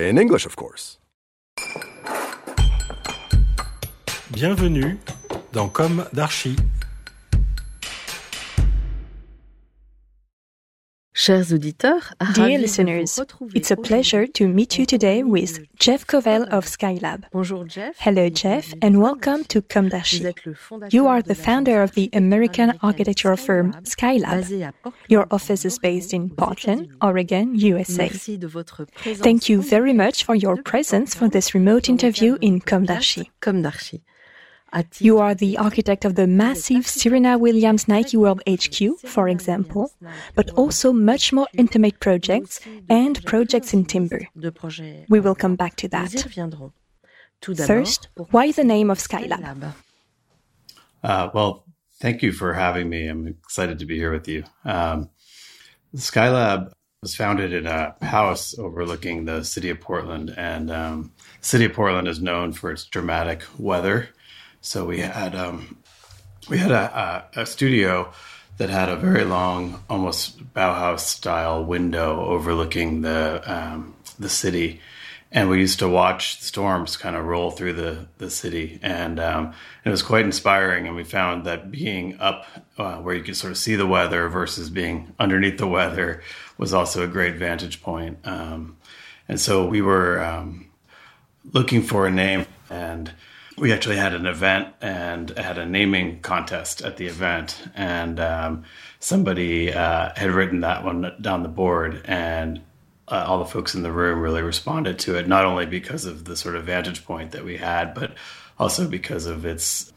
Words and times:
In 0.00 0.16
English, 0.16 0.46
of 0.46 0.56
course. 0.56 0.98
Bienvenue 4.30 4.98
dans 5.52 5.68
Comme 5.68 6.06
d'Archi. 6.14 6.56
Dear 11.26 12.58
listeners, 12.58 13.20
it's 13.54 13.70
a 13.70 13.76
pleasure 13.76 14.26
to 14.26 14.48
meet 14.48 14.78
you 14.78 14.86
today 14.86 15.22
with 15.22 15.58
Jeff 15.78 16.06
Kovel 16.06 16.48
of 16.48 16.64
Skylab. 16.64 17.24
Bonjour 17.30 17.66
Jeff. 17.66 17.94
Hello, 17.98 18.30
Jeff, 18.30 18.72
and 18.80 19.02
welcome 19.02 19.44
to 19.44 19.60
Com 19.60 19.90
d'Archi. 19.90 20.24
êtes 20.24 20.46
le 20.46 20.54
fondateur 20.54 20.94
You 20.94 21.06
are 21.06 21.20
the 21.20 21.34
founder 21.34 21.82
of 21.82 21.92
the 21.92 22.08
American 22.14 22.72
architectural 22.82 23.36
firm 23.36 23.72
Skylab. 23.84 24.40
basée 24.40 24.64
à 24.64 24.72
Portland, 24.72 25.10
Your 25.10 25.26
office 25.30 25.66
is 25.66 25.78
based 25.78 26.14
in 26.14 26.30
Portland, 26.30 26.88
Oregon, 27.02 27.52
USA. 27.54 28.04
Merci 28.04 28.38
de 28.38 28.46
votre 28.46 28.86
présence. 28.86 29.20
Thank 29.22 29.50
you 29.50 29.60
very 29.60 29.92
much 29.92 30.24
for 30.24 30.34
your 30.34 30.56
presence 30.62 31.14
for 31.14 31.28
this 31.28 31.52
remote 31.54 31.90
interview 31.90 32.38
in 32.40 32.60
Com 32.60 32.86
d'Archi. 32.86 33.30
You 34.98 35.18
are 35.18 35.34
the 35.34 35.58
architect 35.58 36.04
of 36.04 36.14
the 36.14 36.26
massive 36.26 36.86
Serena 36.86 37.38
Williams 37.38 37.88
Nike 37.88 38.16
World 38.16 38.42
HQ, 38.48 38.98
for 39.00 39.28
example, 39.28 39.92
but 40.34 40.50
also 40.50 40.92
much 40.92 41.32
more 41.32 41.48
intimate 41.54 41.98
projects 42.00 42.60
and 42.88 43.24
projects 43.24 43.74
in 43.74 43.84
timber. 43.84 44.28
We 45.08 45.20
will 45.20 45.34
come 45.34 45.56
back 45.56 45.76
to 45.76 45.88
that. 45.88 46.10
reviendrons. 46.10 46.72
Tout 47.40 47.56
d'abord, 47.56 47.66
First, 47.66 48.08
why 48.30 48.52
the 48.52 48.64
name 48.64 48.90
of 48.90 48.98
Skylab? 48.98 49.40
Skylab. 49.40 49.72
Uh, 51.02 51.30
well, 51.32 51.64
thank 52.00 52.22
you 52.22 52.32
for 52.32 52.52
having 52.52 52.88
me. 52.88 53.06
I'm 53.06 53.26
excited 53.26 53.78
to 53.78 53.86
be 53.86 53.96
here 53.96 54.12
with 54.12 54.28
you. 54.28 54.44
Um, 54.64 55.08
Skylab 55.96 56.72
was 57.02 57.14
founded 57.14 57.52
in 57.54 57.66
a 57.66 57.94
house 58.02 58.58
overlooking 58.58 59.24
the 59.24 59.42
city 59.42 59.70
of 59.70 59.80
Portland, 59.80 60.34
and 60.36 60.70
um, 60.70 61.12
the 61.40 61.46
city 61.46 61.64
of 61.64 61.72
Portland 61.72 62.08
is 62.08 62.20
known 62.20 62.52
for 62.52 62.70
its 62.70 62.84
dramatic 62.84 63.42
weather. 63.58 64.10
So 64.60 64.84
we 64.84 65.00
had 65.00 65.34
um, 65.34 65.78
we 66.48 66.58
had 66.58 66.70
a, 66.70 67.26
a, 67.34 67.40
a 67.42 67.46
studio 67.46 68.12
that 68.58 68.68
had 68.68 68.90
a 68.90 68.96
very 68.96 69.24
long, 69.24 69.82
almost 69.88 70.52
Bauhaus 70.52 71.00
style 71.00 71.64
window 71.64 72.20
overlooking 72.26 73.00
the 73.00 73.42
um, 73.46 73.96
the 74.18 74.28
city, 74.28 74.80
and 75.32 75.48
we 75.48 75.58
used 75.58 75.78
to 75.78 75.88
watch 75.88 76.42
storms 76.42 76.98
kind 76.98 77.16
of 77.16 77.24
roll 77.24 77.50
through 77.50 77.72
the 77.72 78.06
the 78.18 78.28
city, 78.28 78.78
and 78.82 79.18
um, 79.18 79.54
it 79.84 79.88
was 79.88 80.02
quite 80.02 80.26
inspiring. 80.26 80.86
And 80.86 80.94
we 80.94 81.04
found 81.04 81.46
that 81.46 81.70
being 81.70 82.20
up 82.20 82.44
uh, 82.76 82.96
where 82.96 83.14
you 83.14 83.22
could 83.22 83.36
sort 83.36 83.52
of 83.52 83.56
see 83.56 83.76
the 83.76 83.86
weather 83.86 84.28
versus 84.28 84.68
being 84.68 85.14
underneath 85.18 85.56
the 85.56 85.66
weather 85.66 86.22
was 86.58 86.74
also 86.74 87.02
a 87.02 87.08
great 87.08 87.36
vantage 87.36 87.82
point. 87.82 88.18
Um, 88.24 88.76
and 89.26 89.40
so 89.40 89.66
we 89.66 89.80
were 89.80 90.22
um, 90.22 90.70
looking 91.52 91.82
for 91.82 92.06
a 92.06 92.10
name 92.10 92.44
and 92.68 93.12
we 93.60 93.72
actually 93.72 93.96
had 93.96 94.14
an 94.14 94.24
event 94.24 94.68
and 94.80 95.30
had 95.36 95.58
a 95.58 95.66
naming 95.66 96.20
contest 96.20 96.80
at 96.80 96.96
the 96.96 97.06
event 97.06 97.62
and 97.74 98.18
um, 98.18 98.64
somebody 99.00 99.72
uh, 99.72 100.10
had 100.16 100.30
written 100.30 100.60
that 100.60 100.82
one 100.82 101.12
down 101.20 101.42
the 101.42 101.48
board 101.48 102.00
and 102.06 102.62
uh, 103.08 103.24
all 103.26 103.38
the 103.38 103.44
folks 103.44 103.74
in 103.74 103.82
the 103.82 103.92
room 103.92 104.18
really 104.18 104.40
responded 104.40 104.98
to 104.98 105.14
it 105.16 105.28
not 105.28 105.44
only 105.44 105.66
because 105.66 106.06
of 106.06 106.24
the 106.24 106.36
sort 106.36 106.56
of 106.56 106.64
vantage 106.64 107.04
point 107.04 107.32
that 107.32 107.44
we 107.44 107.58
had 107.58 107.92
but 107.92 108.14
also 108.58 108.88
because 108.88 109.26
of 109.26 109.44
its 109.44 109.92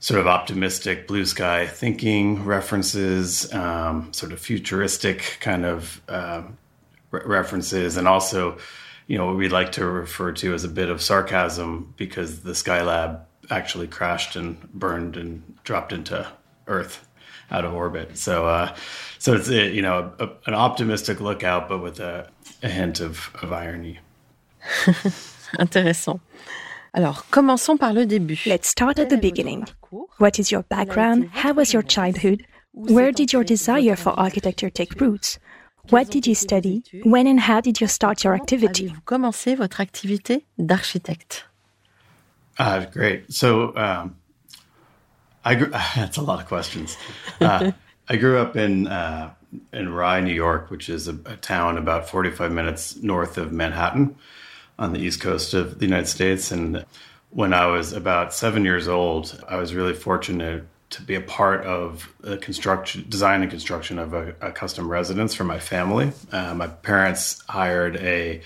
sort 0.00 0.18
of 0.18 0.26
optimistic 0.26 1.06
blue 1.06 1.26
sky 1.26 1.66
thinking 1.66 2.42
references 2.42 3.52
um, 3.52 4.10
sort 4.14 4.32
of 4.32 4.40
futuristic 4.40 5.36
kind 5.40 5.66
of 5.66 6.00
um, 6.08 6.56
re- 7.10 7.22
references 7.26 7.98
and 7.98 8.08
also 8.08 8.56
you 9.06 9.18
know 9.18 9.26
what 9.26 9.36
we 9.36 9.48
like 9.48 9.72
to 9.72 9.84
refer 9.84 10.32
to 10.32 10.54
as 10.54 10.64
a 10.64 10.68
bit 10.68 10.88
of 10.88 11.02
sarcasm 11.02 11.92
because 11.96 12.40
the 12.40 12.52
skylab 12.52 13.20
actually 13.50 13.86
crashed 13.86 14.36
and 14.36 14.60
burned 14.72 15.16
and 15.16 15.42
dropped 15.64 15.92
into 15.92 16.26
earth 16.66 17.06
out 17.50 17.64
of 17.64 17.74
orbit 17.74 18.16
so 18.16 18.46
uh, 18.46 18.74
so 19.18 19.34
it's 19.34 19.48
uh, 19.48 19.54
you 19.54 19.82
know 19.82 20.12
a, 20.18 20.28
an 20.46 20.54
optimistic 20.54 21.20
lookout 21.20 21.68
but 21.68 21.78
with 21.78 22.00
a, 22.00 22.28
a 22.62 22.68
hint 22.68 23.00
of, 23.00 23.30
of 23.42 23.52
irony 23.52 23.98
Intéressant. 25.58 26.20
Alors, 26.92 27.26
commençons 27.30 27.76
par 27.76 27.92
le 27.92 28.06
début. 28.06 28.40
Let's 28.46 28.68
start 28.68 28.98
at 28.98 29.08
the 29.08 29.16
beginning. 29.16 29.64
What 30.18 30.38
is 30.38 30.50
your 30.50 30.62
background? 30.62 31.28
How 31.32 31.52
was 31.52 31.72
your 31.72 31.82
childhood? 31.82 32.46
Where 32.72 33.12
did 33.12 33.32
your 33.32 33.44
desire 33.44 33.96
for 33.96 34.10
architecture 34.18 34.70
take 34.70 35.00
roots? 35.00 35.38
What 35.90 36.10
did 36.10 36.26
you 36.26 36.34
study? 36.34 36.82
When 37.04 37.26
and 37.26 37.40
how 37.40 37.60
did 37.60 37.80
you 37.80 37.86
start 37.86 38.24
your 38.24 38.34
activity? 38.34 38.86
Avez-vous 38.86 39.02
commencé 39.04 39.56
votre 39.56 39.80
activité 39.80 40.44
d'architecte 40.58 41.46
Uh, 42.58 42.84
great. 42.92 43.32
So 43.32 43.76
um, 43.76 44.14
I 45.44 45.56
grew. 45.56 45.68
That's 45.96 46.18
a 46.18 46.22
lot 46.22 46.40
of 46.40 46.46
questions. 46.46 46.96
Uh, 47.40 47.72
I 48.08 48.16
grew 48.16 48.38
up 48.38 48.56
in 48.56 48.86
uh, 48.86 49.30
in 49.72 49.92
Rye, 49.92 50.20
New 50.20 50.32
York, 50.32 50.70
which 50.70 50.88
is 50.88 51.08
a, 51.08 51.18
a 51.26 51.36
town 51.36 51.78
about 51.78 52.08
45 52.08 52.52
minutes 52.52 52.96
north 53.02 53.38
of 53.38 53.52
Manhattan, 53.52 54.14
on 54.78 54.92
the 54.92 55.00
east 55.00 55.20
coast 55.20 55.54
of 55.54 55.78
the 55.78 55.86
United 55.86 56.06
States. 56.06 56.50
And 56.50 56.84
when 57.30 57.52
I 57.52 57.66
was 57.66 57.92
about 57.92 58.32
seven 58.32 58.64
years 58.64 58.88
old, 58.88 59.42
I 59.48 59.56
was 59.56 59.74
really 59.74 59.94
fortunate 59.94 60.64
to 60.94 61.02
be 61.02 61.16
a 61.16 61.20
part 61.20 61.64
of 61.64 62.08
the 62.20 62.36
construction, 62.38 63.04
design 63.08 63.42
and 63.42 63.50
construction 63.50 63.98
of 63.98 64.14
a, 64.14 64.34
a 64.40 64.52
custom 64.52 64.88
residence 64.88 65.34
for 65.34 65.42
my 65.42 65.58
family. 65.58 66.12
Uh, 66.30 66.54
my 66.54 66.68
parents 66.68 67.42
hired 67.48 67.96
a 67.96 68.40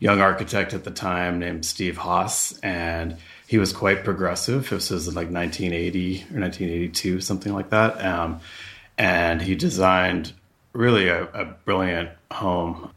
young 0.00 0.20
architect 0.20 0.74
at 0.74 0.84
the 0.84 0.90
time 0.90 1.38
named 1.38 1.64
Steve 1.64 1.96
Haas, 1.96 2.58
and 2.58 3.16
he 3.46 3.56
was 3.56 3.72
quite 3.72 4.04
progressive. 4.04 4.68
This 4.68 4.90
was 4.90 5.06
like 5.08 5.30
1980 5.30 6.16
or 6.34 6.40
1982, 6.40 7.20
something 7.22 7.54
like 7.54 7.70
that. 7.70 8.04
Um, 8.04 8.40
and 8.98 9.40
he 9.40 9.54
designed 9.54 10.34
really 10.74 11.08
a, 11.08 11.24
a 11.32 11.46
brilliant 11.64 12.10
home. 12.30 12.90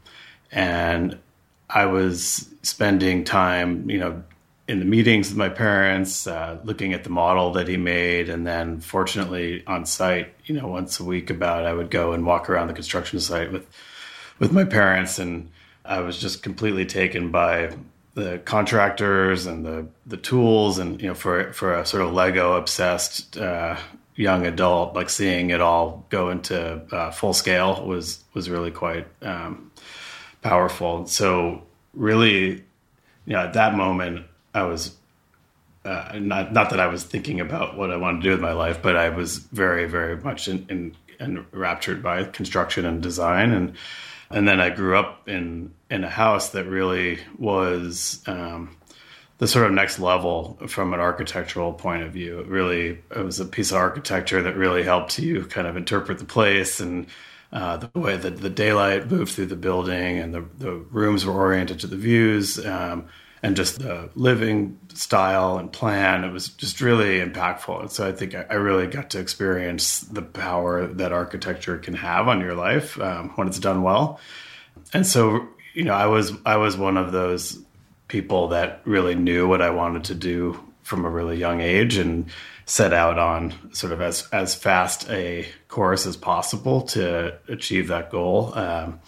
And 0.52 1.18
I 1.70 1.86
was 1.86 2.46
spending 2.62 3.24
time, 3.24 3.88
you 3.88 4.00
know, 4.00 4.22
in 4.68 4.78
the 4.78 4.84
meetings 4.84 5.30
with 5.30 5.38
my 5.38 5.48
parents, 5.48 6.26
uh, 6.26 6.58
looking 6.62 6.92
at 6.92 7.02
the 7.02 7.10
model 7.10 7.52
that 7.52 7.66
he 7.66 7.76
made, 7.76 8.28
and 8.28 8.46
then 8.46 8.80
fortunately 8.80 9.64
on 9.66 9.86
site, 9.86 10.32
you 10.44 10.54
know, 10.54 10.68
once 10.68 11.00
a 11.00 11.04
week 11.04 11.30
about 11.30 11.64
I 11.64 11.72
would 11.72 11.90
go 11.90 12.12
and 12.12 12.24
walk 12.24 12.48
around 12.48 12.68
the 12.68 12.74
construction 12.74 13.18
site 13.18 13.50
with 13.50 13.66
with 14.38 14.52
my 14.52 14.64
parents 14.64 15.18
and 15.18 15.50
I 15.84 16.00
was 16.00 16.20
just 16.20 16.42
completely 16.42 16.86
taken 16.86 17.30
by 17.30 17.74
the 18.14 18.38
contractors 18.44 19.46
and 19.46 19.64
the 19.64 19.86
the 20.06 20.16
tools 20.16 20.78
and 20.78 21.00
you 21.00 21.08
know 21.08 21.14
for 21.14 21.52
for 21.52 21.74
a 21.74 21.86
sort 21.86 22.02
of 22.02 22.12
Lego 22.12 22.54
obsessed 22.54 23.38
uh, 23.38 23.76
young 24.18 24.46
adult, 24.46 24.94
like 24.94 25.08
seeing 25.08 25.50
it 25.50 25.60
all 25.60 26.04
go 26.10 26.28
into 26.28 26.82
uh, 26.92 27.10
full 27.10 27.32
scale 27.32 27.86
was 27.86 28.22
was 28.34 28.50
really 28.50 28.72
quite 28.72 29.06
um, 29.22 29.70
powerful. 30.42 31.06
So 31.06 31.62
really, 31.94 32.64
you 33.24 33.32
know, 33.32 33.38
at 33.38 33.54
that 33.54 33.74
moment, 33.74 34.26
I 34.54 34.62
was 34.64 34.96
uh, 35.84 36.18
not 36.18 36.52
not 36.52 36.70
that 36.70 36.80
I 36.80 36.86
was 36.88 37.04
thinking 37.04 37.40
about 37.40 37.76
what 37.76 37.90
I 37.90 37.96
wanted 37.96 38.18
to 38.18 38.24
do 38.24 38.30
with 38.30 38.40
my 38.40 38.52
life, 38.52 38.82
but 38.82 38.96
I 38.96 39.10
was 39.10 39.38
very 39.38 39.86
very 39.86 40.16
much 40.16 40.48
in, 40.48 40.66
in, 40.68 40.96
enraptured 41.20 42.02
by 42.02 42.24
construction 42.24 42.84
and 42.84 43.02
design 43.02 43.52
and 43.52 43.74
and 44.30 44.46
then 44.46 44.60
I 44.60 44.70
grew 44.70 44.96
up 44.96 45.28
in 45.28 45.72
in 45.90 46.04
a 46.04 46.10
house 46.10 46.50
that 46.50 46.64
really 46.64 47.18
was 47.38 48.22
um, 48.26 48.76
the 49.38 49.48
sort 49.48 49.66
of 49.66 49.72
next 49.72 49.98
level 49.98 50.58
from 50.66 50.92
an 50.92 51.00
architectural 51.00 51.72
point 51.72 52.02
of 52.02 52.12
view. 52.12 52.40
It 52.40 52.46
really 52.46 52.98
it 53.14 53.24
was 53.24 53.40
a 53.40 53.46
piece 53.46 53.70
of 53.70 53.78
architecture 53.78 54.42
that 54.42 54.56
really 54.56 54.82
helped 54.82 55.18
you 55.18 55.44
kind 55.46 55.66
of 55.66 55.76
interpret 55.76 56.18
the 56.18 56.24
place 56.24 56.80
and 56.80 57.06
uh, 57.52 57.78
the 57.78 57.98
way 57.98 58.16
that 58.16 58.38
the 58.38 58.50
daylight 58.50 59.10
moved 59.10 59.32
through 59.32 59.46
the 59.46 59.56
building 59.56 60.18
and 60.18 60.34
the, 60.34 60.44
the 60.58 60.72
rooms 60.72 61.24
were 61.24 61.32
oriented 61.32 61.80
to 61.80 61.86
the 61.86 61.96
views. 61.96 62.64
Um, 62.64 63.06
and 63.42 63.56
just 63.56 63.78
the 63.78 64.10
living 64.14 64.78
style 64.94 65.58
and 65.58 65.72
plan. 65.72 66.24
It 66.24 66.32
was 66.32 66.48
just 66.48 66.80
really 66.80 67.20
impactful. 67.20 67.80
And 67.80 67.90
so 67.90 68.06
I 68.06 68.12
think 68.12 68.34
I 68.34 68.54
really 68.54 68.86
got 68.86 69.10
to 69.10 69.20
experience 69.20 70.00
the 70.00 70.22
power 70.22 70.86
that 70.86 71.12
architecture 71.12 71.78
can 71.78 71.94
have 71.94 72.28
on 72.28 72.40
your 72.40 72.54
life 72.54 73.00
um, 73.00 73.30
when 73.30 73.48
it's 73.48 73.58
done 73.60 73.82
well. 73.82 74.20
And 74.92 75.06
so, 75.06 75.46
you 75.74 75.84
know, 75.84 75.94
I 75.94 76.06
was 76.06 76.32
I 76.44 76.56
was 76.56 76.76
one 76.76 76.96
of 76.96 77.12
those 77.12 77.58
people 78.08 78.48
that 78.48 78.80
really 78.84 79.14
knew 79.14 79.46
what 79.46 79.62
I 79.62 79.70
wanted 79.70 80.04
to 80.04 80.14
do 80.14 80.58
from 80.82 81.04
a 81.04 81.10
really 81.10 81.36
young 81.36 81.60
age 81.60 81.96
and 81.96 82.26
set 82.64 82.92
out 82.92 83.18
on 83.18 83.54
sort 83.72 83.92
of 83.92 84.00
as 84.00 84.26
as 84.32 84.54
fast 84.54 85.08
a 85.10 85.46
course 85.68 86.06
as 86.06 86.16
possible 86.16 86.82
to 86.82 87.38
achieve 87.48 87.88
that 87.88 88.10
goal. 88.10 88.52
Um, 88.54 89.00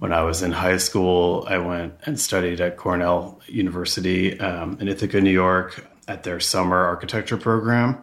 when 0.00 0.14
I 0.14 0.22
was 0.22 0.42
in 0.42 0.50
high 0.50 0.78
school, 0.78 1.44
I 1.46 1.58
went 1.58 1.94
and 2.04 2.18
studied 2.18 2.60
at 2.60 2.78
Cornell 2.78 3.40
University 3.46 4.40
um, 4.40 4.78
in 4.80 4.88
Ithaca, 4.88 5.20
New 5.20 5.30
York, 5.30 5.86
at 6.08 6.22
their 6.22 6.40
summer 6.40 6.78
architecture 6.78 7.36
program, 7.36 8.02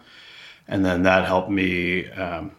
and 0.67 0.85
then 0.85 1.03
that 1.03 1.25
helped 1.25 1.49
me 1.49 2.07
um, 2.11 2.51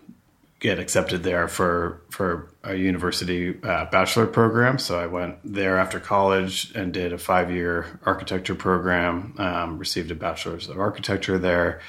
get 0.58 0.80
accepted 0.80 1.22
there 1.22 1.46
for 1.46 2.02
for 2.10 2.52
a 2.64 2.74
university 2.74 3.56
uh, 3.62 3.84
bachelor 3.86 4.26
program. 4.26 4.76
So 4.76 4.98
I 4.98 5.06
went 5.06 5.36
there 5.44 5.78
after 5.78 6.00
college 6.00 6.72
and 6.74 6.92
did 6.92 7.12
a 7.12 7.18
five 7.18 7.50
year 7.52 8.00
architecture 8.04 8.56
program. 8.56 9.34
Um, 9.38 9.78
received 9.78 10.10
a 10.10 10.16
bachelor's 10.16 10.68
of 10.68 10.80
architecture 10.80 11.38
there, 11.38 11.80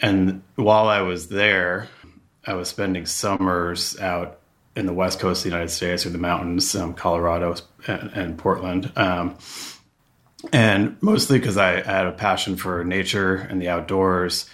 and 0.00 0.42
while 0.54 0.88
I 0.88 1.02
was 1.02 1.28
there, 1.28 1.88
I 2.46 2.54
was 2.54 2.70
spending 2.70 3.04
summers 3.04 4.00
out 4.00 4.40
in 4.76 4.86
the 4.86 4.92
west 4.92 5.20
coast 5.20 5.40
of 5.40 5.44
the 5.44 5.50
United 5.50 5.70
States 5.70 6.04
or 6.04 6.10
the 6.10 6.18
mountains, 6.18 6.74
um, 6.74 6.94
Colorado 6.94 7.54
and, 7.86 8.10
and 8.12 8.38
Portland. 8.38 8.90
Um, 8.96 9.36
and 10.52 10.96
mostly 11.00 11.38
because 11.38 11.56
I, 11.56 11.78
I, 11.78 11.82
had 11.82 12.06
a 12.06 12.12
passion 12.12 12.56
for 12.56 12.84
nature 12.84 13.34
and 13.36 13.62
the 13.62 13.68
outdoors. 13.68 14.48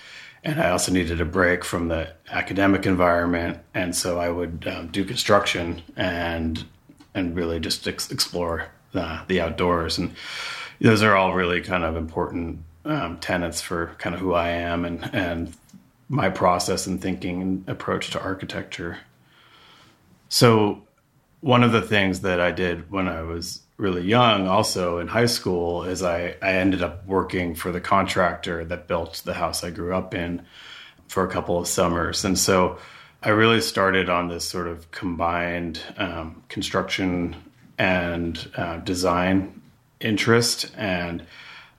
And 0.44 0.60
I 0.60 0.70
also 0.70 0.92
needed 0.92 1.20
a 1.20 1.24
break 1.24 1.64
from 1.64 1.88
the 1.88 2.12
academic 2.30 2.86
environment. 2.86 3.58
And 3.74 3.94
so 3.94 4.18
I 4.18 4.30
would 4.30 4.66
um, 4.66 4.88
do 4.88 5.04
construction 5.04 5.82
and 5.96 6.64
and 7.14 7.34
really 7.34 7.58
just 7.58 7.86
ex- 7.88 8.10
explore 8.10 8.68
the, 8.92 9.20
the, 9.26 9.40
outdoors. 9.40 9.98
And 9.98 10.14
those 10.80 11.02
are 11.02 11.16
all 11.16 11.34
really 11.34 11.60
kind 11.60 11.84
of 11.84 11.96
important 11.96 12.60
um, 12.84 13.18
tenets 13.18 13.60
for 13.60 13.96
kind 13.98 14.14
of 14.14 14.20
who 14.20 14.32
I 14.32 14.50
am 14.50 14.84
and, 14.84 15.10
and 15.12 15.52
my 16.08 16.30
process 16.30 16.86
and 16.86 17.00
thinking 17.00 17.42
and 17.42 17.68
approach 17.68 18.10
to 18.10 18.22
architecture. 18.22 18.98
So, 20.30 20.82
one 21.40 21.64
of 21.64 21.72
the 21.72 21.82
things 21.82 22.20
that 22.20 22.40
I 22.40 22.52
did 22.52 22.90
when 22.90 23.08
I 23.08 23.22
was 23.22 23.62
really 23.78 24.02
young, 24.02 24.46
also 24.46 24.98
in 24.98 25.08
high 25.08 25.26
school, 25.26 25.82
is 25.82 26.02
I, 26.02 26.36
I 26.40 26.52
ended 26.52 26.82
up 26.82 27.04
working 27.06 27.54
for 27.54 27.72
the 27.72 27.80
contractor 27.80 28.64
that 28.66 28.86
built 28.86 29.22
the 29.24 29.34
house 29.34 29.64
I 29.64 29.70
grew 29.70 29.92
up 29.94 30.14
in 30.14 30.42
for 31.08 31.24
a 31.24 31.28
couple 31.28 31.58
of 31.58 31.66
summers. 31.66 32.24
And 32.24 32.38
so 32.38 32.78
I 33.24 33.30
really 33.30 33.60
started 33.60 34.08
on 34.08 34.28
this 34.28 34.48
sort 34.48 34.68
of 34.68 34.88
combined 34.92 35.80
um, 35.96 36.44
construction 36.48 37.34
and 37.76 38.50
uh, 38.56 38.76
design 38.76 39.60
interest. 39.98 40.70
And 40.76 41.26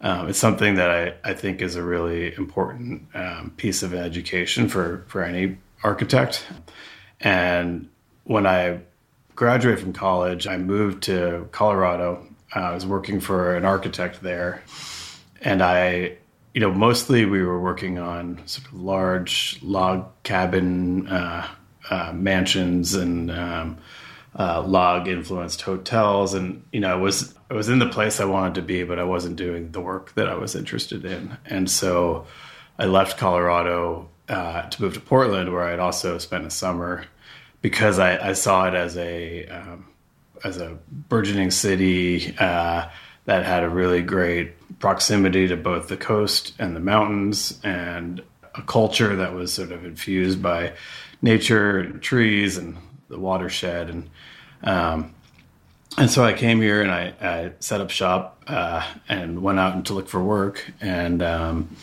um, 0.02 0.28
it's 0.28 0.40
something 0.40 0.76
that 0.76 0.90
I, 0.90 1.14
I 1.24 1.34
think 1.34 1.62
is 1.62 1.78
a 1.78 1.84
really 1.84 2.36
important 2.36 3.04
um, 3.14 3.54
piece 3.56 3.82
of 3.82 3.94
education 3.94 4.68
for, 4.68 5.06
for 5.08 5.24
any 5.24 5.58
architect. 5.84 6.46
And 7.22 7.88
when 8.24 8.46
I 8.46 8.82
graduated 9.36 9.80
from 9.80 9.94
college, 9.94 10.48
I 10.48 10.58
moved 10.58 11.04
to 11.04 11.48
Colorado. 11.52 12.28
Uh, 12.56 12.60
I 12.60 12.74
was 12.74 12.86
working 12.86 13.20
for 13.20 13.56
an 13.56 13.66
architect 13.66 14.22
there, 14.22 14.62
and 15.42 15.62
I, 15.62 16.18
you 16.54 16.62
know, 16.62 16.72
mostly 16.72 17.26
we 17.26 17.42
were 17.44 17.60
working 17.60 17.98
on 17.98 18.42
sort 18.46 18.68
of 18.68 18.74
large 18.74 19.60
log 19.62 20.12
cabin 20.24 21.08
uh, 21.08 21.48
uh, 21.90 22.12
mansions 22.14 22.94
and 22.94 23.32
um, 23.32 23.78
uh, 24.38 24.62
log 24.62 25.08
influenced 25.08 25.62
hotels, 25.62 26.34
and 26.34 26.64
you 26.72 26.80
know, 26.80 26.92
I 26.92 26.96
was 26.96 27.34
I 27.50 27.54
was 27.54 27.70
in 27.70 27.80
the 27.80 27.90
place 27.90 28.20
I 28.20 28.26
wanted 28.26 28.56
to 28.56 28.62
be, 28.62 28.84
but 28.84 29.00
I 29.00 29.04
wasn't 29.04 29.38
doing 29.38 29.72
the 29.72 29.82
work 29.82 30.14
that 30.16 30.28
I 30.28 30.36
was 30.36 30.56
interested 30.56 31.06
in, 31.06 31.38
and 31.46 31.70
so 31.70 32.28
I 32.78 32.86
left 32.86 33.18
Colorado 33.18 34.10
uh, 34.30 34.70
to 34.70 34.82
move 34.82 34.94
to 34.94 35.02
Portland, 35.02 35.52
where 35.52 35.64
I'd 35.64 35.80
also 35.80 36.18
spent 36.18 36.46
a 36.46 36.50
summer 36.50 37.06
because 37.62 38.00
I, 38.00 38.30
I 38.30 38.34
saw 38.34 38.68
it 38.68 38.74
as 38.74 38.98
a 38.98 39.46
um, 39.48 39.88
as 40.44 40.58
a 40.58 40.78
burgeoning 40.90 41.52
city 41.52 42.36
uh, 42.40 42.90
that 43.26 43.46
had 43.46 43.64
a 43.64 43.70
really 43.70 44.02
great 44.02 44.80
proximity 44.80 45.48
to 45.48 45.56
both 45.56 45.88
the 45.88 45.98
coast 45.98 46.54
and 46.58 46.76
the 46.76 46.80
mountains, 46.80 47.60
and 47.64 48.22
a 48.56 48.62
culture 48.64 49.16
that 49.16 49.34
was 49.34 49.54
sort 49.54 49.72
of 49.72 49.86
infused 49.86 50.42
by 50.42 50.74
nature 51.22 51.80
and 51.80 52.02
trees 52.02 52.58
and 52.58 52.78
the 53.10 53.20
watershed. 53.20 53.90
And 53.90 54.10
um, 54.64 55.14
and 55.98 56.10
so 56.10 56.24
I 56.24 56.34
came 56.34 56.62
here 56.62 56.82
and 56.82 56.92
I, 56.92 57.14
I 57.22 57.52
set 57.60 57.82
up 57.82 57.90
shop 57.90 58.42
uh, 58.48 58.86
and 59.10 59.42
went 59.42 59.60
out 59.60 59.86
to 59.86 59.94
look 59.94 60.08
for 60.08 60.24
work. 60.24 60.72
And 60.80 61.22
um, 61.22 61.76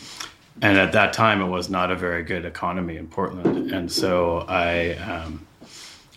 and 0.61 0.77
at 0.77 0.93
that 0.93 1.13
time 1.13 1.41
it 1.41 1.47
was 1.47 1.69
not 1.69 1.91
a 1.91 1.95
very 1.95 2.23
good 2.23 2.43
economy 2.45 2.97
in 2.97 3.07
Portland. 3.07 3.71
And 3.71 3.91
so 3.91 4.39
I 4.47 4.95
um, 4.95 5.45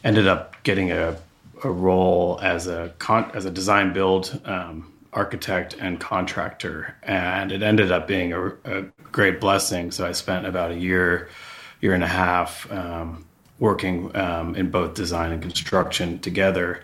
ended 0.05 0.27
up 0.27 0.63
getting 0.63 0.91
a, 0.91 1.17
a 1.65 1.71
role 1.71 2.39
as 2.43 2.67
a 2.67 2.93
con- 2.99 3.31
as 3.35 3.45
a 3.45 3.51
design 3.51 3.93
build 3.93 4.41
um, 4.45 4.93
architect 5.13 5.77
and 5.79 6.01
contractor, 6.01 6.97
and 7.03 7.53
it 7.53 7.63
ended 7.63 7.93
up 7.93 8.07
being 8.07 8.33
a, 8.33 8.47
a, 8.65 8.85
great 9.13 9.41
blessing. 9.41 9.91
So 9.91 10.07
I 10.07 10.13
spent 10.13 10.47
about 10.47 10.71
a 10.71 10.77
year, 10.77 11.29
year 11.83 11.93
and 11.93 12.03
a 12.03 12.09
half 12.09 12.71
um, 12.73 13.27
working 13.59 14.15
um, 14.17 14.57
in 14.57 14.71
both 14.71 14.95
design 14.95 15.33
and 15.33 15.43
construction 15.43 16.19
together 16.19 16.83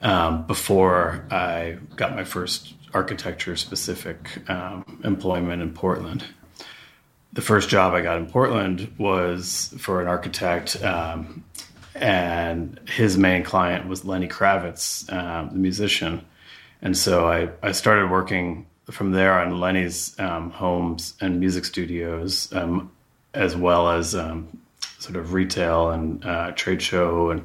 um, 0.00 0.46
before 0.46 1.26
I 1.30 1.76
got 1.96 2.16
my 2.16 2.24
first 2.24 2.72
architecture 2.94 3.54
specific 3.54 4.48
um, 4.48 5.00
employment 5.04 5.60
in 5.60 5.74
Portland 5.74 6.24
the 7.32 7.42
first 7.42 7.68
job 7.68 7.94
I 7.94 8.00
got 8.00 8.16
in 8.16 8.26
Portland 8.26 8.92
was 8.98 9.74
for 9.78 10.00
an 10.00 10.08
architect 10.08 10.82
um, 10.82 11.44
and 12.00 12.80
his 12.88 13.18
main 13.18 13.42
client 13.42 13.88
was 13.88 14.04
Lenny 14.04 14.28
Kravitz, 14.28 15.10
uh, 15.12 15.48
the 15.50 15.58
musician. 15.58 16.24
And 16.82 16.96
so 16.96 17.28
I, 17.28 17.50
I 17.62 17.72
started 17.72 18.10
working 18.10 18.66
from 18.90 19.12
there 19.12 19.38
on 19.40 19.60
Lenny's 19.60 20.18
um, 20.18 20.50
homes 20.50 21.14
and 21.20 21.40
music 21.40 21.64
studios, 21.64 22.52
um, 22.52 22.90
as 23.34 23.56
well 23.56 23.90
as 23.90 24.14
um, 24.14 24.48
sort 24.98 25.16
of 25.16 25.32
retail 25.32 25.90
and 25.90 26.24
uh, 26.24 26.52
trade 26.52 26.80
show 26.80 27.30
and 27.30 27.44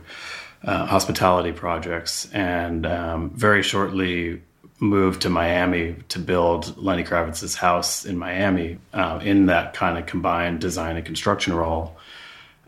uh, 0.63 0.85
hospitality 0.85 1.51
projects. 1.51 2.31
And 2.33 2.85
um, 2.85 3.31
very 3.31 3.63
shortly 3.63 4.41
moved 4.79 5.21
to 5.21 5.29
Miami 5.29 5.95
to 6.09 6.19
build 6.19 6.77
Lenny 6.77 7.03
Kravitz's 7.03 7.55
house 7.55 8.05
in 8.05 8.17
Miami 8.17 8.77
uh, 8.93 9.19
in 9.23 9.47
that 9.47 9.73
kind 9.73 9.97
of 9.97 10.05
combined 10.05 10.59
design 10.59 10.97
and 10.97 11.05
construction 11.05 11.53
role. 11.53 11.95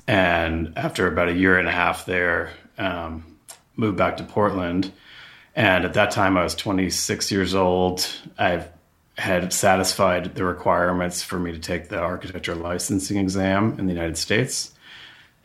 And 0.07 0.73
after 0.75 1.07
about 1.07 1.29
a 1.29 1.33
year 1.33 1.57
and 1.57 1.67
a 1.67 1.71
half 1.71 2.05
there, 2.05 2.51
um, 2.77 3.23
moved 3.75 3.97
back 3.97 4.17
to 4.17 4.23
Portland. 4.23 4.91
And 5.55 5.85
at 5.85 5.93
that 5.93 6.11
time, 6.11 6.37
I 6.37 6.43
was 6.43 6.55
26 6.55 7.31
years 7.31 7.55
old. 7.55 8.07
I 8.37 8.65
had 9.17 9.53
satisfied 9.53 10.35
the 10.35 10.43
requirements 10.43 11.23
for 11.23 11.39
me 11.39 11.51
to 11.53 11.59
take 11.59 11.87
the 11.87 11.99
architecture 11.99 12.55
licensing 12.55 13.17
exam 13.17 13.79
in 13.79 13.87
the 13.87 13.93
United 13.93 14.17
States. 14.17 14.73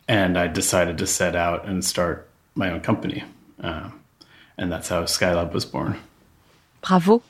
And 0.07 0.37
I 0.37 0.47
decided 0.47 0.97
to 0.97 1.07
set 1.07 1.35
out 1.35 1.65
and 1.65 1.83
start 1.83 2.27
my 2.55 2.69
own 2.69 2.81
company. 2.81 3.23
Uh, 3.61 3.89
and 4.57 4.71
that's 4.71 4.89
how 4.89 5.03
Skylab 5.03 5.53
was 5.53 5.65
born. 5.65 5.97
Bravo. 6.81 7.21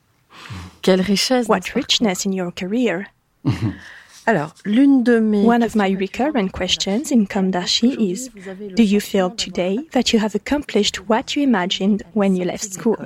Quelle 0.82 1.04
richesse. 1.04 1.48
What 1.48 1.74
richness 1.74 2.26
in 2.26 2.32
your 2.32 2.50
career. 2.50 3.08
Alors, 4.28 4.52
l'une 4.66 5.02
de 5.02 5.20
mes 5.20 5.42
One 5.42 5.62
of 5.62 5.74
my 5.74 5.88
recurrent 5.98 6.52
questions 6.52 7.10
in 7.10 7.24
Com 7.24 7.50
d'Archi 7.50 7.94
is 8.12 8.28
Do 8.74 8.82
you 8.82 9.00
feel 9.00 9.30
today 9.30 9.78
that 9.92 10.12
you 10.12 10.18
have 10.18 10.34
accomplished 10.34 11.08
what 11.08 11.34
you 11.34 11.42
imagined 11.42 12.02
when 12.12 12.36
you 12.36 12.44
left 12.44 12.70
school? 12.70 12.98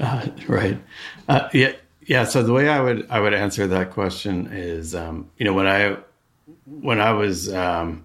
Uh, 0.00 0.26
right. 0.48 0.76
Uh, 1.28 1.48
yeah. 1.52 1.74
Yeah. 2.04 2.24
So 2.24 2.42
the 2.42 2.52
way 2.52 2.68
I 2.68 2.80
would 2.80 3.06
I 3.08 3.20
would 3.20 3.34
answer 3.34 3.68
that 3.68 3.92
question 3.92 4.48
is, 4.50 4.96
um, 4.96 5.30
you 5.38 5.44
know, 5.44 5.52
when 5.52 5.68
I 5.68 5.96
when 6.66 7.00
I 7.00 7.12
was 7.12 7.48
um, 7.52 8.04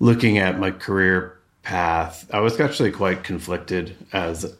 looking 0.00 0.38
at 0.38 0.58
my 0.58 0.72
career 0.72 1.38
path, 1.62 2.28
I 2.34 2.40
was 2.40 2.58
actually 2.58 2.90
quite 2.90 3.22
conflicted 3.22 3.94
as 4.12 4.52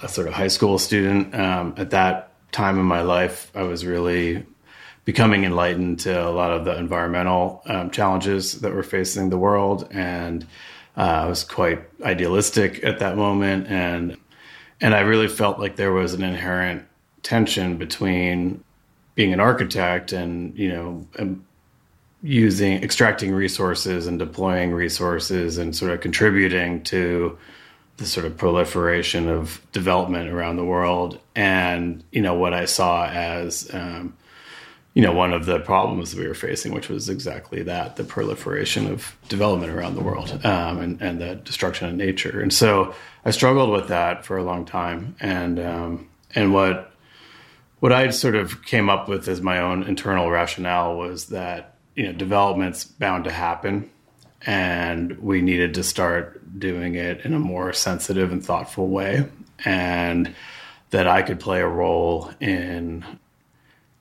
a 0.00 0.08
sort 0.08 0.26
of 0.26 0.32
high 0.32 0.48
school 0.48 0.78
student. 0.78 1.34
Um, 1.34 1.74
at 1.76 1.90
that 1.90 2.32
time 2.50 2.78
in 2.78 2.86
my 2.86 3.02
life, 3.02 3.52
I 3.54 3.64
was 3.64 3.84
really 3.84 4.46
becoming 5.04 5.44
enlightened 5.44 6.00
to 6.00 6.26
a 6.26 6.30
lot 6.30 6.50
of 6.50 6.64
the 6.64 6.76
environmental 6.76 7.62
um, 7.66 7.90
challenges 7.90 8.60
that 8.60 8.72
were 8.72 8.82
facing 8.82 9.30
the 9.30 9.38
world, 9.38 9.86
and 9.90 10.46
uh, 10.96 11.00
I 11.00 11.26
was 11.26 11.44
quite 11.44 11.82
idealistic 12.02 12.82
at 12.84 12.98
that 13.00 13.16
moment, 13.16 13.66
and 13.68 14.16
and 14.80 14.94
I 14.94 15.00
really 15.00 15.28
felt 15.28 15.58
like 15.58 15.76
there 15.76 15.92
was 15.92 16.14
an 16.14 16.22
inherent 16.22 16.84
tension 17.22 17.76
between 17.76 18.62
being 19.14 19.32
an 19.32 19.40
architect 19.40 20.12
and 20.12 20.56
you 20.58 20.68
know 20.68 21.06
um, 21.18 21.44
using 22.22 22.82
extracting 22.82 23.32
resources 23.32 24.06
and 24.06 24.18
deploying 24.18 24.72
resources 24.72 25.58
and 25.58 25.76
sort 25.76 25.90
of 25.92 26.00
contributing 26.00 26.82
to 26.82 27.36
the 27.98 28.06
sort 28.06 28.26
of 28.26 28.36
proliferation 28.36 29.28
of 29.28 29.60
development 29.72 30.30
around 30.30 30.56
the 30.56 30.64
world. 30.64 31.20
And 31.36 32.02
you 32.12 32.22
know 32.22 32.34
what 32.34 32.54
i 32.54 32.64
saw 32.64 33.06
as 33.06 33.72
um, 33.74 34.16
you 34.94 35.02
know 35.02 35.12
one 35.12 35.32
of 35.32 35.44
the 35.44 35.58
problems 35.60 36.14
we 36.14 36.26
were 36.26 36.34
facing 36.34 36.72
which 36.72 36.88
was 36.88 37.08
exactly 37.08 37.62
that 37.62 37.96
the 37.96 38.04
proliferation 38.04 38.86
of 38.86 39.16
development 39.28 39.72
around 39.72 39.94
the 39.94 40.02
world 40.02 40.40
um, 40.44 40.78
and, 40.78 41.02
and 41.02 41.20
the 41.20 41.34
destruction 41.34 41.88
of 41.88 41.94
nature. 41.94 42.40
And 42.40 42.52
so 42.52 42.94
i 43.24 43.30
struggled 43.30 43.70
with 43.70 43.88
that 43.88 44.24
for 44.24 44.36
a 44.36 44.44
long 44.44 44.64
time. 44.64 45.16
And 45.20 45.58
um, 45.60 46.08
and 46.34 46.54
what 46.54 46.92
what 47.80 47.92
i 47.92 48.08
sort 48.10 48.36
of 48.36 48.64
came 48.64 48.88
up 48.88 49.08
with 49.08 49.28
as 49.28 49.40
my 49.40 49.58
own 49.58 49.82
internal 49.82 50.30
rationale 50.30 50.96
was 50.96 51.26
that 51.26 51.74
you 51.94 52.06
know, 52.06 52.12
development's 52.12 52.84
bound 52.84 53.24
to 53.24 53.30
happen, 53.30 53.90
and 54.46 55.16
we 55.18 55.40
needed 55.40 55.74
to 55.74 55.84
start 55.84 56.58
doing 56.58 56.94
it 56.94 57.24
in 57.24 57.34
a 57.34 57.38
more 57.38 57.72
sensitive 57.72 58.32
and 58.32 58.44
thoughtful 58.44 58.88
way, 58.88 59.28
and 59.64 60.34
that 60.90 61.06
I 61.06 61.22
could 61.22 61.40
play 61.40 61.60
a 61.60 61.68
role 61.68 62.30
in 62.40 63.04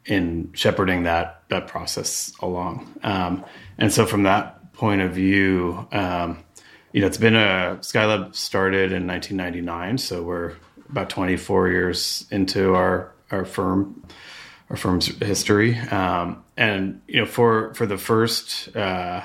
in 0.05 0.51
shepherding 0.53 1.03
that 1.03 1.43
that 1.50 1.67
process 1.67 2.33
along. 2.41 2.93
Um, 3.03 3.45
and 3.77 3.91
so, 3.91 4.05
from 4.05 4.24
that 4.24 4.74
point 4.74 5.01
of 5.01 5.13
view, 5.13 5.88
um, 5.91 6.43
you 6.91 7.01
know, 7.01 7.07
it's 7.07 7.17
been 7.17 7.36
a 7.36 7.77
Skylab 7.81 8.36
started 8.36 8.91
in 8.91 9.07
1999, 9.07 9.98
so 9.98 10.24
we're 10.24 10.53
about 10.89 11.10
24 11.10 11.69
years 11.69 12.25
into 12.31 12.75
our 12.75 13.12
our 13.31 13.45
firm 13.45 14.03
our 14.69 14.77
firm's 14.77 15.07
history. 15.22 15.77
Um, 15.77 16.43
and 16.57 17.01
you 17.07 17.19
know, 17.19 17.25
for 17.25 17.74
for 17.74 17.86
the 17.86 17.98
first 17.98 18.75
uh, 18.75 19.22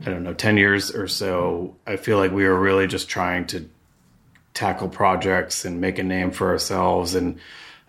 I 0.00 0.04
don't 0.04 0.22
know 0.22 0.34
ten 0.34 0.56
years 0.56 0.90
or 0.90 1.08
so, 1.08 1.76
I 1.86 1.96
feel 1.96 2.18
like 2.18 2.32
we 2.32 2.44
were 2.44 2.58
really 2.58 2.86
just 2.86 3.08
trying 3.08 3.46
to 3.48 3.68
tackle 4.54 4.88
projects 4.88 5.64
and 5.64 5.80
make 5.80 5.98
a 5.98 6.02
name 6.02 6.30
for 6.30 6.48
ourselves, 6.48 7.14
and 7.14 7.38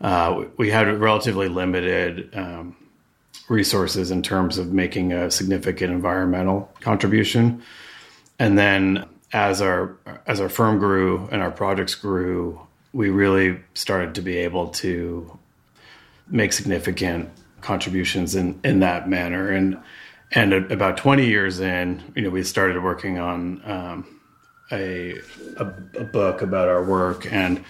uh, 0.03 0.45
we 0.57 0.69
had 0.69 0.87
relatively 0.99 1.47
limited. 1.47 2.35
Um, 2.35 2.75
resources 3.49 4.09
in 4.09 4.21
terms 4.21 4.57
of 4.57 4.71
making 4.71 5.11
a 5.11 5.29
significant 5.29 5.91
environmental 5.91 6.71
contribution 6.79 7.61
and 8.39 8.57
then 8.57 9.05
as 9.33 9.61
our 9.61 9.97
as 10.27 10.39
our 10.39 10.47
firm 10.47 10.79
grew 10.79 11.27
and 11.29 11.41
our 11.41 11.51
projects 11.51 11.93
grew 11.93 12.57
we 12.93 13.09
really 13.09 13.59
started 13.73 14.15
to 14.15 14.21
be 14.21 14.37
able 14.37 14.69
to 14.69 15.37
make 16.27 16.53
significant 16.53 17.29
contributions 17.61 18.35
in 18.35 18.59
in 18.63 18.79
that 18.79 19.09
manner. 19.09 19.49
And 19.49 19.79
and 20.31 20.53
about 20.53 20.97
20 20.97 21.27
years 21.27 21.59
in, 21.59 22.01
you 22.15 22.23
know, 22.23 22.31
we 22.31 22.41
started 22.43 22.81
working 22.81 23.19
on 23.19 23.61
um, 23.69 24.19
a, 24.71 25.13
a, 25.57 25.65
a 25.99 26.03
book 26.03 26.41
about 26.41 26.69
our 26.69 26.83
work, 26.83 27.31
and 27.31 27.63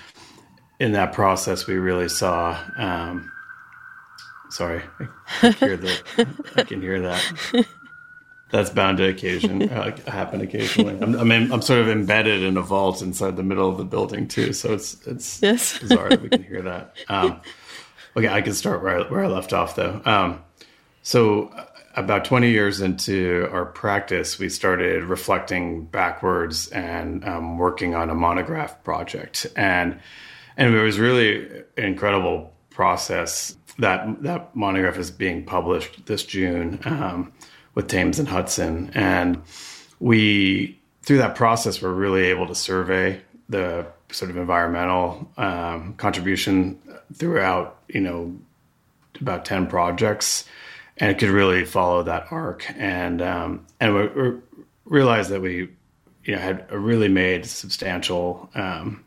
in 0.80 0.94
that 0.94 1.14
process, 1.14 1.68
we 1.68 1.76
really 1.76 2.10
saw. 2.10 2.60
Um, 2.78 3.32
sorry, 4.50 4.84
I 5.42 5.52
can 5.52 5.54
hear 5.54 5.78
the, 5.78 6.28
I 6.56 6.64
can 6.64 6.82
hear 6.82 7.02
that. 7.02 7.66
That's 8.52 8.70
bound 8.70 9.00
to 9.00 9.06
occasion 9.06 9.64
uh, 9.64 9.98
happen 10.06 10.42
occasionally. 10.42 11.00
I'm, 11.02 11.20
I 11.20 11.24
mean, 11.24 11.52
I'm 11.52 11.64
sort 11.64 11.80
of 11.80 11.90
embedded 11.90 12.44
in 12.44 12.56
a 12.56 12.62
vault 12.62 13.02
inside 13.02 13.36
the 13.36 13.44
middle 13.44 13.68
of 13.68 13.78
the 13.78 13.86
building 13.86 14.28
too, 14.28 14.54
so 14.54 14.74
it's 14.74 15.06
it's 15.08 15.42
yes. 15.42 15.80
bizarre 15.82 16.10
that 16.10 16.22
we 16.22 16.30
can 16.30 16.44
hear 16.44 16.62
that. 16.62 16.96
Um, 17.10 17.42
Okay, 18.16 18.28
I 18.28 18.42
can 18.42 18.54
start 18.54 18.84
where 18.84 19.00
I, 19.00 19.10
where 19.10 19.24
I 19.24 19.28
left 19.28 19.54
off 19.54 19.76
though. 19.76 20.02
Um, 20.06 20.44
so 21.02 21.48
uh, 21.48 21.66
about 21.96 22.26
20 22.26 22.50
years 22.50 22.80
into 22.80 23.50
our 23.52 23.66
practice, 23.66 24.38
we 24.38 24.50
started 24.50 25.04
reflecting 25.04 25.86
backwards 25.86 26.68
and 26.70 27.26
um, 27.28 27.58
working 27.58 27.96
on 27.96 28.10
a 28.10 28.16
monograph 28.16 28.84
project, 28.84 29.48
and 29.56 30.00
and 30.58 30.74
it 30.74 30.82
was 30.82 31.00
really 31.00 31.48
an 31.78 31.84
incredible 31.84 32.54
process. 32.70 33.56
That 33.80 34.22
that 34.24 34.56
monograph 34.56 34.98
is 34.98 35.10
being 35.10 35.46
published 35.46 36.06
this 36.06 36.24
June 36.24 36.80
um, 36.86 37.34
with 37.74 37.88
Thames 37.88 38.20
and 38.20 38.28
Hudson, 38.28 38.92
and 38.94 39.42
we 40.00 40.80
through 41.02 41.18
that 41.18 41.36
process 41.36 41.82
we're 41.82 41.92
really 41.92 42.26
able 42.26 42.48
to 42.48 42.56
survey 42.56 43.22
the 43.50 43.86
sort 44.10 44.32
of 44.32 44.38
environmental 44.38 45.30
um, 45.38 45.96
contribution 45.96 46.80
throughout, 47.14 47.80
you 47.88 48.00
know, 48.00 48.36
about 49.20 49.46
10 49.46 49.68
projects 49.68 50.46
and 50.98 51.12
it 51.12 51.18
could 51.18 51.30
really 51.30 51.66
follow 51.66 52.04
that 52.04 52.28
arc. 52.32 52.66
And, 52.78 53.22
um, 53.22 53.66
and 53.80 53.96
we, 53.96 54.08
we 54.08 54.38
realized 54.86 55.30
that 55.32 55.42
we, 55.42 55.70
you 56.24 56.36
know, 56.36 56.38
had 56.38 56.72
really 56.72 57.08
made 57.08 57.46
substantial, 57.46 58.50
um, 58.56 59.03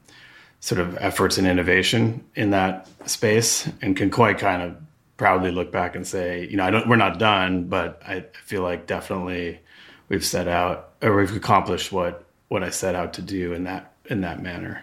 sort 0.66 0.80
of 0.80 0.98
efforts 0.98 1.38
and 1.38 1.46
innovation 1.46 2.24
in 2.34 2.50
that 2.50 2.88
space 3.08 3.70
and 3.82 3.96
can 3.96 4.10
quite 4.10 4.36
kind 4.36 4.62
of 4.62 4.76
proudly 5.16 5.52
look 5.52 5.70
back 5.70 5.94
and 5.94 6.04
say, 6.04 6.44
you 6.50 6.56
know, 6.56 6.64
I 6.64 6.70
don't, 6.72 6.88
we're 6.88 6.96
not 6.96 7.20
done, 7.20 7.68
but 7.68 8.02
I 8.04 8.24
feel 8.44 8.62
like 8.62 8.88
definitely 8.88 9.60
we've 10.08 10.24
set 10.24 10.48
out 10.48 10.88
or 11.02 11.14
we've 11.14 11.36
accomplished 11.36 11.92
what, 11.92 12.24
what 12.48 12.64
I 12.64 12.70
set 12.70 12.96
out 12.96 13.12
to 13.12 13.22
do 13.22 13.52
in 13.52 13.62
that, 13.62 13.92
in 14.06 14.22
that 14.22 14.42
manner. 14.42 14.82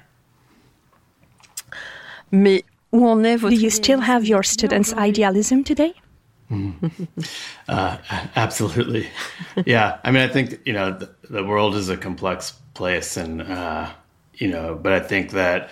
Mais 2.32 2.64
où 2.94 3.06
en 3.06 3.26
est 3.26 3.36
votre 3.36 3.54
Do 3.54 3.62
you 3.62 3.70
still 3.70 4.00
have 4.00 4.26
your 4.26 4.42
students' 4.42 4.94
idealism 4.94 5.66
today? 5.66 5.94
uh, 7.68 7.98
absolutely. 8.38 9.10
yeah. 9.66 10.00
I 10.06 10.12
mean, 10.12 10.24
I 10.24 10.30
think, 10.30 10.62
you 10.64 10.72
know, 10.72 10.98
the, 10.98 11.14
the 11.30 11.44
world 11.44 11.76
is 11.76 11.90
a 11.90 11.98
complex 11.98 12.54
place 12.74 13.18
and, 13.18 13.42
uh, 13.42 13.92
you 14.44 14.50
know, 14.50 14.76
but 14.76 14.92
I 14.92 15.00
think 15.00 15.32
that 15.32 15.70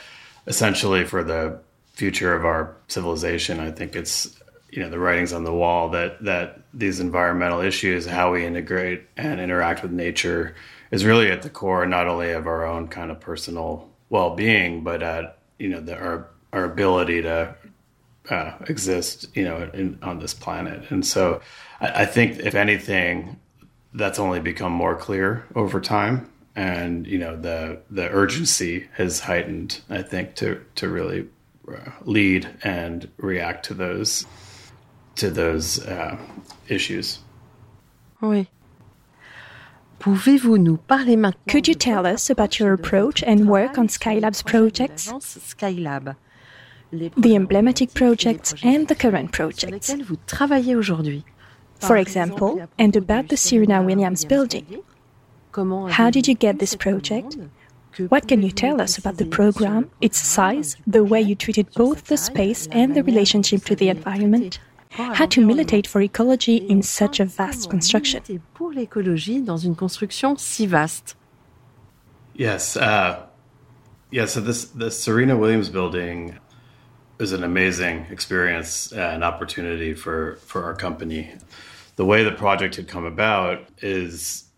essentially 0.48 1.04
for 1.04 1.26
the 1.26 1.60
future 1.92 2.34
of 2.34 2.46
our 2.46 2.74
civilization, 2.88 3.60
I 3.60 3.70
think 3.70 3.98
it's, 3.98 4.40
you 4.70 4.82
know, 4.82 4.90
the 4.90 4.98
writings 4.98 5.34
on 5.34 5.44
the 5.44 5.52
wall 5.52 5.90
that, 5.90 6.24
that 6.24 6.62
these 6.74 7.02
environmental 7.02 7.60
issues, 7.60 8.06
how 8.06 8.32
we 8.32 8.46
integrate 8.46 9.04
and 9.18 9.42
interact 9.42 9.84
with 9.84 9.92
nature 9.92 10.56
is 10.90 11.04
really 11.04 11.30
at 11.30 11.42
the 11.42 11.50
core, 11.50 11.86
not 11.86 12.08
only 12.08 12.32
of 12.32 12.48
our 12.48 12.66
own 12.66 12.88
kind 12.88 13.12
of 13.12 13.20
personal 13.20 13.90
well-being, 14.10 14.86
but 14.86 15.04
at, 15.04 15.38
you 15.60 15.68
know, 15.68 15.82
the, 15.82 15.98
our, 15.98 16.30
our 16.54 16.64
ability 16.64 17.24
to 17.24 17.54
uh, 18.30 18.54
exist, 18.70 19.28
you 19.36 19.44
know, 19.44 19.70
in, 19.74 20.00
on 20.02 20.20
this 20.20 20.34
planet. 20.34 20.90
And 20.92 21.06
so, 21.06 21.42
I, 21.82 22.04
I, 22.04 22.06
think 22.06 22.40
if 22.40 22.56
anything, 22.56 23.38
that's 23.94 24.18
only 24.18 24.40
become 24.40 24.72
more 24.72 24.96
clear 24.96 25.46
over 25.56 25.82
time, 25.82 26.32
and 26.56 27.08
you 27.08 27.18
know, 27.18 27.36
the 27.36 27.82
the 27.90 28.10
urgency 28.10 28.88
has 28.94 29.22
heightened. 29.22 29.82
I 29.90 30.02
think 30.02 30.36
to 30.36 30.62
to 30.76 30.90
really 30.90 31.28
uh, 31.68 31.92
lead 32.04 32.50
and 32.64 33.10
react 33.18 33.66
to 33.66 33.74
those 33.74 34.26
to 35.16 35.30
those 35.30 35.86
uh, 35.86 36.18
issues. 36.68 37.20
Oui. 38.22 38.48
Pouvez-vous 40.00 40.58
nous 40.58 40.78
parler 40.78 41.16
maintenant 41.16 41.48
Could 41.48 41.68
you 41.68 41.76
tell 41.76 42.08
us 42.08 42.32
about 42.32 42.60
your 42.60 42.74
approach 42.74 43.22
and 43.24 43.48
work 43.48 43.78
on 43.78 43.88
Skylab's 43.88 44.42
projects? 44.42 45.12
Skylab. 45.12 46.16
the 46.92 47.36
emblematic 47.36 47.94
projects 47.94 48.54
and 48.64 48.88
the 48.88 48.96
current 48.96 49.32
projects. 49.32 49.94
vous 49.94 50.18
travaillez 50.28 50.76
aujourd'hui. 50.76 51.24
For 51.80 51.98
example, 51.98 52.68
and 52.78 52.96
about 52.96 53.30
the 53.30 53.38
Serena 53.38 53.82
Williams 53.82 54.26
building. 54.26 54.84
How 55.54 56.10
did 56.10 56.28
you 56.28 56.36
get 56.36 56.60
this 56.60 56.76
project? 56.76 57.38
What 58.10 58.28
can 58.28 58.42
you 58.42 58.52
tell 58.52 58.80
us 58.82 58.98
about 58.98 59.18
the 59.18 59.26
program, 59.26 59.90
its 60.00 60.18
size, 60.18 60.78
the 60.88 61.04
way 61.04 61.22
you 61.22 61.36
treated 61.36 61.68
both 61.76 62.06
the 62.06 62.18
space 62.18 62.68
and 62.72 62.96
the 62.96 63.04
relationship 63.04 63.66
to 63.66 63.76
the 63.76 63.90
environment? 63.90 64.60
How 64.92 65.26
to 65.26 65.46
militate 65.46 65.88
for 65.88 66.02
ecology 66.02 66.58
in 66.58 66.82
such 66.82 67.20
a 67.20 67.26
vast 67.26 67.70
construction? 67.70 68.22
Pour 68.54 68.74
l'écologie 68.74 69.42
dans 69.42 69.58
une 69.58 69.76
construction 69.76 70.38
si 70.38 70.66
vaste. 70.66 71.16
Yes, 72.34 72.78
uh, 72.78 73.26
yeah. 74.10 74.26
So 74.26 74.42
this 74.42 74.66
the 74.66 74.90
Serena 74.90 75.36
Williams 75.38 75.70
building 75.70 76.38
is 77.20 77.34
an 77.34 77.44
amazing 77.44 78.08
experience 78.10 78.92
and 78.94 79.24
opportunity 79.24 79.94
for 79.94 80.38
for 80.46 80.64
our 80.64 80.76
company. 80.76 81.30
The 81.98 82.06
way 82.06 82.24
the 82.24 82.32
project 82.32 82.78
had 82.78 82.88
come 82.88 83.06
about 83.06 83.60
is 83.82 84.51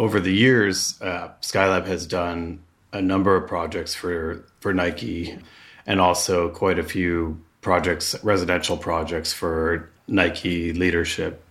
over 0.00 0.18
the 0.18 0.32
years, 0.32 1.00
uh, 1.02 1.28
Skylab 1.42 1.86
has 1.86 2.06
done 2.06 2.62
a 2.90 3.02
number 3.02 3.36
of 3.36 3.46
projects 3.46 3.94
for 3.94 4.46
for 4.60 4.72
Nike, 4.72 5.38
and 5.86 6.00
also 6.00 6.48
quite 6.48 6.78
a 6.78 6.82
few 6.82 7.38
projects, 7.60 8.16
residential 8.24 8.78
projects 8.78 9.34
for 9.34 9.90
Nike 10.08 10.72
leadership, 10.72 11.44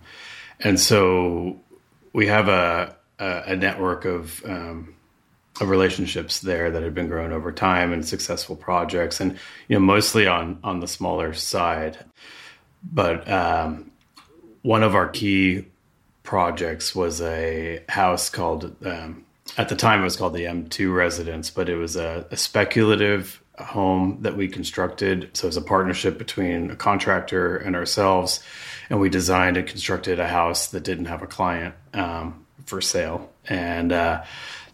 and 0.58 0.80
so 0.80 1.60
we 2.12 2.26
have 2.26 2.48
a 2.48 2.96
a, 3.20 3.42
a 3.46 3.56
network 3.56 4.04
of 4.04 4.44
um, 4.44 4.96
of 5.60 5.68
relationships 5.68 6.40
there 6.40 6.72
that 6.72 6.82
have 6.82 6.94
been 6.94 7.06
grown 7.06 7.30
over 7.30 7.52
time 7.52 7.92
and 7.92 8.04
successful 8.04 8.56
projects, 8.56 9.20
and 9.20 9.38
you 9.68 9.76
know 9.76 9.80
mostly 9.80 10.26
on 10.26 10.58
on 10.64 10.80
the 10.80 10.88
smaller 10.88 11.32
side, 11.34 11.98
but 12.82 13.30
um, 13.30 13.92
one 14.62 14.82
of 14.82 14.96
our 14.96 15.08
key 15.08 15.69
projects 16.30 16.94
was 16.94 17.20
a 17.22 17.82
house 17.88 18.30
called, 18.30 18.76
um, 18.86 19.24
at 19.58 19.68
the 19.68 19.74
time, 19.74 20.00
it 20.00 20.04
was 20.04 20.16
called 20.16 20.32
the 20.32 20.44
M2 20.44 20.94
Residence, 20.94 21.50
but 21.50 21.68
it 21.68 21.74
was 21.74 21.96
a, 21.96 22.24
a 22.30 22.36
speculative 22.36 23.42
home 23.58 24.18
that 24.20 24.36
we 24.36 24.46
constructed. 24.46 25.28
So 25.32 25.46
it 25.46 25.48
was 25.48 25.56
a 25.56 25.62
partnership 25.62 26.18
between 26.18 26.70
a 26.70 26.76
contractor 26.76 27.56
and 27.56 27.74
ourselves. 27.74 28.44
And 28.90 29.00
we 29.00 29.08
designed 29.08 29.56
and 29.56 29.66
constructed 29.66 30.20
a 30.20 30.28
house 30.28 30.68
that 30.68 30.84
didn't 30.84 31.06
have 31.06 31.20
a 31.20 31.26
client 31.26 31.74
um, 31.94 32.46
for 32.64 32.80
sale. 32.80 33.28
And 33.48 33.90
uh, 33.90 34.22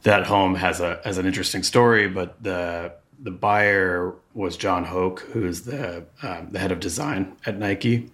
that 0.02 0.26
home 0.26 0.56
has 0.56 0.80
a 0.80 1.00
has 1.04 1.16
an 1.16 1.24
interesting 1.24 1.62
story, 1.62 2.06
but 2.06 2.42
the 2.42 2.92
the 3.18 3.30
buyer 3.30 4.12
was 4.34 4.58
John 4.58 4.84
Hoke, 4.84 5.20
who's 5.32 5.62
the 5.62 6.04
um, 6.22 6.48
the 6.50 6.58
head 6.58 6.70
of 6.70 6.80
design 6.80 7.34
at 7.46 7.58
Nike, 7.58 8.10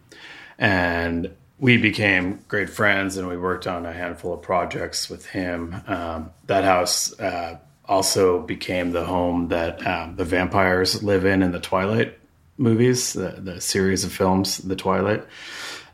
and 0.58 1.34
we 1.62 1.76
became 1.76 2.40
great 2.48 2.68
friends 2.68 3.16
and 3.16 3.28
we 3.28 3.36
worked 3.36 3.68
on 3.68 3.86
a 3.86 3.92
handful 3.92 4.34
of 4.34 4.42
projects 4.42 5.08
with 5.08 5.26
him. 5.26 5.80
Um, 5.86 6.32
that 6.46 6.64
house 6.64 7.16
uh, 7.20 7.56
also 7.84 8.42
became 8.42 8.90
the 8.90 9.04
home 9.04 9.46
that 9.48 9.86
um, 9.86 10.16
the 10.16 10.24
vampires 10.24 11.04
live 11.04 11.24
in 11.24 11.40
in 11.40 11.52
the 11.52 11.60
Twilight 11.60 12.18
movies, 12.58 13.12
the, 13.12 13.36
the 13.38 13.60
series 13.60 14.02
of 14.02 14.12
films, 14.12 14.58
The 14.58 14.74
Twilight. 14.74 15.24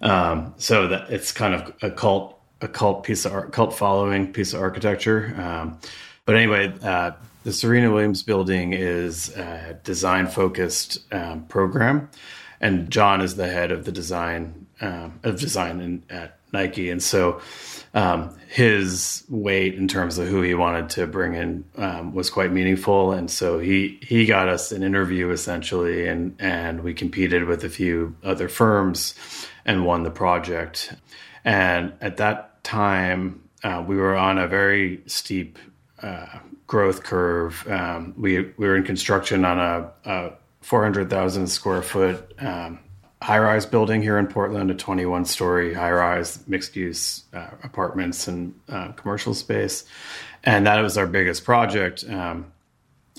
Um, 0.01 0.55
so 0.57 0.89
that 0.89 1.11
it's 1.11 1.33
kind 1.33 1.55
of 1.55 1.75
a 1.83 1.91
cult, 1.91 2.41
a 2.63 2.69
cult 2.69 3.05
piece 3.05 3.27
of 3.27 3.35
art, 3.35 3.53
cult 3.53 3.75
following 3.75 4.33
piece 4.33 4.55
of 4.55 4.63
architecture. 4.63 5.35
Um, 5.37 5.79
but 6.25 6.35
anyway, 6.35 6.73
uh, 6.83 7.11
the 7.45 7.53
Serena 7.53 7.93
Williams 7.93 8.23
building 8.23 8.73
is 8.73 9.37
a 9.37 9.79
design 9.85 10.29
focused 10.29 11.01
um, 11.13 11.45
program, 11.45 12.09
and 12.59 12.89
John 12.89 13.21
is 13.21 13.37
the 13.37 13.49
head 13.49 13.71
of 13.71 13.85
the 13.85 13.93
design 13.93 14.65
um, 14.80 15.18
of 15.23 15.38
design 15.38 15.80
in, 15.80 16.02
at 16.11 16.38
Nike, 16.52 16.90
and 16.90 17.02
so 17.02 17.40
um, 17.94 18.37
his 18.49 19.25
weight 19.28 19.75
in 19.75 19.88
terms 19.88 20.18
of 20.18 20.28
who 20.28 20.42
he 20.42 20.54
wanted 20.54 20.90
to 20.90 21.06
bring 21.06 21.35
in 21.35 21.64
um, 21.76 22.14
was 22.14 22.30
quite 22.30 22.52
meaningful, 22.52 23.12
and 23.12 23.30
so 23.30 23.58
he 23.58 23.99
he 24.02 24.26
got 24.26 24.49
us 24.49 24.73
an 24.73 24.82
interview 24.82 25.30
essentially, 25.30 26.06
and 26.06 26.35
and 26.38 26.82
we 26.82 26.94
competed 26.94 27.44
with 27.44 27.64
a 27.64 27.69
few 27.69 28.17
other 28.23 28.49
firms, 28.49 29.14
and 29.64 29.84
won 29.84 30.02
the 30.02 30.10
project, 30.10 30.95
and 31.45 31.93
at 32.00 32.17
that 32.17 32.62
time 32.64 33.43
uh, 33.64 33.84
we 33.86 33.97
were 33.97 34.17
on 34.17 34.38
a 34.38 34.47
very 34.47 35.02
steep 35.06 35.58
uh, 36.02 36.38
growth 36.67 37.02
curve. 37.02 37.67
Um, 37.69 38.14
we 38.17 38.41
we 38.56 38.67
were 38.67 38.76
in 38.76 38.84
construction 38.84 39.45
on 39.45 39.58
a, 39.58 39.91
a 40.04 40.32
400,000 40.60 41.47
square 41.49 41.82
foot 41.82 42.34
um, 42.38 42.78
high 43.21 43.39
rise 43.39 43.67
building 43.67 44.02
here 44.02 44.19
in 44.19 44.26
Portland, 44.26 44.71
a 44.71 44.75
21 44.75 45.25
story 45.25 45.75
high 45.75 45.91
rise 45.91 46.39
mixed 46.47 46.76
use 46.76 47.25
uh, 47.33 47.49
apartments 47.63 48.28
and 48.28 48.54
uh, 48.69 48.93
commercial 48.93 49.35
space. 49.35 49.85
And 50.45 50.67
that 50.67 50.81
was 50.81 50.97
our 50.97 51.07
biggest 51.07 51.45
project. 51.45 52.04
Um, 52.09 52.52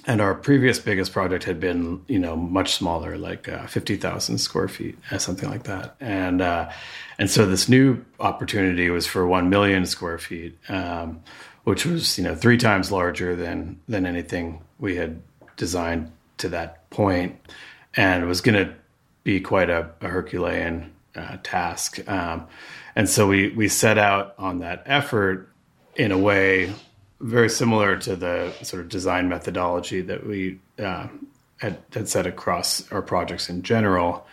and 0.05 0.21
our 0.21 0.33
previous 0.33 0.79
biggest 0.79 1.11
project 1.11 1.43
had 1.43 1.59
been, 1.59 2.01
you 2.07 2.19
know, 2.19 2.35
much 2.35 2.73
smaller, 2.75 3.17
like 3.17 3.49
uh, 3.49 3.67
50,000 3.67 4.37
square 4.37 4.69
feet, 4.69 4.97
uh, 5.11 5.17
something 5.17 5.49
like 5.49 5.63
that. 5.63 5.95
And, 5.99 6.41
uh, 6.41 6.71
and 7.17 7.29
so 7.29 7.45
this 7.45 7.67
new 7.67 8.03
opportunity 8.19 8.89
was 8.89 9.05
for 9.05 9.27
1 9.27 9.49
million 9.49 9.85
square 9.85 10.17
feet, 10.17 10.57
um, 10.69 11.21
which 11.65 11.85
was, 11.85 12.17
you 12.17 12.23
know, 12.23 12.33
three 12.33 12.57
times 12.57 12.91
larger 12.91 13.35
than, 13.35 13.81
than 13.89 14.05
anything 14.05 14.61
we 14.79 14.95
had 14.95 15.21
designed 15.57 16.11
to 16.37 16.47
that 16.47 16.89
point 16.89 17.37
and 17.95 18.23
it 18.23 18.27
was 18.27 18.41
going 18.41 18.55
to 18.55 18.73
be 19.29 19.39
quite 19.39 19.69
a, 19.69 19.91
a 20.01 20.07
Herculean 20.07 20.91
uh, 21.15 21.37
task. 21.43 21.89
Um, 22.09 22.47
and 22.95 23.07
so 23.07 23.27
we 23.27 23.49
we 23.49 23.67
set 23.67 23.97
out 23.97 24.33
on 24.37 24.59
that 24.59 24.81
effort 24.85 25.49
in 25.95 26.11
a 26.11 26.17
way 26.17 26.73
very 27.19 27.49
similar 27.49 27.97
to 27.97 28.15
the 28.15 28.51
sort 28.63 28.81
of 28.81 28.89
design 28.89 29.29
methodology 29.29 30.01
that 30.01 30.25
we 30.25 30.59
uh, 30.79 31.07
had, 31.57 31.77
had 31.93 32.07
set 32.07 32.25
across 32.25 32.89
our 32.91 33.01
projects 33.01 33.49
in 33.49 33.61
general. 33.61 34.25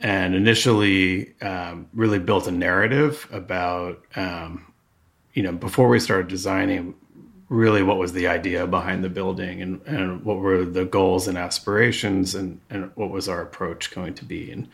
And 0.00 0.34
initially, 0.34 1.32
um, 1.40 1.86
really 1.94 2.18
built 2.18 2.46
a 2.46 2.50
narrative 2.50 3.26
about, 3.30 4.04
um, 4.16 4.66
you 5.32 5.42
know, 5.44 5.52
before 5.52 5.88
we 5.88 6.00
started 6.00 6.28
designing, 6.28 6.94
really 7.48 7.82
what 7.82 7.98
was 7.98 8.12
the 8.12 8.26
idea 8.26 8.66
behind 8.66 9.04
the 9.04 9.08
building 9.08 9.60
and, 9.60 9.80
and 9.82 10.24
what 10.24 10.38
were 10.38 10.64
the 10.64 10.84
goals 10.84 11.28
and 11.28 11.36
aspirations 11.36 12.34
and, 12.34 12.60
and 12.70 12.90
what 12.94 13.10
was 13.10 13.28
our 13.28 13.42
approach 13.42 13.90
going 13.90 14.14
to 14.14 14.24
be. 14.24 14.50
And 14.50 14.68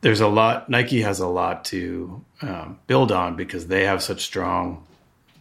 there's 0.00 0.20
a 0.20 0.28
lot, 0.28 0.68
Nike 0.68 1.02
has 1.02 1.18
a 1.18 1.26
lot 1.26 1.64
to 1.66 2.24
um, 2.42 2.78
build 2.86 3.10
on 3.10 3.34
because 3.34 3.66
they 3.66 3.84
have 3.84 4.02
such 4.02 4.22
strong, 4.22 4.86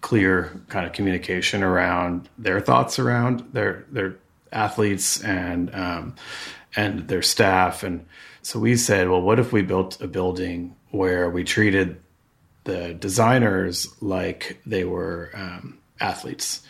clear 0.01 0.59
kind 0.67 0.85
of 0.85 0.93
communication 0.93 1.63
around 1.63 2.27
their 2.37 2.59
thoughts 2.59 2.97
around 2.97 3.47
their, 3.53 3.85
their 3.91 4.15
athletes 4.51 5.23
and, 5.23 5.73
um, 5.75 6.15
and 6.75 7.07
their 7.07 7.21
staff. 7.21 7.83
And 7.83 8.05
so 8.41 8.59
we 8.59 8.77
said, 8.77 9.09
well, 9.09 9.21
what 9.21 9.39
if 9.39 9.51
we 9.53 9.61
built 9.61 10.01
a 10.01 10.07
building 10.07 10.75
where 10.89 11.29
we 11.29 11.43
treated 11.43 11.99
the 12.63 12.93
designers 12.93 13.87
like 14.01 14.59
they 14.65 14.83
were 14.83 15.31
um, 15.33 15.76
athletes. 15.99 16.61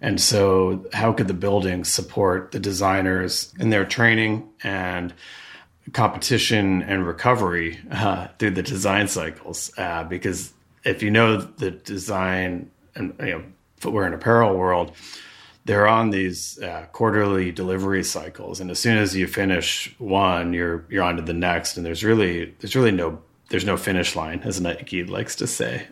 And 0.00 0.20
so, 0.20 0.86
how 0.92 1.12
could 1.12 1.28
the 1.28 1.34
building 1.34 1.84
support 1.84 2.52
the 2.52 2.58
designers 2.58 3.52
in 3.58 3.70
their 3.70 3.84
training 3.84 4.48
and 4.62 5.12
competition 5.92 6.82
and 6.82 7.06
recovery 7.06 7.78
uh, 7.90 8.28
through 8.38 8.52
the 8.52 8.62
design 8.62 9.08
cycles? 9.08 9.70
Uh, 9.76 10.04
because 10.04 10.54
if 10.84 11.02
you 11.02 11.10
know 11.10 11.36
the 11.36 11.70
design 11.70 12.70
and 12.94 13.14
you 13.20 13.26
know, 13.26 13.44
footwear 13.76 14.06
and 14.06 14.14
apparel 14.14 14.56
world, 14.56 14.92
they're 15.66 15.86
on 15.86 16.10
these 16.10 16.58
uh, 16.62 16.86
quarterly 16.92 17.52
delivery 17.52 18.02
cycles, 18.02 18.60
and 18.60 18.70
as 18.70 18.78
soon 18.78 18.96
as 18.96 19.14
you 19.14 19.26
finish 19.26 19.94
one, 19.98 20.54
you're 20.54 20.86
you're 20.88 21.04
on 21.04 21.16
to 21.16 21.22
the 21.22 21.34
next, 21.34 21.76
and 21.76 21.84
there's 21.84 22.02
really 22.02 22.54
there's 22.60 22.74
really 22.74 22.90
no 22.90 23.20
there's 23.50 23.66
no 23.66 23.76
finish 23.76 24.16
line, 24.16 24.40
as 24.44 24.60
Nike 24.60 25.04
likes 25.04 25.36
to 25.36 25.46
say. 25.46 25.86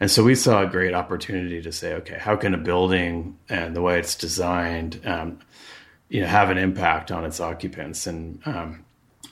And 0.00 0.10
so 0.10 0.24
we 0.24 0.34
saw 0.34 0.62
a 0.62 0.66
great 0.66 0.94
opportunity 0.94 1.60
to 1.60 1.72
say, 1.72 1.94
okay, 1.94 2.16
how 2.18 2.34
can 2.34 2.54
a 2.54 2.58
building 2.58 3.38
and 3.50 3.76
the 3.76 3.82
way 3.82 3.98
it's 3.98 4.14
designed, 4.14 5.00
um, 5.04 5.40
you 6.08 6.22
know, 6.22 6.26
have 6.26 6.48
an 6.48 6.56
impact 6.56 7.12
on 7.12 7.26
its 7.26 7.38
occupants 7.38 8.06
and 8.06 8.40
um, 8.46 8.84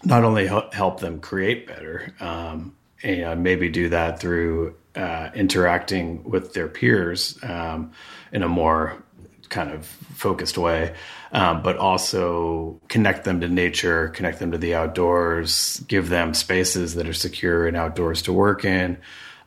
not 0.04 0.24
only 0.24 0.46
help 0.46 1.00
them 1.00 1.20
create 1.20 1.66
better, 1.66 2.14
um, 2.20 2.74
and 3.02 3.42
maybe 3.42 3.70
do 3.70 3.88
that 3.88 4.20
through 4.20 4.76
uh, 4.94 5.30
interacting 5.34 6.22
with 6.24 6.52
their 6.52 6.68
peers 6.68 7.38
um, 7.42 7.92
in 8.32 8.42
a 8.42 8.48
more 8.48 9.02
kind 9.48 9.70
of 9.70 9.86
focused 9.86 10.58
way, 10.58 10.94
um, 11.32 11.62
but 11.62 11.78
also 11.78 12.78
connect 12.88 13.24
them 13.24 13.40
to 13.40 13.48
nature, 13.48 14.08
connect 14.08 14.38
them 14.38 14.52
to 14.52 14.58
the 14.58 14.74
outdoors, 14.74 15.80
give 15.88 16.10
them 16.10 16.34
spaces 16.34 16.94
that 16.96 17.08
are 17.08 17.14
secure 17.14 17.66
and 17.66 17.76
outdoors 17.76 18.20
to 18.22 18.32
work 18.32 18.64
in 18.64 18.98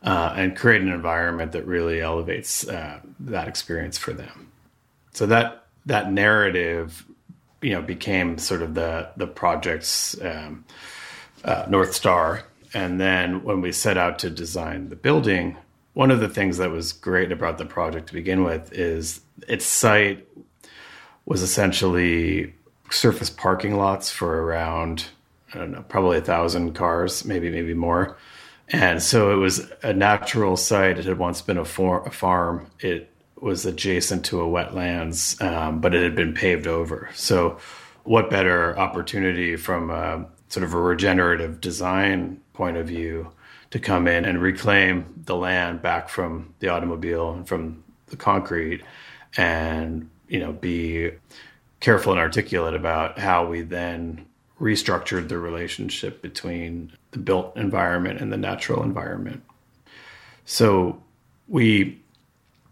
uh, 0.02 0.34
and 0.36 0.56
create 0.56 0.82
an 0.82 0.88
environment 0.88 1.52
that 1.52 1.66
really 1.66 2.00
elevates 2.00 2.66
uh, 2.68 3.00
that 3.20 3.48
experience 3.48 3.98
for 3.98 4.12
them. 4.12 4.50
So 5.12 5.26
that 5.26 5.66
that 5.86 6.12
narrative, 6.12 7.04
you 7.60 7.70
know, 7.70 7.82
became 7.82 8.38
sort 8.38 8.62
of 8.62 8.74
the 8.74 9.10
the 9.16 9.26
project's 9.26 10.20
um, 10.22 10.64
uh, 11.44 11.66
north 11.68 11.94
star. 11.94 12.44
And 12.74 13.00
then 13.00 13.44
when 13.44 13.60
we 13.60 13.70
set 13.70 13.98
out 13.98 14.18
to 14.20 14.30
design 14.30 14.88
the 14.88 14.96
building, 14.96 15.56
one 15.92 16.10
of 16.10 16.20
the 16.20 16.28
things 16.28 16.56
that 16.56 16.70
was 16.70 16.92
great 16.92 17.30
about 17.30 17.58
the 17.58 17.66
project 17.66 18.08
to 18.08 18.14
begin 18.14 18.44
with 18.44 18.72
is 18.72 19.20
its 19.46 19.66
site 19.66 20.26
was 21.26 21.42
essentially 21.42 22.54
surface 22.90 23.30
parking 23.30 23.76
lots 23.76 24.10
for 24.10 24.42
around 24.42 25.06
I 25.54 25.58
don't 25.58 25.70
know, 25.70 25.84
probably 25.88 26.18
a 26.18 26.22
thousand 26.22 26.72
cars, 26.72 27.24
maybe 27.24 27.50
maybe 27.50 27.74
more. 27.74 28.16
And 28.72 29.02
so 29.02 29.30
it 29.30 29.36
was 29.36 29.70
a 29.82 29.92
natural 29.92 30.56
site. 30.56 30.98
It 30.98 31.04
had 31.04 31.18
once 31.18 31.42
been 31.42 31.58
a, 31.58 31.64
for, 31.64 32.02
a 32.04 32.10
farm. 32.10 32.70
It 32.80 33.10
was 33.38 33.66
adjacent 33.66 34.24
to 34.26 34.40
a 34.40 34.46
wetlands, 34.46 35.40
um, 35.42 35.80
but 35.80 35.94
it 35.94 36.02
had 36.02 36.16
been 36.16 36.32
paved 36.32 36.66
over. 36.66 37.10
So, 37.14 37.58
what 38.04 38.30
better 38.30 38.76
opportunity 38.78 39.54
from 39.56 39.90
a, 39.90 40.26
sort 40.48 40.64
of 40.64 40.74
a 40.74 40.80
regenerative 40.80 41.60
design 41.60 42.40
point 42.52 42.76
of 42.76 42.86
view 42.86 43.30
to 43.70 43.78
come 43.78 44.08
in 44.08 44.24
and 44.24 44.40
reclaim 44.40 45.22
the 45.24 45.36
land 45.36 45.82
back 45.82 46.08
from 46.08 46.54
the 46.58 46.68
automobile 46.68 47.32
and 47.32 47.46
from 47.46 47.84
the 48.06 48.16
concrete, 48.16 48.82
and 49.36 50.10
you 50.28 50.38
know 50.38 50.52
be 50.52 51.10
careful 51.80 52.12
and 52.12 52.20
articulate 52.20 52.74
about 52.74 53.18
how 53.18 53.46
we 53.46 53.62
then 53.62 54.26
restructured 54.62 55.28
the 55.28 55.38
relationship 55.38 56.22
between 56.22 56.92
the 57.10 57.18
built 57.18 57.56
environment 57.56 58.20
and 58.20 58.32
the 58.32 58.36
natural 58.36 58.84
environment. 58.84 59.42
So 60.44 61.02
we 61.48 62.00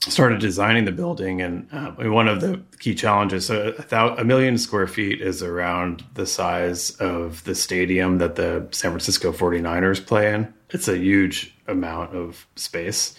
started 0.08 0.40
designing 0.40 0.84
the 0.84 0.92
building, 0.92 1.42
and 1.42 1.68
uh, 1.72 1.90
one 2.08 2.28
of 2.28 2.40
the 2.40 2.62
key 2.78 2.94
challenges 2.94 3.50
a, 3.50 3.74
a, 4.16 4.24
million 4.24 4.56
square 4.56 4.86
feet 4.86 5.20
is 5.20 5.42
around 5.42 6.04
the 6.14 6.26
size 6.26 6.90
of 6.92 7.44
the 7.44 7.54
stadium 7.54 8.18
that 8.18 8.36
the 8.36 8.66
San 8.70 8.92
Francisco 8.92 9.32
49ers 9.32 10.04
play 10.04 10.32
in. 10.32 10.52
It's 10.70 10.88
a 10.88 10.96
huge 10.96 11.54
amount 11.66 12.14
of 12.14 12.46
space. 12.56 13.14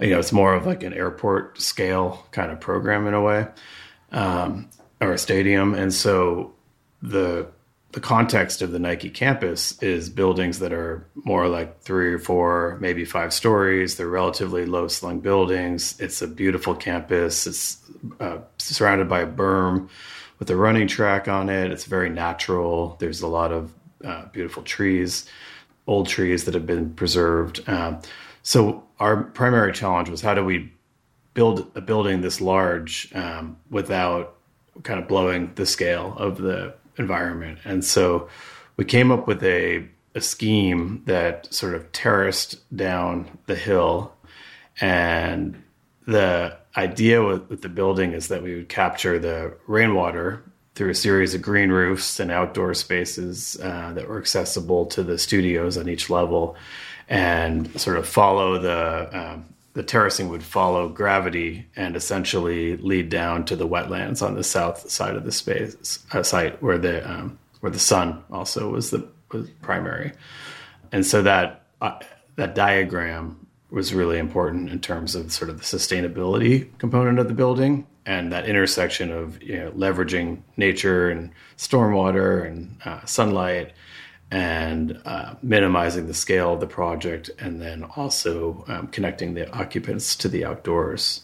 You 0.00 0.10
know, 0.10 0.18
it's 0.18 0.32
more 0.32 0.54
of 0.54 0.66
like 0.66 0.82
an 0.82 0.92
airport 0.92 1.60
scale 1.60 2.26
kind 2.32 2.50
of 2.50 2.60
program 2.60 3.06
in 3.06 3.14
a 3.14 3.22
way, 3.22 3.46
um, 4.12 4.68
or 5.00 5.12
a 5.12 5.18
stadium. 5.18 5.72
And 5.74 5.94
so 5.94 6.52
the 7.00 7.46
the 7.92 8.00
context 8.00 8.60
of 8.60 8.70
the 8.70 8.78
Nike 8.78 9.08
campus 9.08 9.80
is 9.82 10.10
buildings 10.10 10.58
that 10.58 10.72
are 10.72 11.06
more 11.14 11.48
like 11.48 11.80
three 11.80 12.12
or 12.12 12.18
four, 12.18 12.76
maybe 12.80 13.04
five 13.04 13.32
stories. 13.32 13.96
They're 13.96 14.08
relatively 14.08 14.66
low 14.66 14.88
slung 14.88 15.20
buildings. 15.20 15.98
It's 15.98 16.20
a 16.20 16.28
beautiful 16.28 16.74
campus. 16.74 17.46
It's 17.46 17.78
uh, 18.20 18.38
surrounded 18.58 19.08
by 19.08 19.20
a 19.20 19.26
berm 19.26 19.88
with 20.38 20.50
a 20.50 20.56
running 20.56 20.86
track 20.86 21.28
on 21.28 21.48
it. 21.48 21.70
It's 21.70 21.84
very 21.84 22.10
natural. 22.10 22.96
There's 23.00 23.22
a 23.22 23.26
lot 23.26 23.52
of 23.52 23.72
uh, 24.04 24.26
beautiful 24.26 24.62
trees, 24.62 25.24
old 25.86 26.08
trees 26.08 26.44
that 26.44 26.54
have 26.54 26.66
been 26.66 26.92
preserved. 26.92 27.66
Um, 27.68 28.00
so, 28.42 28.84
our 29.00 29.22
primary 29.24 29.72
challenge 29.72 30.08
was 30.08 30.20
how 30.20 30.34
do 30.34 30.44
we 30.44 30.72
build 31.34 31.70
a 31.74 31.80
building 31.80 32.20
this 32.20 32.40
large 32.40 33.14
um, 33.14 33.56
without 33.70 34.36
kind 34.82 35.00
of 35.00 35.08
blowing 35.08 35.52
the 35.54 35.66
scale 35.66 36.14
of 36.18 36.38
the 36.38 36.74
environment. 36.98 37.58
And 37.64 37.84
so 37.84 38.28
we 38.76 38.84
came 38.84 39.10
up 39.10 39.26
with 39.26 39.42
a, 39.42 39.86
a 40.14 40.20
scheme 40.20 41.02
that 41.06 41.52
sort 41.52 41.74
of 41.74 41.90
terraced 41.92 42.56
down 42.76 43.38
the 43.46 43.54
hill. 43.54 44.12
And 44.80 45.62
the 46.06 46.56
idea 46.76 47.24
with, 47.24 47.48
with 47.48 47.62
the 47.62 47.68
building 47.68 48.12
is 48.12 48.28
that 48.28 48.42
we 48.42 48.54
would 48.54 48.68
capture 48.68 49.18
the 49.18 49.54
rainwater 49.66 50.42
through 50.74 50.90
a 50.90 50.94
series 50.94 51.34
of 51.34 51.42
green 51.42 51.70
roofs 51.70 52.20
and 52.20 52.30
outdoor 52.30 52.72
spaces 52.72 53.58
uh, 53.60 53.92
that 53.94 54.08
were 54.08 54.18
accessible 54.18 54.86
to 54.86 55.02
the 55.02 55.18
studios 55.18 55.76
on 55.76 55.88
each 55.88 56.08
level 56.08 56.54
and 57.08 57.80
sort 57.80 57.96
of 57.96 58.06
follow 58.06 58.58
the 58.58 59.18
um, 59.18 59.44
the 59.78 59.84
terracing 59.84 60.28
would 60.28 60.42
follow 60.42 60.88
gravity 60.88 61.64
and 61.76 61.94
essentially 61.94 62.76
lead 62.78 63.08
down 63.08 63.44
to 63.44 63.54
the 63.54 63.68
wetlands 63.68 64.26
on 64.26 64.34
the 64.34 64.42
south 64.42 64.90
side 64.90 65.14
of 65.14 65.24
the 65.24 65.30
space 65.30 66.04
uh, 66.10 66.20
site 66.20 66.60
where 66.60 66.78
the 66.78 67.08
um, 67.08 67.38
where 67.60 67.70
the 67.70 67.78
sun 67.78 68.20
also 68.32 68.72
was 68.72 68.90
the 68.90 69.08
was 69.30 69.48
primary, 69.62 70.10
and 70.90 71.06
so 71.06 71.22
that 71.22 71.62
uh, 71.80 71.96
that 72.34 72.56
diagram 72.56 73.46
was 73.70 73.94
really 73.94 74.18
important 74.18 74.68
in 74.68 74.80
terms 74.80 75.14
of 75.14 75.30
sort 75.30 75.48
of 75.48 75.58
the 75.58 75.62
sustainability 75.62 76.76
component 76.78 77.20
of 77.20 77.28
the 77.28 77.34
building 77.34 77.86
and 78.04 78.32
that 78.32 78.48
intersection 78.48 79.12
of 79.12 79.40
you 79.40 79.58
know, 79.58 79.70
leveraging 79.72 80.42
nature 80.56 81.08
and 81.08 81.30
stormwater 81.56 82.44
and 82.44 82.80
uh, 82.84 83.04
sunlight 83.04 83.72
and 84.30 85.00
uh, 85.06 85.34
minimizing 85.42 86.06
the 86.06 86.14
scale 86.14 86.54
of 86.54 86.60
the 86.60 86.66
project, 86.66 87.30
and 87.38 87.60
then 87.60 87.84
also 87.96 88.64
um, 88.68 88.86
connecting 88.88 89.34
the 89.34 89.50
occupants 89.52 90.16
to 90.16 90.28
the 90.28 90.44
outdoors. 90.44 91.22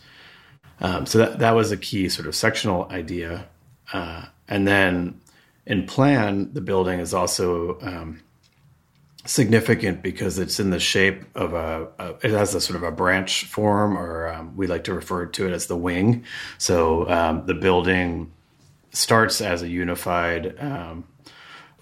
Um, 0.80 1.06
so 1.06 1.18
that 1.18 1.38
that 1.38 1.52
was 1.52 1.70
a 1.70 1.76
key 1.76 2.08
sort 2.08 2.26
of 2.26 2.34
sectional 2.34 2.88
idea, 2.90 3.46
uh, 3.92 4.24
and 4.48 4.66
then 4.66 5.20
in 5.66 5.86
plan, 5.86 6.52
the 6.52 6.60
building 6.60 7.00
is 7.00 7.14
also 7.14 7.78
um, 7.80 8.20
significant 9.24 10.02
because 10.02 10.38
it's 10.38 10.60
in 10.60 10.70
the 10.70 10.80
shape 10.80 11.24
of 11.34 11.54
a, 11.54 11.88
a, 11.98 12.08
it 12.22 12.30
has 12.30 12.54
a 12.54 12.60
sort 12.60 12.76
of 12.76 12.82
a 12.82 12.90
branch 12.90 13.44
form, 13.44 13.96
or 13.96 14.28
um, 14.28 14.56
we 14.56 14.66
like 14.66 14.84
to 14.84 14.94
refer 14.94 15.26
to 15.26 15.46
it 15.46 15.52
as 15.52 15.66
the 15.66 15.76
wing. 15.76 16.24
So 16.58 17.08
um, 17.08 17.46
the 17.46 17.54
building 17.54 18.32
starts 18.92 19.40
as 19.40 19.62
a 19.62 19.68
unified 19.68 20.54
um, 20.60 21.04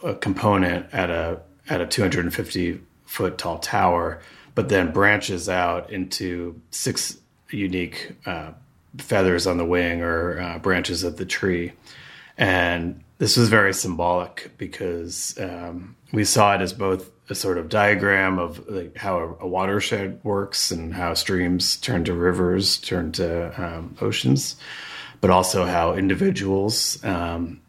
a 0.02 0.14
component 0.14 0.92
at 0.92 1.10
a 1.10 1.40
at 1.68 1.80
a 1.80 1.86
250 1.86 2.80
foot 3.06 3.38
tall 3.38 3.58
tower, 3.58 4.20
but 4.54 4.68
then 4.68 4.92
branches 4.92 5.48
out 5.48 5.90
into 5.90 6.60
six 6.70 7.18
unique 7.50 8.12
uh, 8.26 8.50
feathers 8.98 9.46
on 9.46 9.58
the 9.58 9.64
wing 9.64 10.02
or 10.02 10.40
uh, 10.40 10.58
branches 10.58 11.04
of 11.04 11.16
the 11.16 11.24
tree. 11.24 11.72
And 12.38 13.02
this 13.18 13.36
was 13.36 13.48
very 13.48 13.74
symbolic 13.74 14.50
because 14.58 15.38
um, 15.38 15.94
we 16.12 16.24
saw 16.24 16.54
it 16.54 16.60
as 16.60 16.72
both 16.72 17.10
a 17.28 17.34
sort 17.34 17.58
of 17.58 17.68
diagram 17.68 18.38
of 18.38 18.66
like 18.68 18.96
how 18.96 19.36
a, 19.40 19.46
watershed 19.46 20.18
works 20.24 20.70
and 20.70 20.92
how 20.92 21.14
streams 21.14 21.76
turn 21.76 22.04
to 22.04 22.14
rivers, 22.14 22.78
turn 22.78 23.12
to 23.12 23.62
um, 23.62 23.96
oceans, 24.00 24.56
but 25.20 25.30
also 25.30 25.64
how 25.64 25.94
individuals 25.94 27.02
um, 27.04 27.60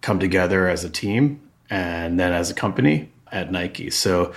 come 0.00 0.20
together 0.20 0.68
as 0.68 0.84
a 0.84 0.90
team 0.90 1.40
and 1.70 2.18
then 2.18 2.32
as 2.32 2.50
a 2.50 2.54
company 2.54 3.10
at 3.30 3.52
Nike. 3.52 3.90
So 3.90 4.32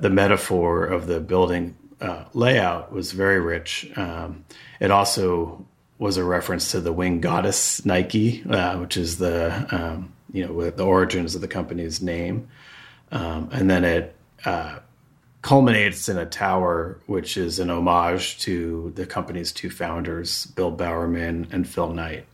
the 0.00 0.10
metaphor 0.10 0.84
of 0.84 1.06
the 1.06 1.20
building 1.20 1.76
uh, 2.00 2.24
layout 2.32 2.92
was 2.92 3.12
very 3.12 3.40
rich. 3.40 3.90
Um, 3.96 4.44
it 4.80 4.90
also 4.90 5.64
was 5.98 6.16
a 6.16 6.24
reference 6.24 6.72
to 6.72 6.80
the 6.80 6.92
wing 6.92 7.20
goddess 7.20 7.84
Nike, 7.84 8.44
uh, 8.48 8.78
which 8.78 8.96
is 8.96 9.18
the 9.18 9.66
um, 9.70 10.12
you 10.32 10.46
know 10.46 10.70
the 10.70 10.84
origins 10.84 11.34
of 11.34 11.40
the 11.40 11.48
company's 11.48 12.02
name, 12.02 12.48
um, 13.12 13.48
and 13.52 13.70
then 13.70 13.84
it 13.84 14.14
uh, 14.44 14.80
culminates 15.42 16.08
in 16.08 16.18
a 16.18 16.26
tower, 16.26 16.98
which 17.06 17.36
is 17.36 17.58
an 17.58 17.70
homage 17.70 18.38
to 18.40 18.92
the 18.96 19.06
company's 19.06 19.52
two 19.52 19.70
founders, 19.70 20.46
Bill 20.46 20.70
Bowerman 20.70 21.46
and 21.52 21.68
Phil 21.68 21.92
Knight. 21.92 22.26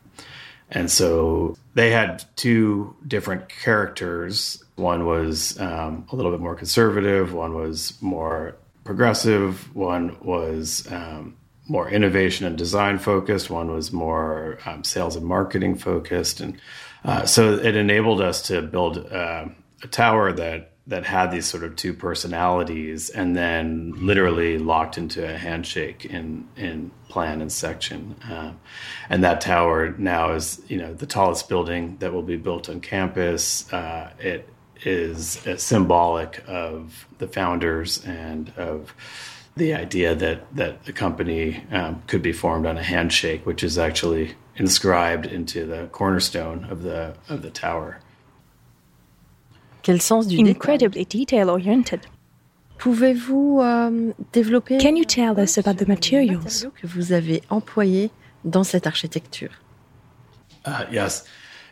And 0.70 0.90
so 0.90 1.56
they 1.74 1.90
had 1.90 2.24
two 2.36 2.96
different 3.06 3.48
characters. 3.48 4.62
One 4.76 5.04
was 5.04 5.58
um, 5.60 6.06
a 6.10 6.16
little 6.16 6.30
bit 6.30 6.40
more 6.40 6.54
conservative, 6.54 7.32
one 7.32 7.54
was 7.54 8.00
more 8.00 8.56
progressive, 8.84 9.74
one 9.74 10.16
was 10.22 10.86
um, 10.90 11.36
more 11.68 11.88
innovation 11.88 12.46
and 12.46 12.56
design 12.56 12.98
focused, 12.98 13.50
one 13.50 13.70
was 13.70 13.92
more 13.92 14.58
um, 14.64 14.84
sales 14.84 15.16
and 15.16 15.26
marketing 15.26 15.76
focused. 15.76 16.40
And 16.40 16.60
uh, 17.04 17.26
so 17.26 17.54
it 17.54 17.76
enabled 17.76 18.20
us 18.20 18.42
to 18.48 18.62
build 18.62 18.98
uh, 19.12 19.46
a 19.82 19.86
tower 19.88 20.32
that 20.32 20.72
that 20.90 21.06
had 21.06 21.30
these 21.30 21.46
sort 21.46 21.62
of 21.62 21.76
two 21.76 21.94
personalities 21.94 23.10
and 23.10 23.36
then 23.36 23.92
literally 23.96 24.58
locked 24.58 24.98
into 24.98 25.24
a 25.24 25.38
handshake 25.38 26.04
in 26.04 26.46
in 26.56 26.90
plan 27.08 27.40
and 27.40 27.52
section. 27.52 28.16
Um, 28.28 28.60
and 29.08 29.22
that 29.22 29.40
tower 29.40 29.94
now 29.96 30.32
is 30.32 30.60
you 30.66 30.78
know 30.78 30.92
the 30.92 31.06
tallest 31.06 31.48
building 31.48 31.96
that 32.00 32.12
will 32.12 32.24
be 32.24 32.36
built 32.36 32.68
on 32.68 32.80
campus. 32.80 33.72
Uh, 33.72 34.10
it 34.18 34.48
is 34.82 35.38
symbolic 35.58 36.42
of 36.48 37.06
the 37.18 37.28
founders 37.28 38.04
and 38.04 38.52
of 38.56 38.92
the 39.56 39.74
idea 39.74 40.16
that 40.16 40.54
that 40.56 40.84
the 40.86 40.92
company 40.92 41.62
um, 41.70 42.02
could 42.08 42.22
be 42.22 42.32
formed 42.32 42.66
on 42.66 42.76
a 42.76 42.82
handshake 42.82 43.46
which 43.46 43.62
is 43.62 43.78
actually 43.78 44.34
inscribed 44.56 45.26
into 45.26 45.66
the 45.66 45.86
cornerstone 45.92 46.64
of 46.64 46.82
the 46.82 47.14
of 47.28 47.42
the 47.42 47.50
tower 47.50 48.00
Quel 49.90 50.00
sens 50.00 50.26
du 50.28 50.38
Incredibly 50.38 51.04
detail 51.04 51.50
oriented. 51.50 52.00
Pouvez-vous 52.78 53.60
euh, 53.60 54.12
développer 54.32 54.78
Can 54.78 54.94
you 54.94 55.04
tell 55.04 55.38
us 55.38 55.58
about 55.58 55.84
the 55.84 55.88
materials 55.88 56.66
que 56.80 56.86
vous 56.86 57.12
avez 57.12 57.42
employés 57.50 58.10
dans 58.44 58.62
cette 58.62 58.86
architecture? 58.86 59.50
Uh, 60.64 60.84
yes. 60.92 61.24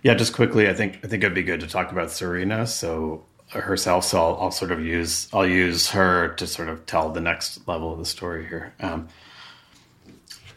Yeah, 0.03 0.15
just 0.17 0.33
quickly, 0.33 0.69
I 0.69 0.75
think 0.75 0.99
I 1.05 1.09
think 1.09 1.23
it'd 1.23 1.35
be 1.35 1.45
good 1.45 1.61
to 1.61 1.69
talk 1.69 1.93
about 1.93 2.11
Serena. 2.11 2.67
So 2.67 3.25
herself. 3.51 4.05
So 4.05 4.19
I'll, 4.19 4.39
I'll, 4.41 4.51
sort 4.51 4.73
of 4.73 4.85
use 4.85 5.29
I'll 5.33 5.47
use 5.47 5.91
her 5.91 6.35
to 6.35 6.47
sort 6.47 6.69
of 6.69 6.85
tell 6.87 7.11
the 7.11 7.21
next 7.21 7.67
level 7.69 7.93
of 7.93 7.99
the 7.99 8.05
story 8.05 8.47
here. 8.47 8.75
Um, 8.81 9.07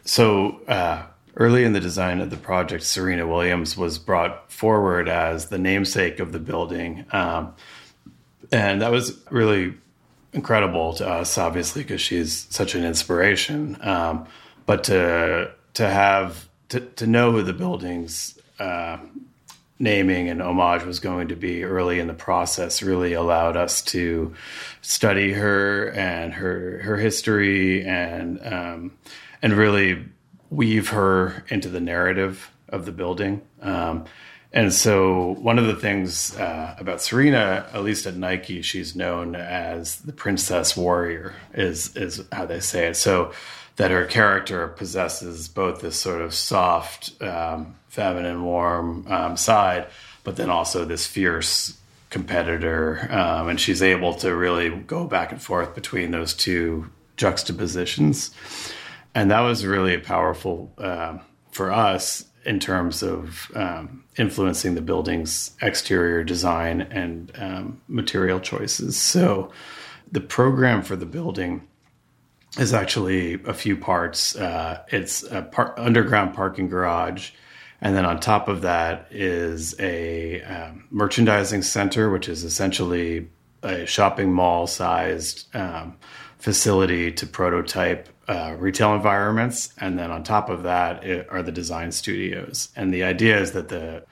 so 0.04 0.60
uh, 0.66 1.04
early 1.36 1.64
in 1.64 1.72
the 1.72 1.80
design 1.80 2.20
of 2.20 2.30
the 2.30 2.36
project, 2.36 2.84
Serena 2.84 3.26
Williams 3.26 3.76
was 3.76 3.98
brought 3.98 4.50
forward 4.50 5.08
as 5.08 5.48
the 5.48 5.58
namesake 5.58 6.20
of 6.20 6.32
the 6.32 6.38
building. 6.38 7.04
Um, 7.12 7.54
and 8.50 8.82
that 8.82 8.90
was 8.90 9.18
really 9.30 9.74
incredible 10.32 10.94
to 10.94 11.08
us, 11.08 11.38
obviously, 11.38 11.82
because 11.82 12.00
she's 12.00 12.46
such 12.50 12.74
an 12.74 12.84
inspiration. 12.84 13.78
Um, 13.80 14.26
but 14.66 14.84
to 14.84 15.52
to 15.74 15.88
have 15.88 16.48
to, 16.68 16.80
to 16.80 17.06
know 17.06 17.32
who 17.32 17.42
the 17.42 17.52
building's 17.52 18.38
uh, 18.58 18.98
naming 19.78 20.28
and 20.28 20.40
homage 20.40 20.84
was 20.84 21.00
going 21.00 21.28
to 21.28 21.36
be 21.36 21.64
early 21.64 21.98
in 21.98 22.06
the 22.06 22.14
process 22.14 22.82
really 22.82 23.14
allowed 23.14 23.56
us 23.56 23.82
to 23.82 24.32
study 24.80 25.32
her 25.32 25.90
and 25.90 26.32
her 26.32 26.80
her 26.82 26.96
history 26.96 27.84
and 27.84 28.40
um, 28.46 28.92
and 29.42 29.52
really 29.54 30.04
weave 30.52 30.90
her 30.90 31.44
into 31.48 31.68
the 31.68 31.80
narrative 31.80 32.50
of 32.68 32.84
the 32.84 32.92
building. 32.92 33.42
Um, 33.60 34.04
and 34.52 34.72
so, 34.72 35.36
one 35.40 35.58
of 35.58 35.66
the 35.66 35.76
things 35.76 36.36
uh, 36.36 36.76
about 36.78 37.00
Serena, 37.00 37.66
at 37.72 37.82
least 37.82 38.04
at 38.04 38.16
Nike, 38.16 38.60
she's 38.60 38.94
known 38.94 39.34
as 39.34 39.96
the 39.96 40.12
princess 40.12 40.76
warrior, 40.76 41.34
is 41.54 41.96
is 41.96 42.22
how 42.30 42.44
they 42.44 42.60
say 42.60 42.88
it. 42.88 42.96
So 42.96 43.32
that 43.76 43.90
her 43.90 44.04
character 44.04 44.68
possesses 44.68 45.48
both 45.48 45.80
this 45.80 45.98
sort 45.98 46.20
of 46.20 46.34
soft, 46.34 47.20
um, 47.22 47.74
feminine, 47.88 48.44
warm 48.44 49.06
um, 49.08 49.38
side, 49.38 49.86
but 50.22 50.36
then 50.36 50.50
also 50.50 50.84
this 50.84 51.06
fierce 51.06 51.78
competitor, 52.10 53.08
um, 53.10 53.48
and 53.48 53.58
she's 53.58 53.82
able 53.82 54.12
to 54.12 54.36
really 54.36 54.68
go 54.68 55.06
back 55.06 55.32
and 55.32 55.40
forth 55.40 55.74
between 55.74 56.10
those 56.10 56.34
two 56.34 56.90
juxtapositions, 57.16 58.34
and 59.14 59.30
that 59.30 59.40
was 59.40 59.66
really 59.66 59.98
powerful 59.98 60.72
uh, 60.78 61.18
for 61.50 61.70
us 61.70 62.24
in 62.44 62.58
terms 62.58 63.02
of 63.02 63.50
um, 63.54 64.04
influencing 64.16 64.74
the 64.74 64.80
building's 64.80 65.52
exterior 65.60 66.24
design 66.24 66.82
and 66.82 67.32
um, 67.36 67.80
material 67.88 68.40
choices. 68.40 68.96
So, 68.96 69.50
the 70.10 70.20
program 70.20 70.82
for 70.82 70.94
the 70.94 71.06
building 71.06 71.66
is 72.58 72.74
actually 72.74 73.42
a 73.44 73.54
few 73.54 73.76
parts. 73.76 74.36
Uh, 74.36 74.82
it's 74.88 75.22
a 75.22 75.42
par- 75.42 75.74
underground 75.78 76.34
parking 76.34 76.68
garage. 76.68 77.30
And 77.80 77.96
then 77.96 78.04
on 78.04 78.20
top 78.20 78.46
of 78.46 78.60
that 78.62 79.08
is 79.10 79.74
a 79.80 80.42
um, 80.42 80.84
merchandising 80.90 81.62
center, 81.62 82.10
which 82.10 82.28
is 82.28 82.44
essentially 82.44 83.28
a 83.62 83.86
shopping 83.86 84.32
mall 84.32 84.66
sized 84.66 85.54
um, 85.56 85.96
facility 86.38 87.10
to 87.12 87.26
prototype 87.26 88.08
uh, 88.28 88.54
retail 88.58 88.94
environments, 88.94 89.72
and 89.78 89.98
then 89.98 90.10
on 90.10 90.22
top 90.22 90.48
of 90.48 90.62
that 90.62 91.04
are 91.30 91.42
the 91.42 91.52
design 91.52 91.92
studios. 91.92 92.68
And 92.76 92.92
the 92.92 93.02
idea 93.02 93.40
is 93.40 93.52
that 93.52 93.68
the 93.68 94.04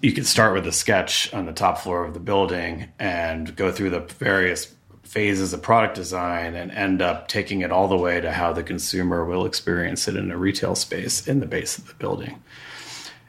you 0.00 0.12
could 0.12 0.26
start 0.26 0.52
with 0.52 0.66
a 0.66 0.72
sketch 0.72 1.32
on 1.32 1.46
the 1.46 1.52
top 1.52 1.78
floor 1.78 2.04
of 2.04 2.12
the 2.12 2.20
building 2.20 2.88
and 2.98 3.54
go 3.54 3.70
through 3.70 3.90
the 3.90 4.00
various 4.00 4.74
phases 5.04 5.52
of 5.52 5.62
product 5.62 5.94
design 5.94 6.54
and 6.56 6.72
end 6.72 7.00
up 7.00 7.28
taking 7.28 7.60
it 7.60 7.70
all 7.70 7.86
the 7.86 7.96
way 7.96 8.20
to 8.20 8.32
how 8.32 8.52
the 8.52 8.64
consumer 8.64 9.24
will 9.24 9.46
experience 9.46 10.08
it 10.08 10.16
in 10.16 10.30
a 10.30 10.36
retail 10.36 10.74
space 10.74 11.28
in 11.28 11.38
the 11.38 11.46
base 11.46 11.78
of 11.78 11.86
the 11.86 11.94
building. 11.94 12.42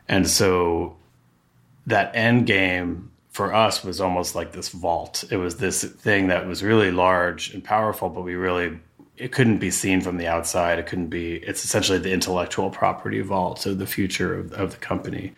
And 0.08 0.28
so 0.28 0.96
that 1.86 2.16
end 2.16 2.48
game 2.48 3.12
for 3.30 3.54
us 3.54 3.84
was 3.84 4.00
almost 4.00 4.34
like 4.34 4.52
this 4.52 4.70
vault. 4.70 5.24
It 5.30 5.38
was 5.38 5.58
this 5.58 5.84
thing 5.84 6.28
that 6.28 6.48
was 6.48 6.64
really 6.64 6.92
large 6.92 7.54
and 7.54 7.64
powerful, 7.64 8.10
but 8.10 8.22
we 8.22 8.36
really 8.36 8.80
it 9.18 9.32
couldn't 9.32 9.60
be 9.60 9.72
seen 9.72 10.02
from 10.02 10.18
the 10.18 10.28
outside. 10.28 10.80
It 10.80 10.88
couldn't 10.88 11.08
be. 11.08 11.36
It's 11.36 11.64
essentially 11.64 12.00
the 12.00 12.12
intellectual 12.12 12.70
property 12.70 13.22
vault 13.22 13.66
of 13.66 13.78
the 13.78 13.86
future 13.86 14.36
of, 14.36 14.52
of 14.54 14.72
the 14.72 14.78
company. 14.78 15.34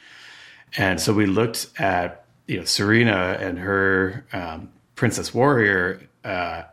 And 0.77 0.99
so 0.99 1.13
we 1.13 1.25
looked 1.25 1.67
at 1.77 2.25
you 2.47 2.57
know 2.57 2.65
Serena 2.65 3.37
and 3.39 3.59
her 3.59 4.25
um, 4.33 4.69
Princess 4.95 5.33
Warrior 5.33 6.01
uh, 6.23 6.63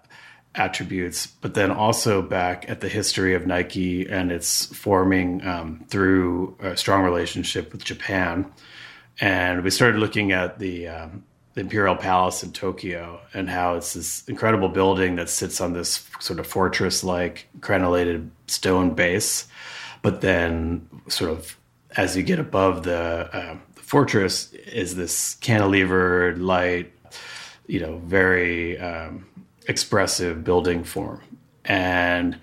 attributes, 0.54 1.26
but 1.26 1.54
then 1.54 1.70
also 1.70 2.22
back 2.22 2.68
at 2.68 2.80
the 2.80 2.88
history 2.88 3.34
of 3.34 3.46
Nike 3.46 4.08
and 4.08 4.30
its 4.30 4.66
forming 4.66 5.44
um, 5.46 5.84
through 5.88 6.56
a 6.60 6.76
strong 6.76 7.04
relationship 7.04 7.72
with 7.72 7.84
Japan. 7.84 8.52
And 9.20 9.62
we 9.62 9.70
started 9.70 9.98
looking 9.98 10.32
at 10.32 10.58
the 10.58 10.88
um, 10.88 11.24
the 11.54 11.60
Imperial 11.60 11.96
Palace 11.96 12.42
in 12.42 12.52
Tokyo 12.52 13.20
and 13.34 13.48
how 13.48 13.74
it's 13.74 13.92
this 13.92 14.26
incredible 14.28 14.68
building 14.68 15.16
that 15.16 15.28
sits 15.28 15.60
on 15.60 15.74
this 15.74 16.08
sort 16.18 16.38
of 16.38 16.46
fortress 16.46 17.04
like 17.04 17.48
crenellated 17.60 18.30
stone 18.46 18.94
base. 18.94 19.46
But 20.00 20.20
then, 20.20 20.88
sort 21.08 21.30
of, 21.30 21.56
as 21.96 22.16
you 22.16 22.22
get 22.22 22.38
above 22.38 22.84
the, 22.84 23.28
uh, 23.32 23.56
the 23.74 23.82
fortress, 23.82 24.52
is 24.52 24.96
this 24.96 25.36
cantilevered, 25.36 26.40
light, 26.40 26.92
you 27.66 27.80
know, 27.80 27.98
very 27.98 28.78
um, 28.78 29.26
expressive 29.68 30.42
building 30.42 30.84
form. 30.84 31.20
And 31.64 32.38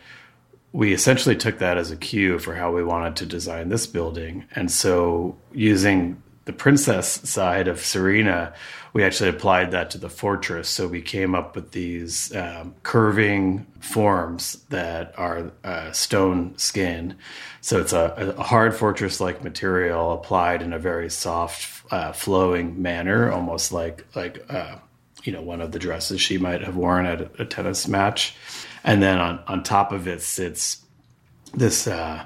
we 0.72 0.94
essentially 0.94 1.36
took 1.36 1.58
that 1.58 1.78
as 1.78 1.92
a 1.92 1.98
cue 1.98 2.38
for 2.38 2.56
how 2.56 2.72
we 2.72 2.84
wanted 2.84 3.16
to 3.18 3.26
design 3.26 3.70
this 3.70 3.88
building. 3.88 4.46
And 4.56 4.72
so, 4.72 5.36
using 5.52 6.22
the 6.50 6.54
princess 6.54 7.30
side 7.30 7.68
of 7.68 7.80
Serena, 7.80 8.52
we 8.94 9.04
actually 9.04 9.30
applied 9.30 9.70
that 9.70 9.92
to 9.92 10.00
the 10.00 10.10
fortress. 10.10 10.68
So 10.68 10.88
we 10.88 11.00
came 11.00 11.36
up 11.36 11.56
with 11.56 11.74
these 11.74 12.36
um, 12.36 12.74
curving 12.82 13.68
forms 13.80 14.64
that 14.70 15.14
are 15.16 15.52
uh, 15.64 15.92
stone 15.92 16.58
skin. 16.58 17.16
So 17.62 17.80
it's 17.80 17.94
a, 17.94 18.34
a 18.36 18.42
hard 18.42 18.76
fortress 18.76 19.22
like 19.22 19.44
material 19.44 20.14
applied 20.14 20.64
in 20.64 20.74
a 20.74 20.80
very 20.80 21.12
soft, 21.12 21.84
uh, 21.92 22.14
flowing 22.14 22.82
manner, 22.82 23.32
almost 23.32 23.72
like 23.72 24.08
like 24.16 24.44
uh, 24.50 24.78
you 25.24 25.32
know 25.32 25.44
one 25.44 25.62
of 25.62 25.72
the 25.72 25.78
dresses 25.78 26.20
she 26.20 26.40
might 26.40 26.62
have 26.64 26.76
worn 26.76 27.06
at 27.06 27.22
a, 27.22 27.44
a 27.44 27.46
tennis 27.46 27.88
match. 27.88 28.36
And 28.84 29.04
then 29.04 29.20
on 29.20 29.44
on 29.46 29.62
top 29.62 29.92
of 29.92 30.08
it 30.08 30.24
sits 30.24 30.84
this 31.54 31.86
uh, 31.86 32.26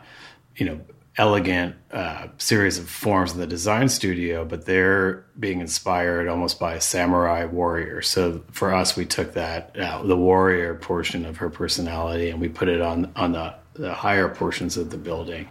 you 0.55 0.65
know 0.65 0.79
elegant 1.17 1.75
uh, 1.91 2.27
series 2.37 2.79
of 2.79 2.89
forms 2.89 3.33
in 3.33 3.39
the 3.39 3.47
design 3.47 3.87
studio, 3.87 4.43
but 4.43 4.65
they're 4.65 5.25
being 5.39 5.59
inspired 5.59 6.27
almost 6.27 6.59
by 6.59 6.73
a 6.73 6.81
samurai 6.81 7.45
warrior. 7.45 8.01
So 8.01 8.43
for 8.51 8.73
us, 8.73 8.95
we 8.95 9.05
took 9.05 9.33
that 9.33 9.77
uh, 9.77 10.01
the 10.03 10.17
warrior 10.17 10.73
portion 10.75 11.25
of 11.25 11.37
her 11.37 11.49
personality 11.49 12.29
and 12.29 12.41
we 12.41 12.49
put 12.49 12.67
it 12.67 12.81
on 12.81 13.11
on 13.15 13.33
the, 13.33 13.53
the 13.73 13.93
higher 13.93 14.27
portions 14.27 14.75
of 14.75 14.89
the 14.89 14.97
building, 14.97 15.49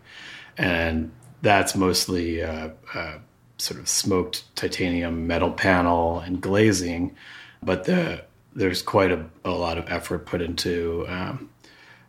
and 0.59 1.13
that's 1.43 1.75
mostly 1.75 2.43
uh, 2.43 2.71
uh 2.95 3.19
sort 3.59 3.79
of 3.79 3.89
smoked 3.89 4.45
titanium 4.57 5.29
metal 5.29 5.53
panel 5.53 6.19
and 6.19 6.41
glazing, 6.41 7.15
but 7.63 7.85
the 7.85 8.25
there's 8.55 8.83
quite 8.83 9.13
a, 9.13 9.25
a 9.45 9.51
lot 9.51 9.79
of 9.79 9.91
effort 9.91 10.27
put 10.27 10.43
into 10.43 11.07
um, 11.09 11.49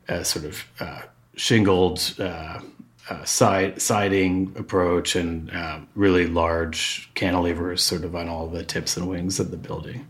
a 0.08 0.26
sort 0.26 0.46
of 0.46 0.66
uh, 0.80 1.02
shingled 1.36 2.16
uh, 3.10 3.24
side 3.26 3.82
siding 3.82 4.54
approach 4.58 5.16
and 5.16 5.52
uh, 5.52 5.80
really 5.96 6.28
large 6.28 7.10
cantilevers 7.16 7.80
sort 7.80 8.04
of 8.04 8.16
on 8.16 8.30
all 8.30 8.48
the 8.48 8.64
tips 8.64 8.98
and 8.98 9.10
wings 9.10 9.40
of 9.40 9.52
the 9.52 9.58
building. 9.58 10.08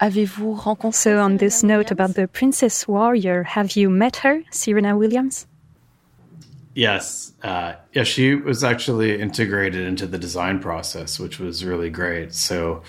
Avez-vous 0.00 0.54
rencontré? 0.54 0.94
So, 0.94 1.20
on 1.20 1.38
this 1.38 1.62
note 1.62 1.90
about 1.90 2.14
the 2.14 2.28
Princess 2.28 2.86
Warrior, 2.86 3.42
have 3.42 3.72
you 3.76 3.90
met 3.90 4.16
her, 4.18 4.42
Serena 4.50 4.96
Williams? 4.96 5.46
Yes, 6.74 7.32
uh, 7.42 7.72
yeah, 7.92 8.04
she 8.04 8.36
was 8.36 8.62
actually 8.62 9.20
integrated 9.20 9.84
into 9.84 10.06
the 10.06 10.18
design 10.18 10.60
process, 10.60 11.18
which 11.18 11.40
was 11.40 11.64
really 11.64 11.90
great. 11.90 12.32
So, 12.32 12.82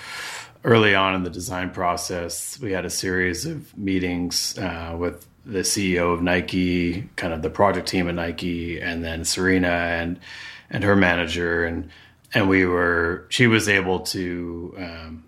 early 0.64 0.94
on 0.94 1.16
in 1.16 1.24
the 1.24 1.32
design 1.32 1.72
process, 1.72 2.60
we 2.60 2.74
had 2.74 2.86
a 2.86 2.90
series 2.92 3.48
of 3.48 3.76
meetings 3.76 4.58
uh, 4.60 4.96
with 4.96 5.26
the 5.46 5.60
CEO 5.60 6.14
of 6.14 6.22
Nike, 6.22 7.10
kind 7.16 7.34
of 7.34 7.42
the 7.42 7.50
project 7.50 7.88
team 7.88 8.08
at 8.08 8.16
Nike, 8.16 8.80
and 8.80 9.04
then 9.04 9.24
Serena 9.26 9.68
and 9.68 10.20
and 10.70 10.84
her 10.84 10.96
manager, 10.96 11.66
and 11.66 11.90
and 12.34 12.50
we 12.50 12.66
were 12.66 13.26
she 13.30 13.48
was 13.48 13.68
able 13.68 14.02
to 14.02 14.76
um, 14.78 15.24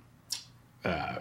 uh, 0.86 1.15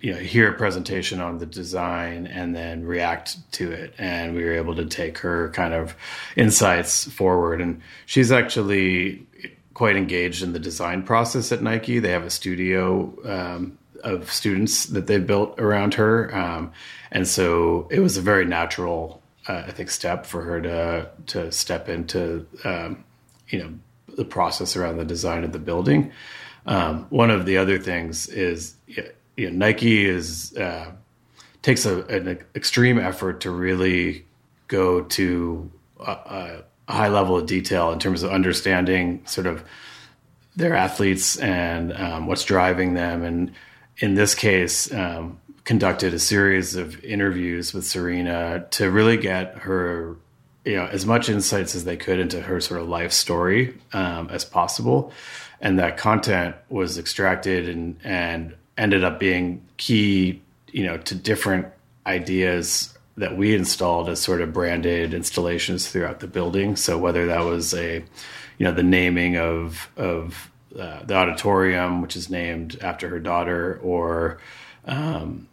you 0.00 0.12
know 0.12 0.18
hear 0.18 0.50
a 0.50 0.54
presentation 0.54 1.20
on 1.20 1.38
the 1.38 1.46
design 1.46 2.26
and 2.26 2.54
then 2.54 2.84
react 2.84 3.36
to 3.52 3.70
it, 3.70 3.94
and 3.98 4.34
we 4.34 4.44
were 4.44 4.54
able 4.54 4.74
to 4.76 4.86
take 4.86 5.18
her 5.18 5.50
kind 5.50 5.74
of 5.74 5.96
insights 6.36 7.10
forward, 7.10 7.60
and 7.60 7.80
she's 8.06 8.32
actually 8.32 9.26
quite 9.74 9.96
engaged 9.96 10.42
in 10.42 10.54
the 10.54 10.58
design 10.58 11.02
process 11.02 11.52
at 11.52 11.62
Nike. 11.62 11.98
They 11.98 12.10
have 12.10 12.24
a 12.24 12.30
studio 12.30 13.14
um, 13.24 13.78
of 14.02 14.32
students 14.32 14.86
that 14.86 15.06
they 15.06 15.18
built 15.18 15.60
around 15.60 15.94
her. 15.94 16.34
Um, 16.34 16.72
and 17.16 17.26
so 17.26 17.88
it 17.90 18.00
was 18.00 18.18
a 18.18 18.20
very 18.20 18.44
natural, 18.44 19.22
uh, 19.48 19.64
I 19.66 19.70
think, 19.70 19.90
step 19.90 20.26
for 20.26 20.42
her 20.42 20.60
to 20.60 21.10
to 21.28 21.50
step 21.50 21.88
into, 21.88 22.46
um, 22.62 23.04
you 23.48 23.58
know, 23.58 23.72
the 24.16 24.26
process 24.26 24.76
around 24.76 24.98
the 24.98 25.04
design 25.06 25.42
of 25.42 25.52
the 25.52 25.58
building. 25.58 26.12
Um, 26.66 27.06
one 27.08 27.30
of 27.30 27.46
the 27.46 27.56
other 27.56 27.78
things 27.78 28.28
is, 28.28 28.74
you 28.86 29.50
know, 29.50 29.56
Nike 29.56 30.04
is 30.04 30.54
uh, 30.58 30.92
takes 31.62 31.86
a, 31.86 32.02
an 32.04 32.38
extreme 32.54 32.98
effort 32.98 33.40
to 33.40 33.50
really 33.50 34.26
go 34.68 35.00
to 35.00 35.72
a, 35.98 36.12
a, 36.12 36.64
high 36.92 37.08
level 37.08 37.38
of 37.38 37.46
detail 37.46 37.92
in 37.92 37.98
terms 37.98 38.24
of 38.24 38.30
understanding 38.30 39.22
sort 39.24 39.46
of 39.46 39.64
their 40.54 40.74
athletes 40.74 41.38
and 41.38 41.94
um, 41.94 42.26
what's 42.26 42.44
driving 42.44 42.92
them. 42.92 43.22
And 43.22 43.52
in 44.00 44.16
this 44.16 44.34
case, 44.34 44.92
um, 44.92 45.40
conducted 45.66 46.14
a 46.14 46.18
series 46.18 46.76
of 46.76 47.04
interviews 47.04 47.74
with 47.74 47.84
Serena 47.84 48.64
to 48.70 48.88
really 48.88 49.16
get 49.16 49.58
her, 49.58 50.16
you 50.64 50.76
know, 50.76 50.86
as 50.86 51.04
much 51.04 51.28
insights 51.28 51.74
as 51.74 51.84
they 51.84 51.96
could 51.96 52.20
into 52.20 52.40
her 52.40 52.60
sort 52.60 52.80
of 52.80 52.88
life 52.88 53.12
story 53.12 53.76
um, 53.92 54.30
as 54.30 54.44
possible. 54.44 55.12
And 55.60 55.78
that 55.80 55.96
content 55.96 56.54
was 56.68 56.98
extracted 56.98 57.68
and 57.68 57.98
and 58.04 58.54
ended 58.78 59.02
up 59.02 59.18
being 59.18 59.66
key, 59.76 60.40
you 60.70 60.84
know, 60.84 60.98
to 60.98 61.14
different 61.14 61.66
ideas 62.06 62.96
that 63.16 63.36
we 63.36 63.54
installed 63.54 64.08
as 64.08 64.20
sort 64.20 64.40
of 64.42 64.52
branded 64.52 65.14
installations 65.14 65.88
throughout 65.88 66.20
the 66.20 66.28
building. 66.28 66.76
So 66.76 66.96
whether 66.96 67.26
that 67.26 67.44
was 67.44 67.74
a, 67.74 68.04
you 68.58 68.64
know, 68.64 68.72
the 68.72 68.84
naming 68.84 69.36
of 69.36 69.90
of 69.96 70.48
uh, 70.78 71.02
the 71.02 71.14
auditorium, 71.14 72.02
which 72.02 72.14
is 72.14 72.30
named 72.30 72.78
after 72.82 73.08
her 73.08 73.18
daughter, 73.18 73.80
or 73.82 74.38
um, 74.84 75.48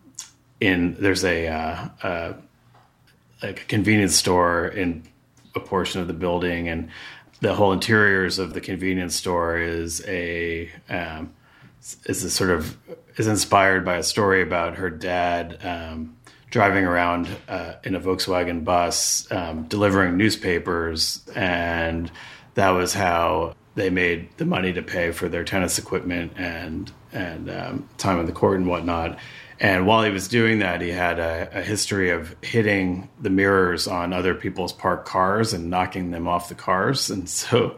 in 0.64 0.96
there's 0.98 1.26
a, 1.26 1.48
uh, 1.48 1.90
uh, 2.04 2.34
like 3.42 3.62
a 3.62 3.66
convenience 3.66 4.16
store 4.16 4.68
in 4.68 5.04
a 5.56 5.60
portion 5.60 6.00
of 6.00 6.08
the 6.08 6.14
building, 6.14 6.70
and 6.70 6.90
the 7.42 7.54
whole 7.54 7.74
interiors 7.74 8.40
of 8.40 8.54
the 8.54 8.62
convenience 8.62 9.14
store 9.16 9.58
is 9.58 10.02
a 10.08 10.72
um, 10.90 11.34
is 12.06 12.24
a 12.24 12.30
sort 12.30 12.50
of 12.50 12.78
is 13.18 13.28
inspired 13.28 13.84
by 13.84 13.98
a 13.98 14.04
story 14.04 14.42
about 14.42 14.76
her 14.76 14.90
dad. 14.90 15.60
Um, 15.64 16.16
driving 16.50 16.86
around 16.86 17.28
uh, 17.50 17.74
in 17.84 17.96
a 17.96 18.00
Volkswagen 18.00 18.64
bus, 18.64 19.30
um, 19.32 19.64
delivering 19.64 20.16
newspapers, 20.16 21.28
and 21.36 22.12
that 22.54 22.70
was 22.70 22.94
how 22.94 23.56
they 23.74 23.90
made 23.90 24.30
the 24.38 24.46
money 24.46 24.72
to 24.72 24.84
pay 24.84 25.12
for 25.12 25.28
their 25.28 25.44
tennis 25.44 25.80
equipment 25.80 26.32
and 26.38 26.92
and 27.12 27.50
um, 27.50 27.90
time 27.98 28.20
on 28.20 28.28
the 28.28 28.32
court 28.32 28.58
and 28.58 28.68
whatnot. 28.68 29.18
And 29.64 29.88
while 29.88 30.04
he 30.04 30.12
was 30.12 30.28
doing 30.28 30.60
that, 30.60 30.82
he 30.82 30.90
had 30.90 31.20
a, 31.20 31.48
a, 31.54 31.62
history 31.62 32.10
of 32.10 32.36
hitting 32.42 33.08
the 33.22 33.30
mirrors 33.30 33.88
on 33.88 34.12
other 34.12 34.36
people's 34.36 34.74
parked 34.74 35.08
cars 35.08 35.54
and 35.54 35.70
knocking 35.70 36.12
them 36.12 36.28
off 36.28 36.50
the 36.50 36.56
cars. 36.56 37.10
And 37.10 37.30
so 37.30 37.78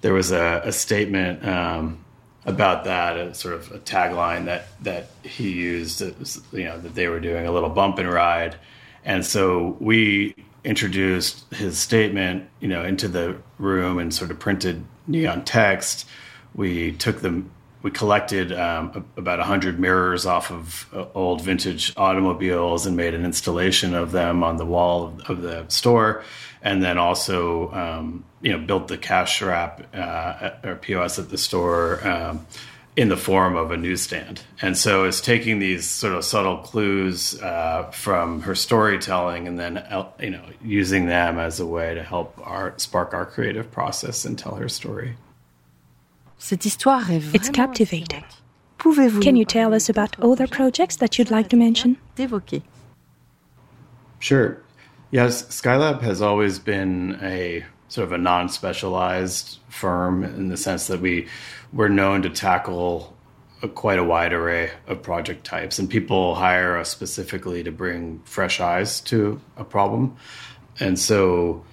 there 0.00 0.14
was 0.14 0.30
a, 0.30 0.62
a 0.64 0.70
statement 0.70 1.44
um, 1.44 2.04
about 2.46 2.84
that, 2.84 3.16
a 3.16 3.34
sort 3.34 3.54
of 3.54 3.72
a 3.72 3.80
tagline 3.80 4.44
that 4.44 4.68
that 4.82 5.08
he 5.22 5.50
used. 5.50 6.00
Was, 6.20 6.40
you 6.52 6.64
know 6.64 6.78
that 6.78 6.94
they 6.94 7.08
were 7.08 7.18
doing 7.18 7.46
a 7.46 7.52
little 7.52 7.70
bump 7.70 7.98
and 7.98 8.08
ride, 8.08 8.54
and 9.04 9.26
so 9.26 9.76
we 9.80 10.36
introduced 10.62 11.52
his 11.52 11.78
statement, 11.78 12.48
you 12.60 12.68
know, 12.68 12.84
into 12.84 13.08
the 13.08 13.36
room 13.58 13.98
and 13.98 14.14
sort 14.14 14.30
of 14.30 14.38
printed 14.38 14.84
neon 15.08 15.44
text. 15.44 16.06
We 16.54 16.92
took 16.92 17.22
them. 17.22 17.50
We 17.84 17.90
collected 17.90 18.50
um, 18.50 19.04
about 19.18 19.40
hundred 19.40 19.78
mirrors 19.78 20.24
off 20.24 20.50
of 20.50 20.86
uh, 20.94 21.04
old 21.14 21.42
vintage 21.42 21.92
automobiles 21.98 22.86
and 22.86 22.96
made 22.96 23.12
an 23.12 23.26
installation 23.26 23.94
of 23.94 24.10
them 24.10 24.42
on 24.42 24.56
the 24.56 24.64
wall 24.64 25.04
of, 25.04 25.20
of 25.28 25.42
the 25.42 25.66
store 25.68 26.24
and 26.62 26.82
then 26.82 26.96
also 26.96 27.70
um, 27.72 28.24
you 28.40 28.52
know 28.52 28.58
built 28.58 28.88
the 28.88 28.96
cash 28.96 29.42
wrap 29.42 29.86
uh, 29.94 30.52
or 30.64 30.76
POS 30.76 31.18
at 31.18 31.28
the 31.28 31.36
store 31.36 32.00
um, 32.08 32.46
in 32.96 33.10
the 33.10 33.18
form 33.18 33.54
of 33.54 33.70
a 33.70 33.76
newsstand. 33.76 34.40
And 34.62 34.78
so 34.78 35.04
it's 35.04 35.20
taking 35.20 35.58
these 35.58 35.84
sort 35.84 36.14
of 36.14 36.24
subtle 36.24 36.56
clues 36.56 37.38
uh, 37.42 37.90
from 37.90 38.40
her 38.42 38.54
storytelling 38.54 39.46
and 39.46 39.58
then 39.58 39.76
uh, 39.76 40.08
you 40.18 40.30
know 40.30 40.44
using 40.62 41.04
them 41.04 41.38
as 41.38 41.60
a 41.60 41.66
way 41.66 41.92
to 41.94 42.02
help 42.02 42.34
our 42.46 42.72
spark 42.78 43.12
our 43.12 43.26
creative 43.26 43.70
process 43.70 44.24
and 44.24 44.38
tell 44.38 44.54
her 44.54 44.70
story. 44.70 45.16
It's 47.34 47.48
captivating. 47.48 48.22
Can 49.22 49.34
you 49.34 49.46
tell 49.46 49.72
us 49.72 49.88
about 49.88 50.20
other 50.20 50.46
projects 50.46 50.96
that 50.96 51.18
you'd 51.18 51.30
like 51.30 51.48
to 51.48 51.56
mention? 51.56 51.96
Sure. 54.18 54.60
Yes, 55.10 55.44
Skylab 55.44 56.02
has 56.02 56.20
always 56.20 56.58
been 56.58 57.18
a 57.22 57.64
sort 57.88 58.04
of 58.08 58.12
a 58.12 58.18
non-specialized 58.18 59.58
firm 59.70 60.22
in 60.22 60.48
the 60.48 60.58
sense 60.58 60.86
that 60.88 61.00
we 61.00 61.28
we're 61.72 61.88
known 61.88 62.20
to 62.20 62.28
tackle 62.28 63.16
a, 63.62 63.68
quite 63.68 63.98
a 63.98 64.04
wide 64.04 64.34
array 64.34 64.70
of 64.86 65.02
project 65.02 65.44
types, 65.44 65.78
and 65.78 65.88
people 65.88 66.34
hire 66.34 66.76
us 66.76 66.90
specifically 66.90 67.62
to 67.62 67.72
bring 67.72 68.20
fresh 68.26 68.60
eyes 68.60 69.00
to 69.00 69.40
a 69.56 69.64
problem, 69.64 70.14
and 70.78 70.98
so 70.98 71.64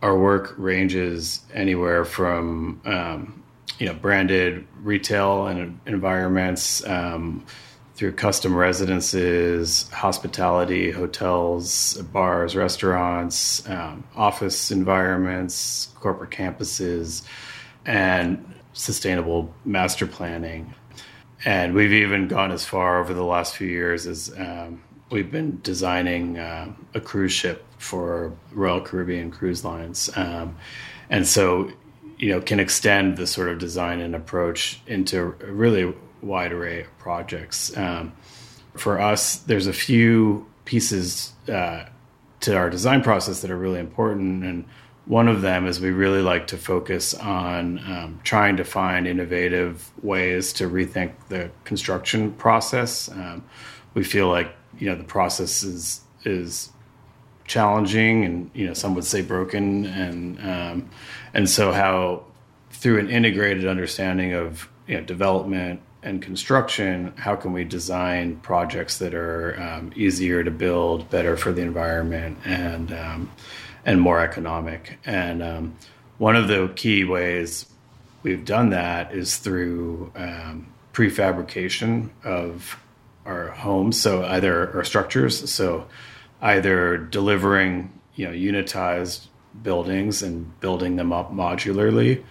our 0.00 0.16
work 0.18 0.54
ranges 0.56 1.42
anywhere 1.52 2.06
from 2.06 2.80
um, 2.86 3.43
you 3.78 3.86
know 3.86 3.94
branded 3.94 4.66
retail 4.82 5.46
and 5.46 5.80
environments. 5.86 6.86
Um, 6.86 7.44
through 7.94 8.10
custom 8.10 8.56
residences, 8.56 9.88
hospitality, 9.90 10.90
hotels, 10.90 11.94
bars, 12.12 12.56
restaurants, 12.56 13.68
um, 13.68 14.02
office 14.16 14.72
environments, 14.72 15.90
corporate 16.00 16.30
campuses, 16.30 17.22
and 17.86 18.52
sustainable 18.72 19.54
master 19.64 20.06
planning. 20.06 20.74
And 21.44 21.74
we've 21.74 21.92
even 21.92 22.26
gone 22.26 22.50
as 22.50 22.64
far 22.64 23.00
over 23.00 23.14
the 23.14 23.24
last 23.24 23.54
few 23.54 23.68
years 23.68 24.06
as 24.06 24.32
um, 24.36 24.82
we've 25.10 25.30
been 25.30 25.60
designing 25.62 26.38
uh, 26.38 26.72
a 26.94 27.00
cruise 27.00 27.32
ship 27.32 27.64
for 27.78 28.32
Royal 28.52 28.80
Caribbean 28.80 29.30
Cruise 29.30 29.64
Lines. 29.64 30.10
Um, 30.16 30.56
and 31.10 31.26
so, 31.26 31.70
you 32.18 32.30
know, 32.30 32.40
can 32.40 32.60
extend 32.60 33.16
the 33.16 33.26
sort 33.26 33.48
of 33.48 33.58
design 33.58 34.00
and 34.00 34.14
approach 34.14 34.80
into 34.86 35.18
a 35.20 35.52
really 35.52 35.94
wide 36.22 36.52
array 36.52 36.82
of 36.82 36.98
projects. 36.98 37.76
Um, 37.76 38.12
for 38.76 39.00
us, 39.00 39.36
there's 39.36 39.66
a 39.66 39.72
few 39.72 40.46
pieces 40.64 41.32
uh, 41.48 41.84
to 42.40 42.56
our 42.56 42.70
design 42.70 43.02
process 43.02 43.42
that 43.42 43.50
are 43.50 43.56
really 43.56 43.80
important, 43.80 44.44
and 44.44 44.64
one 45.06 45.28
of 45.28 45.42
them 45.42 45.66
is 45.66 45.80
we 45.80 45.90
really 45.90 46.22
like 46.22 46.46
to 46.48 46.56
focus 46.56 47.14
on 47.14 47.78
um, 47.80 48.20
trying 48.24 48.56
to 48.56 48.64
find 48.64 49.06
innovative 49.06 49.90
ways 50.02 50.52
to 50.54 50.68
rethink 50.68 51.12
the 51.28 51.50
construction 51.64 52.32
process. 52.32 53.10
Um, 53.10 53.44
we 53.92 54.02
feel 54.02 54.28
like 54.28 54.54
you 54.78 54.88
know 54.88 54.96
the 54.96 55.04
process 55.04 55.62
is 55.62 56.00
is 56.24 56.70
challenging, 57.46 58.24
and 58.24 58.50
you 58.54 58.66
know 58.66 58.74
some 58.74 58.94
would 58.94 59.04
say 59.04 59.22
broken, 59.22 59.84
and 59.86 60.40
um, 60.40 60.90
and 61.34 61.50
so 61.50 61.72
how 61.72 62.24
through 62.70 62.98
an 62.98 63.10
integrated 63.10 63.66
understanding 63.66 64.32
of 64.32 64.68
you 64.86 64.96
know 64.96 65.02
development 65.02 65.80
and 66.02 66.20
construction, 66.20 67.14
how 67.16 67.34
can 67.34 67.52
we 67.52 67.64
design 67.64 68.36
projects 68.36 68.98
that 68.98 69.14
are 69.14 69.58
um, 69.60 69.90
easier 69.96 70.44
to 70.44 70.50
build, 70.50 71.08
better 71.08 71.36
for 71.36 71.50
the 71.50 71.62
environment, 71.62 72.38
and 72.44 72.92
um, 72.92 73.30
and 73.84 74.00
more 74.00 74.20
economic? 74.20 74.98
And 75.04 75.42
um, 75.42 75.76
one 76.18 76.36
of 76.36 76.46
the 76.48 76.70
key 76.76 77.04
ways 77.04 77.66
we've 78.22 78.44
done 78.44 78.70
that 78.70 79.12
is 79.12 79.36
through 79.38 80.12
um, 80.14 80.66
prefabrication 80.92 82.10
of 82.22 82.78
our 83.24 83.48
homes, 83.48 83.98
so 83.98 84.24
either 84.24 84.76
our 84.76 84.84
structures, 84.84 85.50
so 85.50 85.86
either 86.42 86.98
delivering 86.98 87.98
you 88.14 88.26
know 88.26 88.32
unitized 88.32 89.26
buildings 89.62 90.22
and 90.22 90.58
building 90.60 90.96
them 90.96 91.12
up 91.12 91.32
modularly 91.32 92.22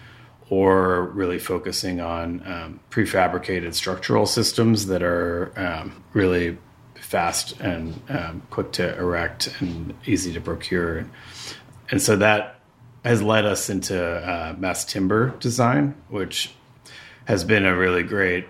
or 0.50 1.04
really 1.06 1.38
focusing 1.38 2.00
on 2.00 2.42
um, 2.46 2.80
prefabricated 2.90 3.74
structural 3.74 4.26
systems 4.26 4.86
that 4.86 5.02
are 5.02 5.52
um, 5.56 6.04
really 6.12 6.58
fast 6.94 7.58
and 7.60 8.00
um, 8.08 8.42
quick 8.50 8.72
to 8.72 8.96
erect 8.98 9.54
and 9.60 9.94
easy 10.06 10.32
to 10.32 10.40
procure. 10.40 11.08
And 11.90 12.00
so 12.00 12.16
that 12.16 12.60
has 13.04 13.22
led 13.22 13.44
us 13.44 13.68
into 13.68 13.98
uh, 13.98 14.54
mass 14.58 14.84
timber 14.84 15.30
design, 15.38 15.94
which 16.08 16.52
has 17.26 17.44
been 17.44 17.64
a 17.64 17.76
really 17.76 18.02
great 18.02 18.46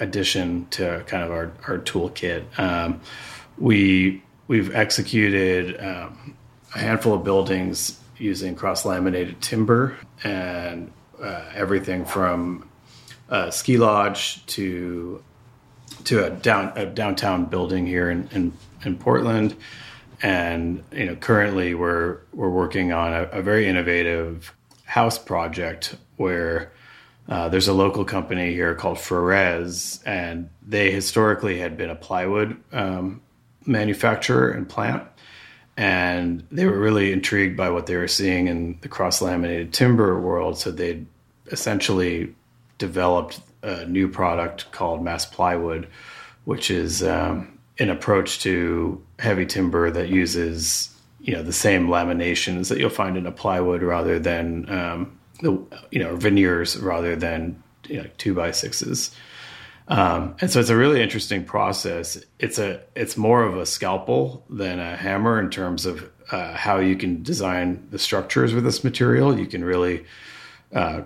addition 0.00 0.66
to 0.70 1.02
kind 1.06 1.22
of 1.22 1.30
our, 1.30 1.52
our 1.66 1.78
toolkit. 1.78 2.44
Um, 2.58 3.00
we 3.58 4.22
we've 4.48 4.74
executed 4.74 5.78
um, 5.80 6.36
a 6.74 6.78
handful 6.78 7.14
of 7.14 7.24
buildings 7.24 7.98
using 8.18 8.54
cross 8.54 8.84
laminated 8.84 9.40
timber 9.40 9.96
and 10.24 10.90
uh, 11.22 11.44
everything 11.54 12.04
from 12.04 12.68
a 13.28 13.50
ski 13.50 13.76
lodge 13.76 14.44
to 14.46 15.22
to 16.04 16.24
a 16.24 16.30
down 16.30 16.72
a 16.76 16.86
downtown 16.86 17.46
building 17.46 17.86
here 17.86 18.10
in, 18.10 18.28
in, 18.32 18.52
in 18.84 18.96
Portland. 18.96 19.56
And 20.22 20.82
you 20.92 21.06
know, 21.06 21.16
currently 21.16 21.74
we're 21.74 22.18
we're 22.32 22.50
working 22.50 22.92
on 22.92 23.12
a, 23.12 23.22
a 23.24 23.42
very 23.42 23.66
innovative 23.66 24.54
house 24.84 25.18
project 25.18 25.96
where 26.16 26.72
uh, 27.28 27.48
there's 27.48 27.68
a 27.68 27.72
local 27.72 28.04
company 28.04 28.52
here 28.52 28.74
called 28.74 28.98
Freres, 28.98 30.00
and 30.06 30.48
they 30.66 30.90
historically 30.90 31.58
had 31.58 31.76
been 31.76 31.90
a 31.90 31.94
plywood 31.94 32.56
um, 32.72 33.20
manufacturer 33.66 34.50
and 34.50 34.68
plant. 34.68 35.02
And 35.76 36.46
they 36.50 36.66
were 36.66 36.78
really 36.78 37.12
intrigued 37.12 37.56
by 37.56 37.70
what 37.70 37.86
they 37.86 37.96
were 37.96 38.08
seeing 38.08 38.48
in 38.48 38.78
the 38.80 38.88
cross 38.88 39.20
laminated 39.20 39.72
timber 39.72 40.18
world. 40.18 40.58
So 40.58 40.70
they 40.70 41.04
essentially 41.48 42.34
developed 42.78 43.40
a 43.62 43.84
new 43.86 44.08
product 44.08 44.70
called 44.72 45.02
mass 45.02 45.26
plywood, 45.26 45.88
which 46.44 46.70
is 46.70 47.02
um, 47.02 47.58
an 47.78 47.90
approach 47.90 48.40
to 48.40 49.02
heavy 49.18 49.46
timber 49.46 49.90
that 49.90 50.08
uses 50.08 50.92
you 51.20 51.32
know 51.32 51.42
the 51.42 51.52
same 51.52 51.88
laminations 51.88 52.68
that 52.68 52.78
you'll 52.78 52.88
find 52.88 53.16
in 53.16 53.26
a 53.26 53.32
plywood 53.32 53.82
rather 53.82 54.18
than 54.18 54.70
um, 54.70 55.18
the 55.40 55.60
you 55.90 55.98
know 55.98 56.16
veneers 56.16 56.78
rather 56.78 57.16
than 57.16 57.60
you 57.88 58.02
know, 58.02 58.08
two 58.18 58.34
by 58.34 58.50
sixes. 58.50 59.14
Um, 59.88 60.34
and 60.40 60.50
so 60.50 60.58
it's 60.58 60.68
a 60.68 60.76
really 60.76 61.00
interesting 61.00 61.44
process. 61.44 62.22
It's 62.38 62.58
a 62.58 62.80
it's 62.94 63.16
more 63.16 63.44
of 63.44 63.56
a 63.56 63.66
scalpel 63.66 64.44
than 64.50 64.80
a 64.80 64.96
hammer 64.96 65.38
in 65.38 65.50
terms 65.50 65.86
of 65.86 66.10
uh, 66.32 66.54
how 66.54 66.78
you 66.78 66.96
can 66.96 67.22
design 67.22 67.86
the 67.90 67.98
structures 67.98 68.52
with 68.52 68.64
this 68.64 68.82
material. 68.82 69.38
You 69.38 69.46
can 69.46 69.64
really 69.64 70.04
uh, 70.74 71.02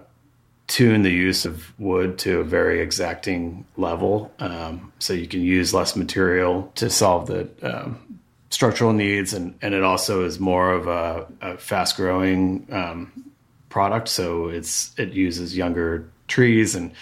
tune 0.67 1.03
the 1.03 1.11
use 1.11 1.45
of 1.45 1.79
wood 1.79 2.19
to 2.21 2.41
a 2.41 2.45
very 2.45 2.81
exacting 2.81 3.67
level, 3.77 4.33
um, 4.39 4.93
so 4.99 5.13
you 5.13 5.27
can 5.27 5.43
use 5.43 5.75
less 5.75 5.95
material 5.95 6.73
to 6.77 6.89
solve 6.89 7.27
the 7.27 7.51
um, 7.63 8.21
structural 8.49 8.95
needs, 8.95 9.35
and 9.35 9.59
and 9.61 9.75
it 9.75 9.83
also 9.83 10.25
is 10.25 10.41
more 10.41 10.73
of 10.73 10.87
a, 10.87 11.27
a 11.43 11.59
fast 11.59 11.97
growing 11.97 12.67
um, 12.73 13.31
product. 13.69 14.09
So 14.09 14.49
it's 14.49 14.99
it 14.99 15.13
uses 15.13 15.55
younger 15.55 16.09
trees 16.29 16.75
and 16.75 16.93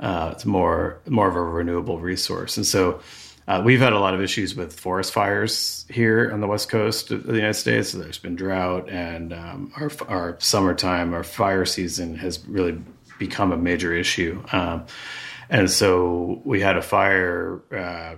uh, 0.00 0.30
it's 0.32 0.44
more 0.44 0.98
more 1.06 1.28
of 1.28 1.36
a 1.36 1.42
renewable 1.42 1.98
resource. 2.00 2.56
And 2.56 2.66
so 2.66 3.00
uh, 3.48 3.62
we've 3.64 3.80
had 3.80 3.92
a 3.92 3.98
lot 3.98 4.14
of 4.14 4.20
issues 4.20 4.54
with 4.56 4.78
forest 4.78 5.12
fires 5.12 5.86
here 5.88 6.30
on 6.32 6.40
the 6.40 6.48
west 6.48 6.68
coast 6.68 7.10
of 7.12 7.24
the 7.24 7.34
United 7.34 7.54
States. 7.54 7.90
So 7.90 7.98
there's 7.98 8.18
been 8.18 8.36
drought, 8.36 8.88
and 8.88 9.32
um, 9.32 9.72
our 9.76 9.90
our 10.08 10.36
summertime, 10.40 11.14
our 11.14 11.24
fire 11.24 11.64
season 11.64 12.16
has 12.16 12.44
really 12.48 12.78
become 13.18 13.52
a 13.52 13.56
major 13.56 13.94
issue. 13.94 14.42
Um, 14.52 14.86
and 15.48 15.70
so 15.70 16.42
we 16.44 16.60
had 16.60 16.76
a 16.76 16.82
fire 16.82 17.60
uh, 17.72 18.16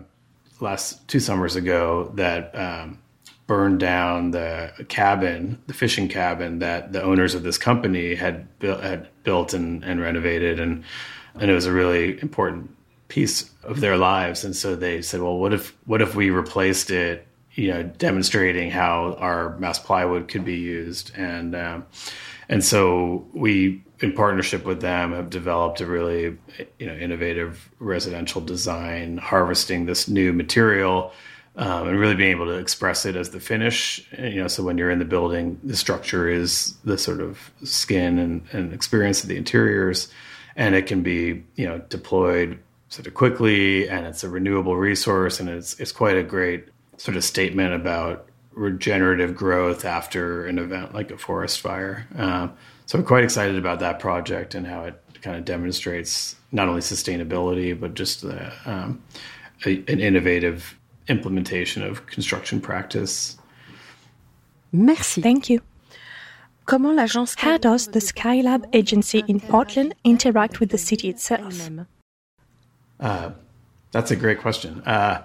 last 0.61 1.07
two 1.09 1.21
summers 1.21 1.57
ago 1.57 2.11
that 2.15 2.55
um, 2.55 2.99
burned 3.47 3.81
down 3.81 4.31
the 4.31 4.73
cabin, 4.89 5.61
the 5.67 5.75
fishing 5.75 6.09
cabin 6.09 6.59
that 6.61 6.93
the 6.93 7.03
owners 7.03 7.35
of 7.35 7.43
this 7.43 7.59
company 7.59 8.15
had 8.15 8.59
built, 8.59 8.83
had 8.83 9.09
built 9.25 9.53
and, 9.53 9.85
and 9.85 10.01
renovated, 10.01 10.59
and 10.59 10.85
and 11.41 11.51
it 11.51 11.55
was 11.55 11.67
a 11.67 11.73
really 11.73 12.21
important 12.21 12.75
piece 13.09 13.51
of 13.63 13.81
their 13.81 13.97
lives. 13.97 14.45
And 14.45 14.55
so 14.55 14.77
they 14.77 15.03
said, 15.03 15.21
well, 15.21 15.39
what 15.39 15.53
if 15.53 15.77
what 15.87 16.03
if 16.03 16.15
we 16.15 16.31
replaced 16.31 16.91
it? 16.91 17.27
You 17.55 17.69
know, 17.69 17.83
demonstrating 17.83 18.71
how 18.71 19.15
our 19.19 19.59
mass 19.59 19.79
plywood 19.79 20.29
could 20.29 20.45
be 20.45 20.57
used, 20.57 21.11
and 21.17 21.57
um, 21.57 21.87
and 22.49 22.65
so 22.65 23.27
we, 23.33 23.83
in 24.01 24.13
partnership 24.13 24.65
with 24.65 24.81
them, 24.81 25.13
have 25.13 25.29
developed 25.29 25.81
a 25.81 25.87
really 25.87 26.37
you 26.79 26.87
know 26.87 26.95
innovative 26.95 27.69
residential 27.81 28.41
design, 28.41 29.19
harvesting 29.19 29.87
this 29.87 30.09
new 30.09 30.33
material 30.33 31.13
um, 31.59 31.89
and 31.89 31.99
really 31.99 32.15
being 32.15 32.31
able 32.31 32.47
to 32.47 32.57
express 32.57 33.05
it 33.05 33.17
as 33.17 33.31
the 33.31 33.41
finish. 33.41 34.07
You 34.17 34.43
know, 34.43 34.49
so 34.49 34.63
when 34.63 34.79
you're 34.79 34.93
in 34.93 35.01
the 35.01 35.05
building, 35.05 35.61
the 35.65 35.77
structure 35.77 36.29
is 36.29 36.77
the 36.85 36.97
sort 36.97 37.21
of 37.21 37.51
skin 37.65 38.19
and, 38.19 38.43
and 38.53 38.73
experience 38.73 39.23
of 39.25 39.29
the 39.29 39.37
interiors, 39.37 40.09
and 40.59 40.75
it 40.75 40.87
can 40.87 41.03
be 41.03 41.45
you 41.55 41.67
know 41.67 41.79
deployed 41.89 42.59
sort 42.91 43.07
of 43.07 43.15
quickly, 43.15 43.89
and 43.89 44.07
it's 44.07 44.23
a 44.23 44.29
renewable 44.29 44.77
resource, 44.77 45.41
and 45.41 45.49
it's 45.49 45.81
it's 45.81 45.93
quite 45.93 46.17
a 46.17 46.23
great 46.23 46.67
sort 46.99 47.17
of 47.17 47.25
statement 47.25 47.73
about 47.73 48.27
regenerative 48.53 49.37
growth 49.37 49.85
after 49.85 50.45
an 50.47 50.59
event 50.59 50.93
like 50.93 51.11
a 51.11 51.17
forest 51.17 51.61
fire. 51.61 52.07
Uh, 52.19 52.49
so 52.87 52.99
I'm 52.99 53.05
quite 53.05 53.23
excited 53.23 53.57
about 53.57 53.79
that 53.81 54.01
project 54.01 54.55
and 54.55 54.67
how 54.67 54.83
it 54.83 55.01
kind 55.23 55.37
of 55.37 55.45
demonstrates 55.45 56.35
not 56.51 56.69
only 56.69 56.81
sustainability 56.81 57.79
but 57.79 57.95
just 57.95 58.23
the, 58.23 58.53
um, 58.67 59.01
a, 59.65 59.77
an 59.87 60.01
innovative 60.01 60.77
implementation 61.07 61.85
of 61.85 62.05
construction 62.07 62.61
practice. 62.61 63.37
Merci. 64.73 65.23
Thank 65.23 65.49
you. 65.49 65.61
Comment 66.69 66.95
l'agence 66.95 67.35
How 67.39 67.57
does 67.57 67.87
the 67.87 67.99
Skylab 67.99 68.67
agency 68.75 69.25
in 69.27 69.41
Portland 69.41 69.95
interact 70.05 70.61
with 70.61 70.69
the 70.69 70.77
city 70.77 71.09
itself? 71.09 71.55
Uh, 73.01 73.31
that's 73.91 74.11
a 74.11 74.17
great 74.17 74.39
question. 74.39 74.83
Uh, 74.83 75.25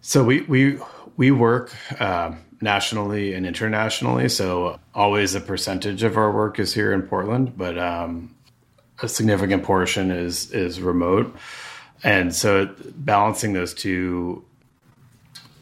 so 0.00 0.24
we 0.24 0.40
we 0.42 0.76
we 1.16 1.30
work 1.30 1.72
uh, 2.00 2.32
nationally 2.60 3.34
and 3.34 3.46
internationally. 3.46 4.28
So 4.28 4.80
always 4.96 5.36
a 5.36 5.40
percentage 5.40 6.02
of 6.02 6.16
our 6.16 6.32
work 6.32 6.58
is 6.58 6.74
here 6.74 6.92
in 6.92 7.02
Portland, 7.02 7.56
but 7.56 7.78
um, 7.78 8.34
a 9.00 9.06
significant 9.06 9.62
portion 9.62 10.10
is 10.10 10.50
is 10.50 10.80
remote. 10.80 11.36
And 12.02 12.34
so 12.34 12.68
balancing 12.96 13.52
those 13.52 13.74
two 13.74 14.44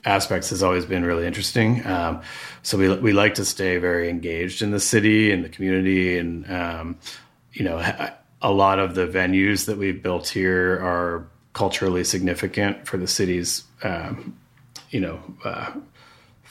aspects 0.06 0.50
has 0.50 0.62
always 0.62 0.86
been 0.86 1.04
really 1.04 1.26
interesting. 1.26 1.86
Um, 1.86 2.22
so 2.62 2.78
we 2.78 2.94
we 2.96 3.12
like 3.12 3.34
to 3.34 3.44
stay 3.44 3.76
very 3.78 4.08
engaged 4.08 4.62
in 4.62 4.70
the 4.70 4.80
city 4.80 5.30
and 5.32 5.44
the 5.44 5.48
community, 5.48 6.18
and 6.18 6.50
um, 6.50 6.98
you 7.52 7.64
know, 7.64 7.78
a 8.40 8.52
lot 8.52 8.78
of 8.78 8.94
the 8.94 9.06
venues 9.06 9.66
that 9.66 9.76
we've 9.76 10.02
built 10.02 10.28
here 10.28 10.74
are 10.74 11.28
culturally 11.52 12.04
significant 12.04 12.86
for 12.86 12.96
the 12.96 13.06
city's, 13.06 13.64
um, 13.82 14.38
you 14.90 15.00
know. 15.00 15.20
Uh, 15.44 15.72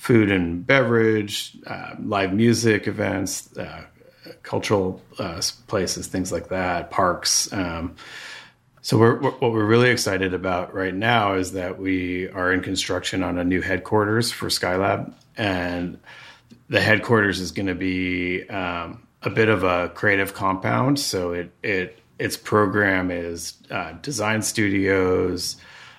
food 0.05 0.29
and 0.29 0.67
beverage, 0.67 1.57
uh, 1.65 1.95
live 1.99 2.31
music 2.31 2.85
events, 2.85 3.57
uh, 3.57 3.83
cultural 4.43 5.01
uh, 5.17 5.41
places, 5.65 6.05
things 6.05 6.31
like 6.31 6.49
that, 6.49 6.91
parks. 6.91 7.51
Um, 7.51 7.95
so 8.85 8.99
we're, 8.99 9.19
what 9.19 9.41
we're 9.41 9.65
really 9.65 9.89
excited 9.89 10.35
about 10.35 10.75
right 10.75 10.93
now 10.93 11.33
is 11.33 11.53
that 11.53 11.79
we 11.79 12.29
are 12.29 12.53
in 12.53 12.61
construction 12.61 13.23
on 13.23 13.39
a 13.39 13.43
new 13.43 13.59
headquarters 13.59 14.31
for 14.31 14.45
Skylab, 14.49 15.11
and 15.35 15.97
the 16.69 16.79
headquarters 16.79 17.39
is 17.39 17.51
going 17.51 17.65
to 17.65 17.73
be 17.73 18.47
um, 18.47 19.01
a 19.23 19.31
bit 19.31 19.49
of 19.49 19.63
a 19.63 19.89
creative 19.89 20.35
compound. 20.35 20.99
So 20.99 21.31
it 21.31 21.51
it 21.63 21.97
its 22.19 22.37
program 22.37 23.09
is 23.09 23.55
uh, 23.71 23.93
design 24.03 24.43
studios. 24.43 25.57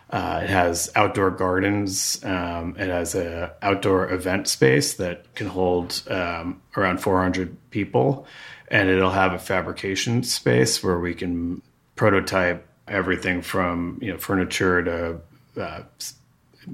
Uh, 0.09 0.43
it 0.45 0.51
has 0.51 0.89
outdoor 0.95 1.33
gardens. 1.33 2.25
Um, 2.25 2.77
it 2.79 2.87
has 2.87 3.17
a 3.17 3.53
outdoor 3.63 4.13
event 4.13 4.47
space 4.47 4.95
that 4.95 5.35
can 5.35 5.49
hold 5.49 6.05
um, 6.09 6.63
around 6.77 6.99
400 6.99 7.57
people, 7.71 8.29
and 8.69 8.89
it'll 8.89 9.11
have 9.11 9.33
a 9.33 9.41
fabrication 9.41 10.23
space 10.23 10.85
where 10.85 11.01
we 11.01 11.15
can 11.15 11.63
prototype 11.97 12.65
everything 12.89 13.43
from 13.43 13.99
you 14.01 14.13
know 14.13 14.19
furniture 14.19 14.83
to 14.83 15.21
uh, 15.61 15.83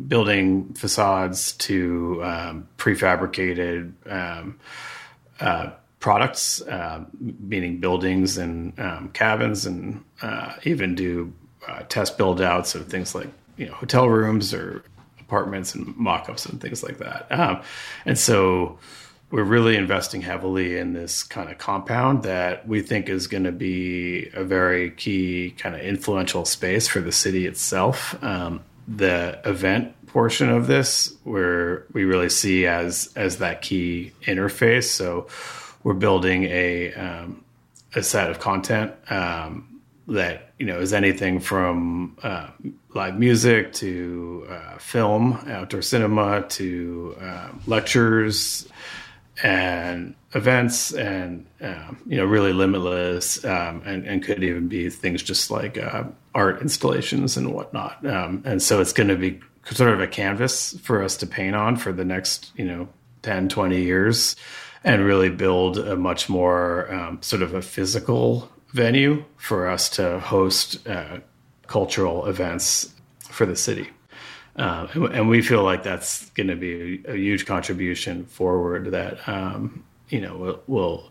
building 0.09 0.73
facades 0.75 1.53
to 1.53 2.23
um, 2.25 2.69
prefabricated 2.79 3.93
um, 4.11 4.59
uh, 5.41 5.71
products, 6.01 6.61
uh, 6.63 7.05
meaning 7.21 7.79
buildings 7.79 8.39
and 8.39 8.79
um, 8.81 9.11
cabins, 9.13 9.67
and 9.67 10.05
uh, 10.21 10.55
even 10.65 10.95
do 10.95 11.33
uh, 11.69 11.83
test 11.89 12.19
build 12.19 12.41
outs 12.41 12.75
of 12.75 12.89
things 12.89 13.15
like 13.15 13.29
you 13.57 13.67
know 13.67 13.75
hotel 13.75 14.09
rooms 14.09 14.53
or 14.53 14.85
apartments 15.21 15.75
and 15.75 15.97
mock-ups 15.97 16.45
and 16.47 16.61
things 16.61 16.83
like 16.83 16.99
that. 16.99 17.27
Um, 17.31 17.63
and 18.05 18.19
so 18.19 18.79
we're 19.33 19.43
really 19.43 19.76
investing 19.76 20.20
heavily 20.20 20.76
in 20.76 20.93
this 20.93 21.22
kind 21.22 21.51
of 21.51 21.57
compound 21.57 22.22
that 22.24 22.68
we 22.68 22.83
think 22.83 23.09
is 23.09 23.26
going 23.26 23.45
to 23.45 23.51
be 23.51 24.28
a 24.35 24.45
very 24.45 24.91
key 24.91 25.55
kind 25.57 25.74
of 25.74 25.80
influential 25.80 26.45
space 26.45 26.87
for 26.87 27.01
the 27.01 27.11
city 27.11 27.47
itself. 27.47 28.22
Um, 28.22 28.62
the 28.87 29.41
event 29.47 29.95
portion 30.07 30.51
of 30.51 30.66
this, 30.66 31.14
where 31.24 31.87
we 31.95 32.05
really 32.05 32.28
see 32.28 32.66
as 32.66 33.11
as 33.16 33.39
that 33.39 33.62
key 33.62 34.12
interface. 34.26 34.85
So 34.85 35.28
we're 35.83 35.95
building 35.95 36.45
a 36.45 36.93
um, 36.93 37.43
a 37.95 38.03
set 38.03 38.30
of 38.30 38.39
content 38.39 38.93
um, 39.09 39.80
that 40.09 40.51
you 40.59 40.66
know 40.66 40.78
is 40.78 40.93
anything 40.93 41.41
from 41.41 42.18
uh, 42.22 42.49
live 42.95 43.18
music 43.18 43.72
to 43.74 44.47
uh, 44.51 44.76
film, 44.76 45.43
outdoor 45.49 45.80
cinema 45.80 46.43
to 46.51 47.16
uh, 47.18 47.49
lectures 47.66 48.68
and 49.43 50.14
events 50.34 50.93
and 50.93 51.47
um, 51.61 52.01
you 52.07 52.16
know 52.16 52.24
really 52.24 52.53
limitless 52.53 53.45
um, 53.45 53.82
and, 53.84 54.07
and 54.07 54.22
could 54.22 54.43
even 54.43 54.68
be 54.68 54.88
things 54.88 55.22
just 55.22 55.51
like 55.51 55.76
uh, 55.76 56.05
art 56.34 56.62
installations 56.62 57.36
and 57.36 57.53
whatnot. 57.53 58.05
Um, 58.07 58.43
and 58.47 58.62
so 58.62 58.80
it's 58.80 58.93
going 58.93 59.09
to 59.09 59.16
be 59.16 59.40
sort 59.64 59.93
of 59.93 60.01
a 60.01 60.07
canvas 60.07 60.78
for 60.80 61.03
us 61.03 61.16
to 61.18 61.26
paint 61.26 61.57
on 61.57 61.76
for 61.76 61.93
the 61.93 62.05
next 62.05 62.53
you 62.57 62.64
know 62.64 62.88
10 63.22 63.49
20 63.49 63.80
years 63.80 64.36
and 64.84 65.05
really 65.05 65.30
build 65.30 65.78
a 65.78 65.97
much 65.97 66.28
more 66.28 66.93
um, 66.93 67.20
sort 67.22 67.43
of 67.43 67.55
a 67.55 67.62
physical 67.62 68.51
venue 68.72 69.24
for 69.36 69.68
us 69.68 69.88
to 69.88 70.18
host 70.20 70.86
uh, 70.88 71.18
cultural 71.66 72.26
events 72.26 72.93
for 73.28 73.47
the 73.47 73.57
city 73.57 73.88
uh, 74.57 74.87
and, 74.93 75.05
and, 75.07 75.29
we 75.29 75.41
feel 75.41 75.63
like 75.63 75.83
that's 75.83 76.29
going 76.31 76.49
to 76.49 76.57
be 76.57 77.03
a, 77.07 77.13
a, 77.13 77.17
huge 77.17 77.47
contribution 77.47 78.27
forward 78.27 78.91
that 78.91 79.27
um, 79.27 79.83
you 80.11 80.21
know 80.21 80.37
will, 80.37 80.63
will, 80.67 81.11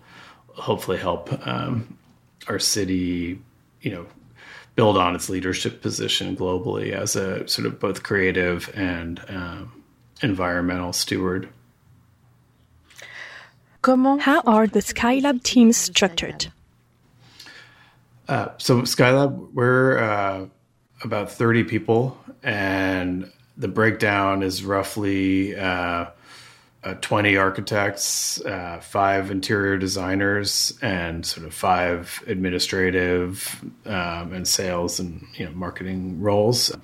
hopefully 0.54 0.98
help 0.98 1.32
um, 1.48 1.98
our 2.48 2.60
city, 2.60 3.40
you 3.82 3.92
know, 3.92 4.06
build 4.76 4.98
on 4.98 5.16
its 5.16 5.30
leadership 5.30 5.82
position 5.82 6.36
globally 6.36 6.92
as 6.92 7.16
a 7.16 7.48
sort 7.48 7.66
of 7.66 7.80
both 7.80 8.04
creative 8.04 8.70
and 8.76 9.22
um, 9.30 9.84
environmental 10.22 10.94
steward. 10.94 11.50
How 13.84 14.42
are 14.46 14.68
the 14.68 14.80
Skylab 14.80 15.42
teams 15.42 15.78
structured? 15.78 16.52
Uh, 18.28 18.50
so 18.58 18.82
Skylab, 18.82 19.52
we're 19.54 19.98
uh, 19.98 20.46
about 21.04 21.32
30 21.32 21.64
people, 21.66 22.18
and 22.44 23.32
the 23.58 23.68
breakdown 23.68 24.44
is 24.44 24.64
roughly 24.64 25.56
uh, 25.56 26.08
uh 26.84 26.96
20 26.96 27.38
architects, 27.38 28.44
uh, 28.46 28.80
five 28.82 29.30
interior 29.30 29.78
designers, 29.78 30.78
and 30.82 31.26
sort 31.26 31.46
of 31.46 31.54
five 31.54 32.24
administrative 32.28 33.64
um, 33.86 34.34
and 34.34 34.48
sales 34.48 35.00
and 35.00 35.26
you 35.36 35.46
know 35.46 35.52
marketing 35.52 36.20
roles. 36.22 36.76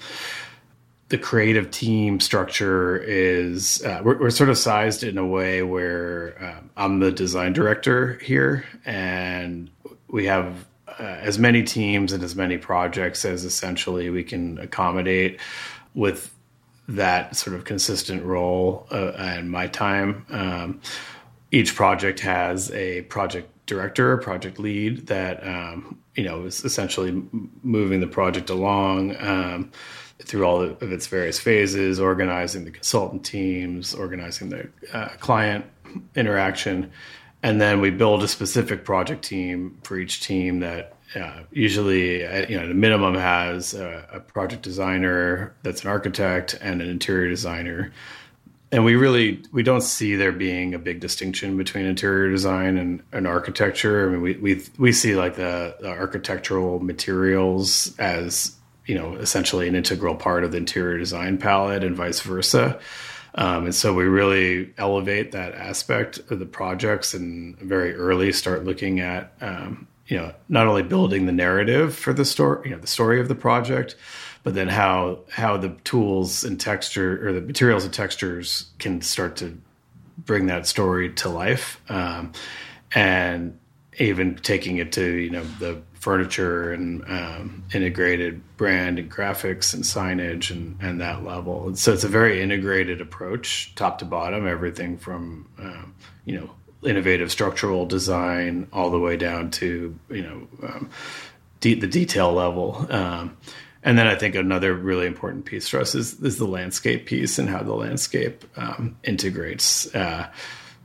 The 1.10 1.18
creative 1.18 1.72
team 1.72 2.20
structure 2.20 2.98
is 2.98 3.82
uh, 3.84 4.02
we're, 4.04 4.20
we're, 4.20 4.30
sort 4.30 4.50
of 4.50 4.58
sized 4.58 5.04
in 5.04 5.18
a 5.18 5.26
way 5.26 5.64
where 5.64 6.36
um, 6.44 6.70
I'm 6.76 7.00
the 7.00 7.14
design 7.14 7.54
director 7.54 8.16
here, 8.16 8.66
and 8.86 9.70
we 10.10 10.26
have 10.26 10.67
as 11.04 11.40
many 11.40 11.64
teams 11.64 12.12
and 12.14 12.24
as 12.24 12.36
many 12.36 12.58
projects 12.58 13.26
as 13.26 13.44
essentially 13.44 14.10
we 14.10 14.24
can 14.24 14.58
accommodate 14.60 15.40
with 15.94 16.34
that 16.88 17.36
sort 17.36 17.56
of 17.56 17.66
consistent 17.66 18.24
role 18.24 18.88
uh, 18.92 19.12
and 19.18 19.52
my 19.52 19.68
time. 19.68 20.26
Um, 20.30 20.82
each 21.52 21.76
project 21.76 22.20
has 22.22 22.72
a 22.72 23.02
project 23.04 23.50
director, 23.66 24.18
project 24.18 24.60
lead 24.60 25.08
that 25.08 25.46
um, 25.46 26.00
you 26.16 26.24
know 26.24 26.44
is 26.44 26.64
essentially 26.64 27.24
moving 27.64 28.00
the 28.00 28.08
project 28.08 28.50
along 28.50 29.16
um, 29.18 29.72
through 30.20 30.44
all 30.44 30.62
of 30.62 30.92
its 30.92 31.08
various 31.08 31.40
phases, 31.40 32.00
organizing 32.00 32.66
the 32.66 32.72
consultant 32.72 33.24
teams, 33.24 33.94
organizing 33.94 34.50
the 34.50 34.70
uh, 34.94 35.10
client 35.20 35.66
interaction, 36.16 36.92
and 37.44 37.62
then 37.62 37.82
we 37.82 37.92
build 37.92 38.24
a 38.24 38.28
specific 38.28 38.84
project 38.84 39.24
team 39.24 39.78
for 39.84 39.98
each 39.98 40.22
team 40.22 40.60
that 40.62 40.94
uh, 41.16 41.44
usually 41.52 42.26
uh, 42.26 42.46
you 42.48 42.60
know 42.60 42.68
the 42.68 42.74
minimum 42.74 43.16
has 43.16 43.74
a, 43.74 44.08
a, 44.12 44.20
project 44.20 44.62
designer 44.62 45.56
that's 45.64 45.84
an 45.84 45.90
architect 45.90 46.58
and 46.62 46.82
an 46.82 46.90
interior 46.90 47.30
designer. 47.30 47.94
And 48.72 48.84
we 48.84 48.96
really 48.96 49.42
we 49.54 49.64
don't 49.64 49.82
see 49.82 50.16
there 50.16 50.34
being 50.34 50.74
a 50.74 50.80
big 50.80 51.00
distinction 51.00 51.56
between 51.56 51.86
interior 51.86 52.30
design 52.30 52.78
and, 52.78 53.02
and 53.14 53.26
architecture. 53.26 54.08
I 54.08 54.12
mean 54.12 54.22
we, 54.22 54.34
we 54.34 54.66
we 54.78 54.92
see 54.92 55.16
like 55.16 55.36
the, 55.36 55.78
the 55.80 55.90
architectural 55.90 56.80
materials 56.80 57.98
as 57.98 58.58
you 58.86 58.96
know 58.96 59.16
essentially 59.16 59.70
an 59.70 59.76
integral 59.76 60.16
part 60.16 60.44
of 60.44 60.52
the 60.52 60.58
interior 60.58 60.98
design 60.98 61.38
palette 61.38 61.84
and 61.84 61.96
vice 61.96 62.20
versa 62.20 62.80
um, 63.38 63.66
and 63.66 63.76
so 63.76 63.94
we 63.94 64.04
really 64.04 64.74
elevate 64.78 65.32
that 65.32 65.54
aspect 65.56 66.20
of 66.30 66.40
the 66.40 66.46
projects 66.46 67.14
and 67.14 67.58
very 67.60 67.96
early 67.96 68.32
start 68.32 68.66
looking 68.66 69.00
at 69.00 69.34
um, 69.42 69.88
you 70.08 70.18
know 70.18 70.34
not 70.50 70.68
only 70.68 70.84
building 70.84 71.26
the 71.26 71.32
narrative 71.32 71.96
for 71.96 72.14
the 72.14 72.26
story 72.26 72.70
you 72.70 72.76
know 72.76 72.82
the 72.82 72.88
story 72.88 73.20
of 73.20 73.28
the 73.28 73.36
project 73.36 73.96
but 74.44 74.54
then 74.54 74.70
how 74.70 75.20
how 75.30 75.58
the 75.58 75.70
tools 75.84 76.44
and 76.44 76.60
texture 76.60 77.28
or 77.28 77.34
the 77.34 77.42
materials 77.42 77.84
and 77.84 77.94
textures 77.94 78.68
can 78.80 79.02
start 79.02 79.36
to 79.36 79.58
bring 80.18 80.48
that 80.48 80.68
story 80.68 81.12
to 81.14 81.30
life. 81.30 81.82
Um, 81.90 82.34
and 82.94 83.58
even 84.00 84.36
taking 84.36 84.78
it 84.78 84.92
to 84.94 85.04
you 85.04 85.30
know 85.32 85.44
the 85.60 85.82
furniture 86.00 86.72
and 86.72 87.04
um, 87.10 87.64
integrated 87.74 88.42
brand 88.58 89.00
and 89.00 89.12
graphics 89.12 89.74
and 89.74 89.84
signage 89.84 90.52
and, 90.52 90.78
and 90.82 91.02
that 91.02 91.24
level. 91.24 91.68
And 91.68 91.78
so 91.78 91.94
it's 91.94 92.04
a 92.04 92.10
very 92.10 92.42
integrated 92.42 93.02
approach, 93.02 93.74
top 93.76 94.00
to 94.00 94.06
bottom, 94.06 94.48
everything 94.48 94.98
from 94.98 95.48
um, 95.60 95.96
you 96.26 96.40
know 96.40 96.50
innovative 96.84 97.32
structural 97.32 97.86
design 97.86 98.68
all 98.72 98.92
the 98.92 99.00
way 99.00 99.18
down 99.18 99.50
to 99.50 99.98
you 100.10 100.22
know 100.22 100.48
um, 100.64 100.90
de- 101.60 101.80
the 101.80 101.88
detail 101.88 102.32
level. 102.32 102.86
Um, 102.90 103.38
and 103.84 103.98
then 103.98 104.08
I 104.08 104.16
think 104.16 104.36
another 104.36 104.74
really 104.74 105.08
important 105.08 105.46
piece 105.46 105.68
for 105.68 105.80
us 105.80 105.96
is, 105.96 106.22
is 106.22 106.38
the 106.38 106.48
landscape 106.48 107.06
piece 107.06 107.40
and 107.40 107.48
how 107.48 107.64
the 107.64 107.74
landscape 107.74 108.44
um, 108.58 108.98
integrates. 109.04 109.94
Uh, 109.96 110.30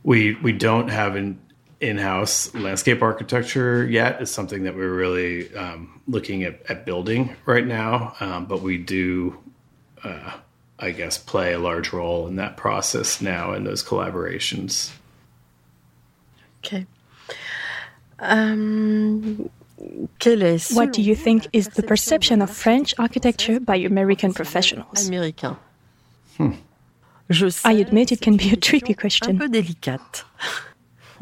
we 0.04 0.34
we 0.36 0.52
don't 0.52 0.88
have 0.88 1.16
an 1.16 1.38
in-house 1.83 2.55
landscape 2.55 3.03
architecture 3.03 3.85
yet. 3.85 4.22
It's 4.22 4.30
something 4.30 4.62
that 4.62 4.74
we're 4.76 4.95
really 4.95 5.55
um, 5.57 6.01
looking 6.07 6.45
at, 6.45 6.62
at, 6.70 6.87
building 6.87 7.37
right 7.45 7.66
now, 7.66 8.14
um, 8.20 8.47
but 8.47 8.62
we 8.62 8.78
do. 8.78 9.37
Uh, 10.03 10.33
I 10.78 10.91
guess 10.91 11.16
play 11.16 11.53
a 11.53 11.61
large 11.61 11.93
role 11.93 12.26
in 12.26 12.35
that 12.37 12.57
process 12.57 13.20
now 13.20 13.53
in 13.53 13.62
those 13.62 13.85
collaborations. 13.85 14.91
Okay. 16.59 16.87
Um, 18.18 19.49
what 20.74 20.93
do 20.93 21.03
you 21.03 21.14
think 21.14 21.47
is 21.53 21.68
the 21.68 21.85
perception 21.85 22.43
of 22.43 22.51
French 22.51 22.95
architecture 22.99 23.61
by 23.61 23.76
American 23.76 24.33
professionals? 24.35 25.09
Américain. 25.09 25.57
Hmm. 26.37 26.53
I 27.64 27.72
admit 27.72 28.11
it 28.11 28.20
can 28.20 28.37
be 28.37 28.51
a 28.53 28.57
tricky 28.57 28.95
question. 28.95 29.39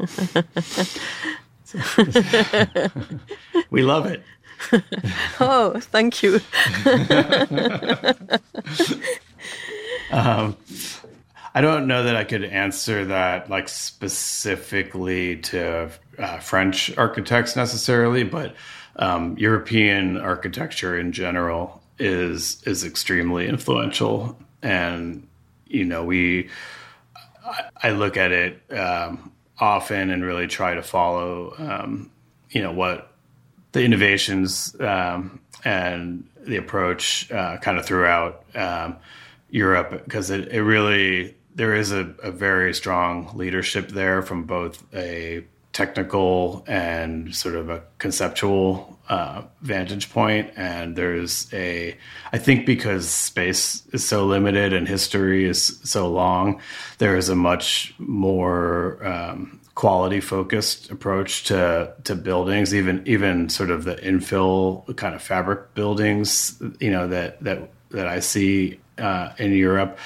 Un 0.01 1.83
peu 1.95 2.03
délicate. 2.03 2.91
we 3.69 3.81
love 3.81 4.05
it. 4.05 4.23
oh, 5.39 5.79
thank 5.79 6.23
you. 6.23 6.39
um, 10.11 10.57
I 11.53 11.61
don't 11.61 11.87
know 11.87 12.03
that 12.03 12.15
I 12.15 12.23
could 12.23 12.43
answer 12.43 13.05
that 13.05 13.49
like 13.49 13.69
specifically 13.69 15.37
to 15.37 15.89
uh, 16.17 16.39
French 16.39 16.95
architects 16.97 17.55
necessarily, 17.55 18.23
but 18.23 18.55
um, 18.97 19.37
European 19.37 20.17
architecture 20.17 20.97
in 20.97 21.11
general 21.11 21.81
is 21.99 22.61
is 22.65 22.83
extremely 22.83 23.47
influential, 23.47 24.37
and 24.61 25.27
you 25.65 25.85
know 25.85 26.03
we 26.03 26.49
I, 27.45 27.63
I 27.83 27.91
look 27.91 28.17
at 28.17 28.31
it 28.31 28.61
um, 28.71 29.30
often 29.61 30.09
and 30.09 30.25
really 30.25 30.47
try 30.47 30.73
to 30.73 30.81
follow 30.81 31.53
um, 31.57 32.11
you 32.49 32.61
know 32.61 32.73
what 32.73 33.13
the 33.71 33.83
innovations 33.83 34.75
um, 34.81 35.39
and 35.63 36.27
the 36.45 36.57
approach 36.57 37.31
uh, 37.31 37.57
kind 37.57 37.77
of 37.77 37.85
throughout 37.85 38.43
um, 38.55 38.97
Europe 39.49 40.03
because 40.03 40.29
it, 40.29 40.49
it 40.49 40.63
really 40.63 41.35
there 41.55 41.75
is 41.75 41.91
a, 41.91 42.13
a 42.23 42.31
very 42.31 42.73
strong 42.73 43.31
leadership 43.35 43.89
there 43.89 44.21
from 44.21 44.43
both 44.43 44.83
a 44.93 45.45
technical 45.73 46.63
and 46.67 47.33
sort 47.35 47.55
of 47.55 47.69
a 47.69 47.83
conceptual 47.97 48.99
uh, 49.09 49.43
vantage 49.61 50.09
point. 50.11 50.51
And 50.55 50.95
there's 50.95 51.51
a 51.53 51.97
i 52.33 52.37
think 52.37 52.65
because 52.65 53.09
space 53.09 53.85
is 53.93 54.07
so 54.07 54.25
limited 54.25 54.73
and 54.73 54.87
history 54.87 55.45
is 55.45 55.79
so 55.83 56.07
long 56.07 56.61
there 56.97 57.17
is 57.17 57.29
a 57.29 57.35
much 57.35 57.93
more 57.97 59.05
um, 59.05 59.59
quality 59.75 60.19
focused 60.19 60.91
approach 60.91 61.43
to 61.45 61.93
to 62.03 62.15
buildings 62.15 62.73
even 62.73 63.01
even 63.05 63.49
sort 63.49 63.69
of 63.69 63.83
the 63.83 63.95
infill 63.95 64.95
kind 64.97 65.15
of 65.15 65.21
fabric 65.21 65.73
buildings 65.73 66.61
you 66.79 66.91
know 66.91 67.07
that 67.07 67.41
that 67.43 67.69
that 67.89 68.07
i 68.07 68.19
see 68.19 68.79
uh, 68.97 69.31
in 69.37 69.51
europe 69.53 69.97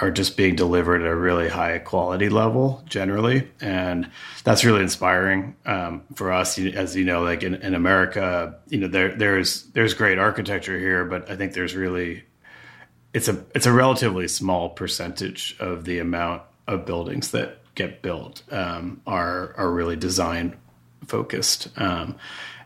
are 0.00 0.10
just 0.10 0.36
being 0.36 0.56
delivered 0.56 1.02
at 1.02 1.08
a 1.08 1.14
really 1.14 1.48
high 1.48 1.78
quality 1.78 2.28
level 2.28 2.82
generally. 2.86 3.50
And 3.60 4.10
that's 4.44 4.64
really 4.64 4.80
inspiring 4.80 5.54
um, 5.66 6.02
for 6.14 6.32
us. 6.32 6.58
As 6.58 6.96
you 6.96 7.04
know 7.04 7.22
like 7.22 7.42
in, 7.42 7.54
in, 7.56 7.74
america 7.74 8.58
you 8.68 8.78
know 8.78 8.88
there 8.88 9.14
there's 9.14 9.64
there's 9.74 9.94
great 9.94 10.18
architecture 10.18 10.78
here 10.78 11.04
but 11.04 11.30
i 11.30 11.36
think 11.36 11.52
there's 11.52 11.74
really 11.74 12.22
it's 13.14 13.28
a 13.28 13.44
it's 13.54 13.66
a 13.66 13.72
relatively 13.72 14.28
small 14.28 14.70
percentage 14.70 15.56
of 15.60 15.84
the 15.84 15.98
amount 15.98 16.42
of 16.66 16.84
buildings 16.86 17.30
that 17.30 17.58
get 17.74 18.02
built 18.02 18.42
um, 18.52 19.00
are 19.06 19.54
are 19.56 19.70
really 19.70 19.96
design 19.96 20.56
focused. 21.06 21.68
Um, 21.76 22.16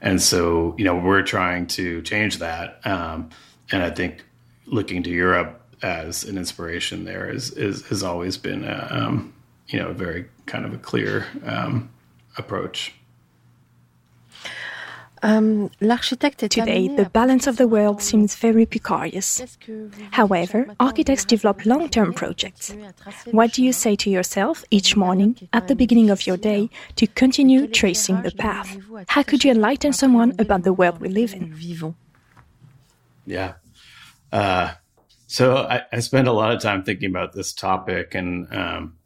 and 0.05 0.21
so 0.23 0.75
you 0.79 0.85
know 0.85 0.97
we're 0.97 1.23
trying 1.23 1.67
to 1.67 2.03
change 2.03 2.39
that 2.39 2.81
um, 2.87 3.31
and 3.73 3.83
i 3.83 3.91
think 3.91 4.23
looking 4.67 5.03
to 5.03 5.11
europe 5.11 5.61
as 5.83 6.25
an 6.25 6.39
inspiration 6.39 7.05
there 7.05 7.29
is, 7.29 7.51
is 7.53 7.87
has 7.87 8.03
always 8.03 8.37
been 8.37 8.65
a, 8.65 8.89
um, 8.91 9.33
you 9.69 9.79
know 9.79 9.89
a 9.89 9.95
very 9.95 10.27
kind 10.47 10.65
of 10.65 10.75
a 10.75 10.79
clear 10.79 11.27
um, 11.45 11.91
approach. 12.37 12.95
Um, 15.25 15.71
Today, 15.81 16.87
the 16.87 17.09
balance 17.11 17.47
of 17.47 17.57
the 17.57 17.67
world 17.67 18.03
seems 18.03 18.35
very 18.35 18.67
precarious. 18.67 19.41
However, 20.11 20.67
architects 20.79 21.25
develop 21.25 21.65
long 21.65 21.89
term 21.89 22.13
projects. 22.13 22.75
What 23.31 23.55
do 23.55 23.65
you 23.65 23.73
say 23.73 23.97
to 23.97 24.11
yourself 24.11 24.65
each 24.71 24.97
morning 24.97 25.49
at 25.55 25.69
the 25.69 25.75
beginning 25.75 26.11
of 26.11 26.27
your 26.27 26.37
day 26.37 26.69
to 26.97 27.07
continue 27.07 27.67
tracing 27.67 28.21
the 28.21 28.33
path? 28.33 28.77
How 29.09 29.23
could 29.23 29.45
you 29.45 29.51
enlighten 29.53 29.95
someone 29.95 30.35
about 30.39 30.63
the 30.65 30.75
world 30.75 31.01
we 31.01 31.09
live 31.09 31.33
in? 31.33 31.57
Yeah. 33.25 33.55
Uh, 34.31 34.75
so 35.35 35.57
I, 35.57 35.83
I, 35.93 35.99
spend 35.99 36.29
a 36.29 36.33
lot 36.33 36.53
of 36.53 36.63
time 36.63 36.85
thinking 36.85 37.11
about 37.11 37.33
this 37.33 37.53
topic, 37.53 38.15
and 38.15 38.47
um, 38.55 38.97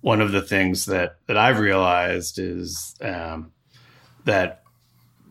one 0.00 0.20
of 0.20 0.32
the 0.32 0.42
things 0.42 0.86
that 0.86 1.18
that 1.26 1.38
I've 1.38 1.60
realized 1.60 2.40
is 2.40 2.96
um, 3.00 3.52
that 4.24 4.64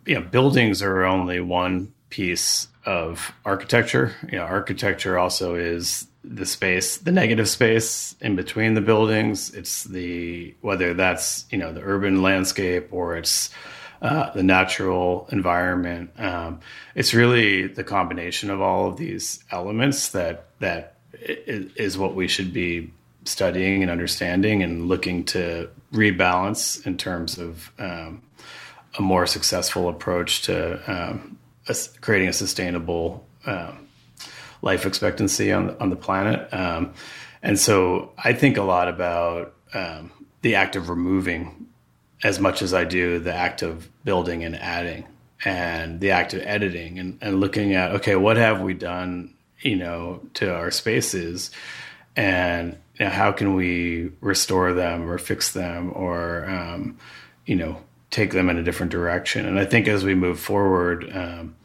you 0.05 0.15
know 0.15 0.21
buildings 0.21 0.81
are 0.81 1.03
only 1.03 1.41
one 1.41 1.93
piece 2.09 2.69
of 2.85 3.33
architecture. 3.43 4.15
You 4.31 4.37
know, 4.37 4.45
architecture 4.45 5.19
also 5.19 5.55
is 5.55 6.07
the 6.23 6.45
space, 6.45 6.97
the 6.97 7.11
negative 7.11 7.49
space 7.49 8.15
in 8.21 8.37
between 8.37 8.73
the 8.73 8.81
buildings. 8.81 9.53
It's 9.53 9.83
the 9.83 10.55
whether 10.61 10.93
that's 10.93 11.45
you 11.51 11.57
know 11.57 11.73
the 11.73 11.81
urban 11.81 12.21
landscape 12.21 12.87
or 12.91 13.17
it's 13.17 13.49
uh, 14.01 14.31
the 14.31 14.43
natural 14.43 15.27
environment. 15.31 16.09
Um, 16.17 16.59
it's 16.95 17.13
really 17.13 17.67
the 17.67 17.83
combination 17.83 18.49
of 18.49 18.61
all 18.61 18.87
of 18.87 18.97
these 18.97 19.43
elements 19.51 20.09
that 20.09 20.45
that 20.59 20.95
is 21.13 21.97
what 21.97 22.15
we 22.15 22.27
should 22.27 22.51
be 22.51 22.91
studying 23.25 23.83
and 23.83 23.91
understanding 23.91 24.63
and 24.63 24.87
looking 24.87 25.23
to 25.23 25.69
rebalance 25.93 26.83
in 26.87 26.97
terms 26.97 27.37
of 27.37 27.71
um, 27.77 28.23
a 28.97 29.01
more 29.01 29.27
successful 29.27 29.87
approach 29.87 30.41
to 30.43 30.81
um, 30.91 31.37
a, 31.67 31.75
creating 32.01 32.27
a 32.27 32.33
sustainable 32.33 33.25
um, 33.45 33.87
life 34.63 34.85
expectancy 34.85 35.51
on 35.51 35.75
on 35.79 35.89
the 35.89 35.95
planet. 35.95 36.51
Um, 36.51 36.93
and 37.43 37.59
so 37.59 38.11
I 38.17 38.33
think 38.33 38.57
a 38.57 38.63
lot 38.63 38.87
about 38.87 39.53
um, 39.73 40.11
the 40.41 40.55
act 40.55 40.75
of 40.75 40.89
removing 40.89 41.67
as 42.23 42.39
much 42.39 42.61
as 42.61 42.73
I 42.73 42.83
do 42.83 43.19
the 43.19 43.33
act 43.33 43.61
of 43.61 43.89
building 44.03 44.43
and 44.43 44.55
adding 44.55 45.07
and 45.43 45.99
the 45.99 46.11
act 46.11 46.33
of 46.33 46.41
editing 46.41 46.99
and, 46.99 47.17
and 47.21 47.39
looking 47.39 47.73
at 47.73 47.91
okay 47.91 48.15
what 48.15 48.37
have 48.37 48.61
we 48.61 48.73
done 48.73 49.33
you 49.61 49.75
know 49.75 50.21
to 50.35 50.53
our 50.53 50.71
spaces? 50.71 51.51
And 52.15 52.77
you 52.99 53.05
know, 53.05 53.11
how 53.11 53.31
can 53.31 53.55
we 53.55 54.11
restore 54.19 54.73
them 54.73 55.09
or 55.09 55.17
fix 55.17 55.53
them 55.53 55.91
or 55.95 56.49
um, 56.49 56.97
you 57.45 57.55
know 57.55 57.81
take 58.09 58.31
them 58.31 58.49
in 58.49 58.57
a 58.57 58.63
different 58.63 58.91
direction? 58.91 59.45
And 59.45 59.59
i 59.59 59.65
think 59.65 59.87
as 59.87 60.03
we 60.03 60.15
move 60.15 60.39
forward 60.39 61.09
um, 61.15 61.55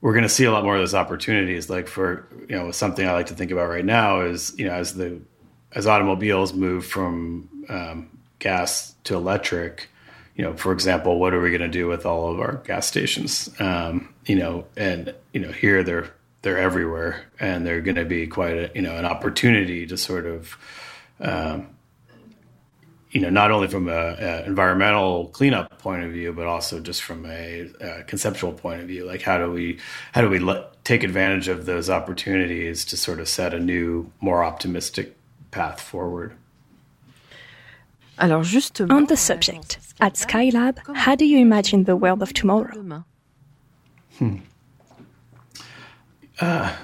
we're 0.00 0.12
going 0.12 0.24
to 0.24 0.28
see 0.28 0.44
a 0.44 0.52
lot 0.52 0.64
more 0.64 0.74
of 0.74 0.82
those 0.82 0.94
opportunities. 0.94 1.70
Like 1.70 1.88
for 1.88 2.26
you 2.48 2.56
know 2.56 2.70
something 2.70 3.08
i 3.08 3.12
like 3.12 3.26
to 3.26 3.34
think 3.34 3.50
about 3.50 3.68
right 3.68 3.84
now 3.84 4.20
is 4.20 4.54
you 4.58 4.66
know 4.66 4.74
as 4.74 4.94
the 4.94 5.18
as 5.72 5.86
automobiles 5.86 6.52
move 6.52 6.84
from 6.86 7.48
um, 7.68 8.10
gas 8.38 8.94
to 9.04 9.14
electric 9.14 9.88
you 10.36 10.44
know, 10.44 10.54
for 10.54 10.72
example, 10.72 11.18
what 11.18 11.32
are 11.32 11.40
we 11.40 11.50
going 11.50 11.60
to 11.60 11.68
do 11.68 11.86
with 11.86 12.04
all 12.04 12.32
of 12.32 12.40
our 12.40 12.56
gas 12.64 12.86
stations? 12.86 13.48
Um, 13.60 14.12
you 14.26 14.36
know, 14.36 14.66
and 14.76 15.14
you 15.32 15.40
know, 15.40 15.52
here 15.52 15.82
they're 15.82 16.10
they're 16.42 16.58
everywhere, 16.58 17.24
and 17.38 17.66
they're 17.66 17.80
going 17.80 17.96
to 17.96 18.04
be 18.04 18.26
quite 18.26 18.56
a 18.56 18.70
you 18.74 18.82
know 18.82 18.96
an 18.96 19.04
opportunity 19.04 19.86
to 19.86 19.96
sort 19.96 20.26
of, 20.26 20.58
um, 21.20 21.68
you 23.10 23.20
know, 23.20 23.30
not 23.30 23.52
only 23.52 23.68
from 23.68 23.88
a, 23.88 23.92
a, 23.92 24.44
environmental 24.44 25.28
cleanup 25.28 25.78
point 25.78 26.02
of 26.02 26.10
view, 26.10 26.32
but 26.32 26.46
also 26.46 26.80
just 26.80 27.02
from 27.02 27.24
a, 27.26 27.70
a 27.80 28.02
conceptual 28.02 28.52
point 28.52 28.80
of 28.80 28.88
view. 28.88 29.04
Like, 29.04 29.22
how 29.22 29.38
do 29.38 29.52
we 29.52 29.78
how 30.12 30.20
do 30.20 30.28
we 30.28 30.40
let, 30.40 30.84
take 30.84 31.04
advantage 31.04 31.46
of 31.46 31.64
those 31.64 31.88
opportunities 31.88 32.84
to 32.86 32.96
sort 32.96 33.20
of 33.20 33.28
set 33.28 33.54
a 33.54 33.60
new, 33.60 34.10
more 34.20 34.42
optimistic 34.42 35.16
path 35.52 35.80
forward? 35.80 36.36
Alors 38.18 38.44
justement, 38.44 38.92
on 38.92 39.06
the 39.06 39.16
subject, 39.16 39.78
at 40.00 40.14
Skylab, 40.14 40.78
how 40.94 41.14
do 41.14 41.24
you 41.24 41.38
imagine 41.38 41.84
the 41.84 41.96
world 41.96 42.22
of 42.22 42.32
tomorrow? 42.32 43.04
Hmm. 44.18 44.36
Uh, 46.40 46.74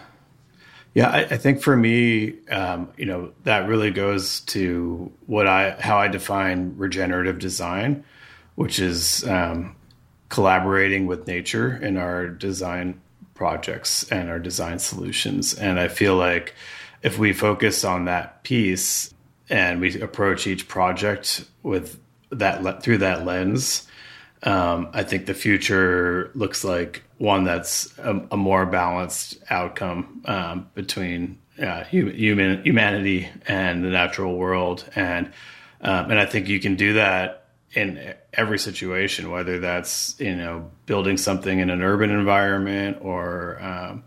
yeah, 0.94 1.08
I, 1.08 1.20
I, 1.20 1.36
think 1.36 1.62
for 1.62 1.76
me, 1.76 2.34
um, 2.48 2.88
you 2.96 3.06
know, 3.06 3.32
that 3.44 3.68
really 3.68 3.90
goes 3.90 4.40
to 4.40 5.12
what 5.26 5.46
I 5.46 5.76
how 5.78 5.98
I 5.98 6.08
define 6.08 6.74
regenerative 6.76 7.38
design, 7.38 8.04
which 8.56 8.78
is 8.80 9.24
um, 9.28 9.76
collaborating 10.28 11.06
with 11.06 11.26
nature 11.26 11.76
in 11.76 11.96
our 11.96 12.28
design 12.28 13.00
projects 13.34 14.10
and 14.10 14.28
our 14.28 14.38
design 14.38 14.78
solutions. 14.78 15.54
And 15.54 15.78
I 15.78 15.88
feel 15.88 16.16
like 16.16 16.54
if 17.02 17.18
we 17.18 17.32
focus 17.32 17.84
on 17.84 18.04
that 18.06 18.42
piece, 18.42 19.14
and 19.50 19.80
we 19.80 20.00
approach 20.00 20.46
each 20.46 20.68
project 20.68 21.44
with 21.62 21.98
that 22.30 22.82
through 22.82 22.98
that 22.98 23.24
lens. 23.24 23.86
Um, 24.42 24.88
I 24.94 25.02
think 25.02 25.26
the 25.26 25.34
future 25.34 26.30
looks 26.34 26.64
like 26.64 27.02
one 27.18 27.44
that's 27.44 27.92
a, 27.98 28.22
a 28.30 28.36
more 28.36 28.64
balanced 28.64 29.38
outcome 29.50 30.22
um, 30.24 30.70
between 30.74 31.38
uh, 31.60 31.84
human 31.84 32.64
humanity 32.64 33.28
and 33.46 33.84
the 33.84 33.90
natural 33.90 34.36
world, 34.36 34.84
and 34.94 35.26
um, 35.82 36.10
and 36.10 36.18
I 36.18 36.24
think 36.24 36.48
you 36.48 36.60
can 36.60 36.76
do 36.76 36.94
that 36.94 37.48
in 37.72 38.14
every 38.32 38.58
situation, 38.58 39.30
whether 39.30 39.58
that's 39.58 40.18
you 40.18 40.36
know 40.36 40.70
building 40.86 41.16
something 41.16 41.58
in 41.58 41.68
an 41.68 41.82
urban 41.82 42.10
environment 42.10 42.98
or 43.02 43.62
um, 43.62 44.04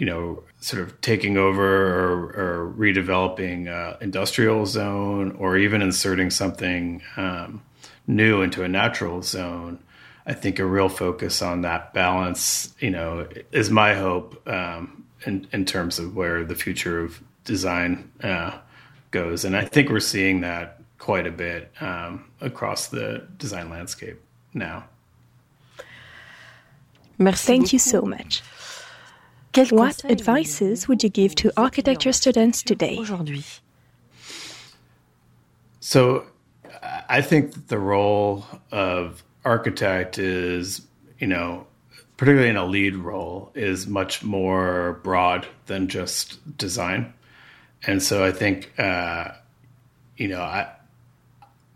you 0.00 0.06
know, 0.06 0.42
sort 0.60 0.80
of 0.80 0.98
taking 1.02 1.36
over 1.36 1.62
or, 1.62 2.22
or 2.30 2.74
redeveloping 2.74 3.68
uh, 3.68 3.98
industrial 4.00 4.64
zone, 4.64 5.32
or 5.32 5.58
even 5.58 5.82
inserting 5.82 6.30
something 6.30 7.02
um, 7.18 7.60
new 8.06 8.40
into 8.40 8.64
a 8.64 8.68
natural 8.68 9.20
zone. 9.20 9.78
I 10.24 10.32
think 10.32 10.58
a 10.58 10.64
real 10.64 10.88
focus 10.88 11.42
on 11.42 11.60
that 11.62 11.92
balance, 11.92 12.74
you 12.80 12.88
know, 12.88 13.28
is 13.52 13.68
my 13.68 13.92
hope 13.92 14.40
um, 14.48 15.04
in 15.26 15.46
in 15.52 15.66
terms 15.66 15.98
of 15.98 16.16
where 16.16 16.44
the 16.44 16.54
future 16.54 17.04
of 17.04 17.20
design 17.44 18.10
uh, 18.22 18.56
goes, 19.10 19.44
and 19.44 19.54
I 19.54 19.66
think 19.66 19.90
we're 19.90 20.00
seeing 20.00 20.40
that 20.40 20.80
quite 20.96 21.26
a 21.26 21.30
bit 21.30 21.70
um, 21.78 22.24
across 22.40 22.88
the 22.88 23.28
design 23.36 23.68
landscape 23.68 24.18
now. 24.54 24.84
Merci 27.18 27.46
Thank 27.46 27.74
you 27.74 27.78
so 27.78 28.00
much. 28.00 28.42
What 29.54 30.04
advices 30.04 30.86
would 30.86 31.02
you 31.02 31.08
give 31.08 31.34
to 31.36 31.52
architecture 31.56 32.12
students 32.12 32.62
today? 32.62 33.04
So, 35.80 36.26
I 37.08 37.20
think 37.20 37.66
the 37.68 37.78
role 37.78 38.44
of 38.70 39.24
architect 39.44 40.18
is, 40.18 40.82
you 41.18 41.26
know, 41.26 41.66
particularly 42.16 42.50
in 42.50 42.56
a 42.56 42.64
lead 42.64 42.94
role, 42.96 43.50
is 43.54 43.86
much 43.86 44.22
more 44.22 45.00
broad 45.02 45.46
than 45.66 45.88
just 45.88 46.38
design. 46.56 47.12
And 47.86 48.02
so 48.02 48.24
I 48.24 48.30
think, 48.30 48.78
uh, 48.78 49.32
you 50.16 50.28
know, 50.28 50.42
I, 50.42 50.70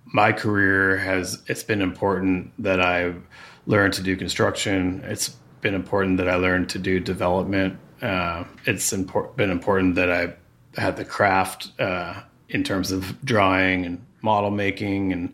my 0.04 0.32
career 0.32 0.98
has, 0.98 1.42
it's 1.46 1.62
been 1.62 1.80
important 1.80 2.52
that 2.58 2.80
I've 2.80 3.22
learned 3.66 3.94
to 3.94 4.02
do 4.02 4.16
construction. 4.16 5.02
It's 5.06 5.34
been 5.64 5.74
important 5.74 6.18
that 6.18 6.28
I 6.28 6.34
learned 6.34 6.68
to 6.68 6.78
do 6.78 7.00
development. 7.00 7.78
Uh, 8.02 8.44
it's 8.66 8.92
been 8.92 9.50
important 9.50 9.94
that 9.94 10.10
I 10.10 10.34
had 10.78 10.98
the 10.98 11.06
craft 11.06 11.72
uh, 11.80 12.20
in 12.50 12.62
terms 12.62 12.92
of 12.92 13.18
drawing 13.24 13.86
and 13.86 14.04
model 14.20 14.50
making 14.50 15.12
and 15.12 15.32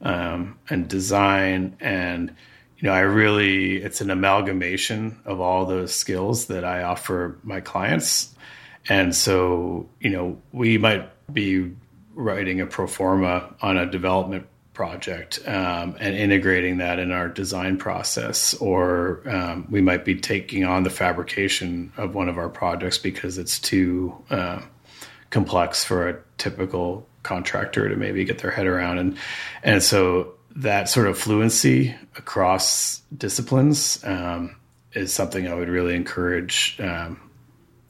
um, 0.00 0.58
and 0.70 0.88
design 0.88 1.76
and 1.80 2.34
you 2.78 2.88
know 2.88 2.92
I 2.92 3.00
really 3.00 3.76
it's 3.76 4.00
an 4.00 4.10
amalgamation 4.10 5.18
of 5.24 5.40
all 5.40 5.64
those 5.66 5.94
skills 5.94 6.46
that 6.46 6.64
I 6.64 6.82
offer 6.82 7.38
my 7.44 7.60
clients 7.60 8.34
and 8.88 9.14
so 9.14 9.88
you 10.00 10.10
know 10.10 10.40
we 10.50 10.78
might 10.78 11.08
be 11.32 11.72
writing 12.14 12.60
a 12.60 12.66
pro 12.66 12.88
forma 12.88 13.54
on 13.62 13.76
a 13.76 13.86
development 13.86 14.46
project 14.74 15.38
um, 15.46 15.96
and 16.00 16.16
integrating 16.16 16.78
that 16.78 16.98
in 16.98 17.12
our 17.12 17.28
design 17.28 17.76
process, 17.76 18.54
or 18.54 19.22
um, 19.28 19.66
we 19.70 19.80
might 19.80 20.04
be 20.04 20.14
taking 20.14 20.64
on 20.64 20.82
the 20.82 20.90
fabrication 20.90 21.92
of 21.96 22.14
one 22.14 22.28
of 22.28 22.38
our 22.38 22.48
projects 22.48 22.98
because 22.98 23.38
it's 23.38 23.58
too 23.58 24.16
uh, 24.30 24.60
complex 25.30 25.84
for 25.84 26.08
a 26.08 26.18
typical 26.38 27.06
contractor 27.22 27.88
to 27.88 27.96
maybe 27.96 28.24
get 28.24 28.38
their 28.38 28.50
head 28.50 28.66
around, 28.66 28.98
and 28.98 29.16
and 29.62 29.82
so 29.82 30.34
that 30.56 30.88
sort 30.88 31.06
of 31.06 31.18
fluency 31.18 31.94
across 32.16 33.00
disciplines 33.16 34.02
um, 34.04 34.56
is 34.92 35.12
something 35.12 35.48
I 35.48 35.54
would 35.54 35.68
really 35.68 35.94
encourage 35.94 36.78
um, 36.80 37.30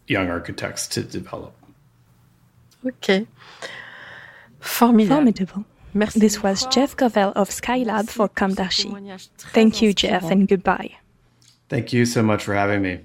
young 0.07 0.31
architects 0.31 0.87
to 0.89 1.03
develop. 1.03 1.55
Okay. 2.87 3.27
Formidable. 4.61 5.17
Formidable. 5.17 5.65
Merci. 5.95 6.19
This 6.21 6.43
was 6.43 6.67
Jeff 6.71 6.97
Kovel 6.97 7.33
of 7.35 7.51
Skylab 7.51 8.09
for 8.09 8.29
Com 8.29 8.55
d'Archi. 8.55 8.91
Thank 9.53 9.83
you, 9.83 9.93
Jeff, 9.93 10.23
and 10.31 10.49
goodbye. 10.49 10.91
Thank 11.69 11.93
you 11.93 12.05
so 12.07 12.23
much 12.23 12.45
for 12.45 12.55
having 12.55 12.81
me. 12.83 13.01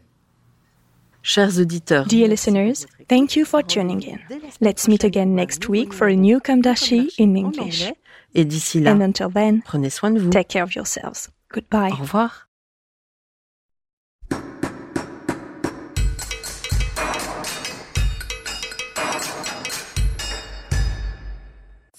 Chers 1.23 1.59
auditeurs, 1.59 2.07
Dear 2.07 2.29
listeners, 2.29 2.85
thank 3.09 3.35
you 3.35 3.43
for 3.43 3.61
tuning 3.61 4.01
in. 4.03 4.19
Let's 4.61 4.87
meet 4.87 5.03
again 5.03 5.35
next 5.35 5.67
week 5.67 5.93
for 5.93 6.07
a 6.07 6.15
new 6.15 6.39
Com 6.39 6.61
d'Archi 6.61 7.09
in 7.17 7.35
English. 7.35 7.91
et 8.33 8.45
là, 8.75 8.91
And 8.91 9.01
until 9.01 9.29
then, 9.29 9.61
prenez 9.63 9.89
soin 9.89 10.11
de 10.13 10.19
vous. 10.21 10.29
take 10.29 10.47
care 10.47 10.63
of 10.63 10.73
yourselves. 10.75 11.29
Goodbye. 11.53 11.91
Au 11.91 11.95
revoir. 12.01 12.46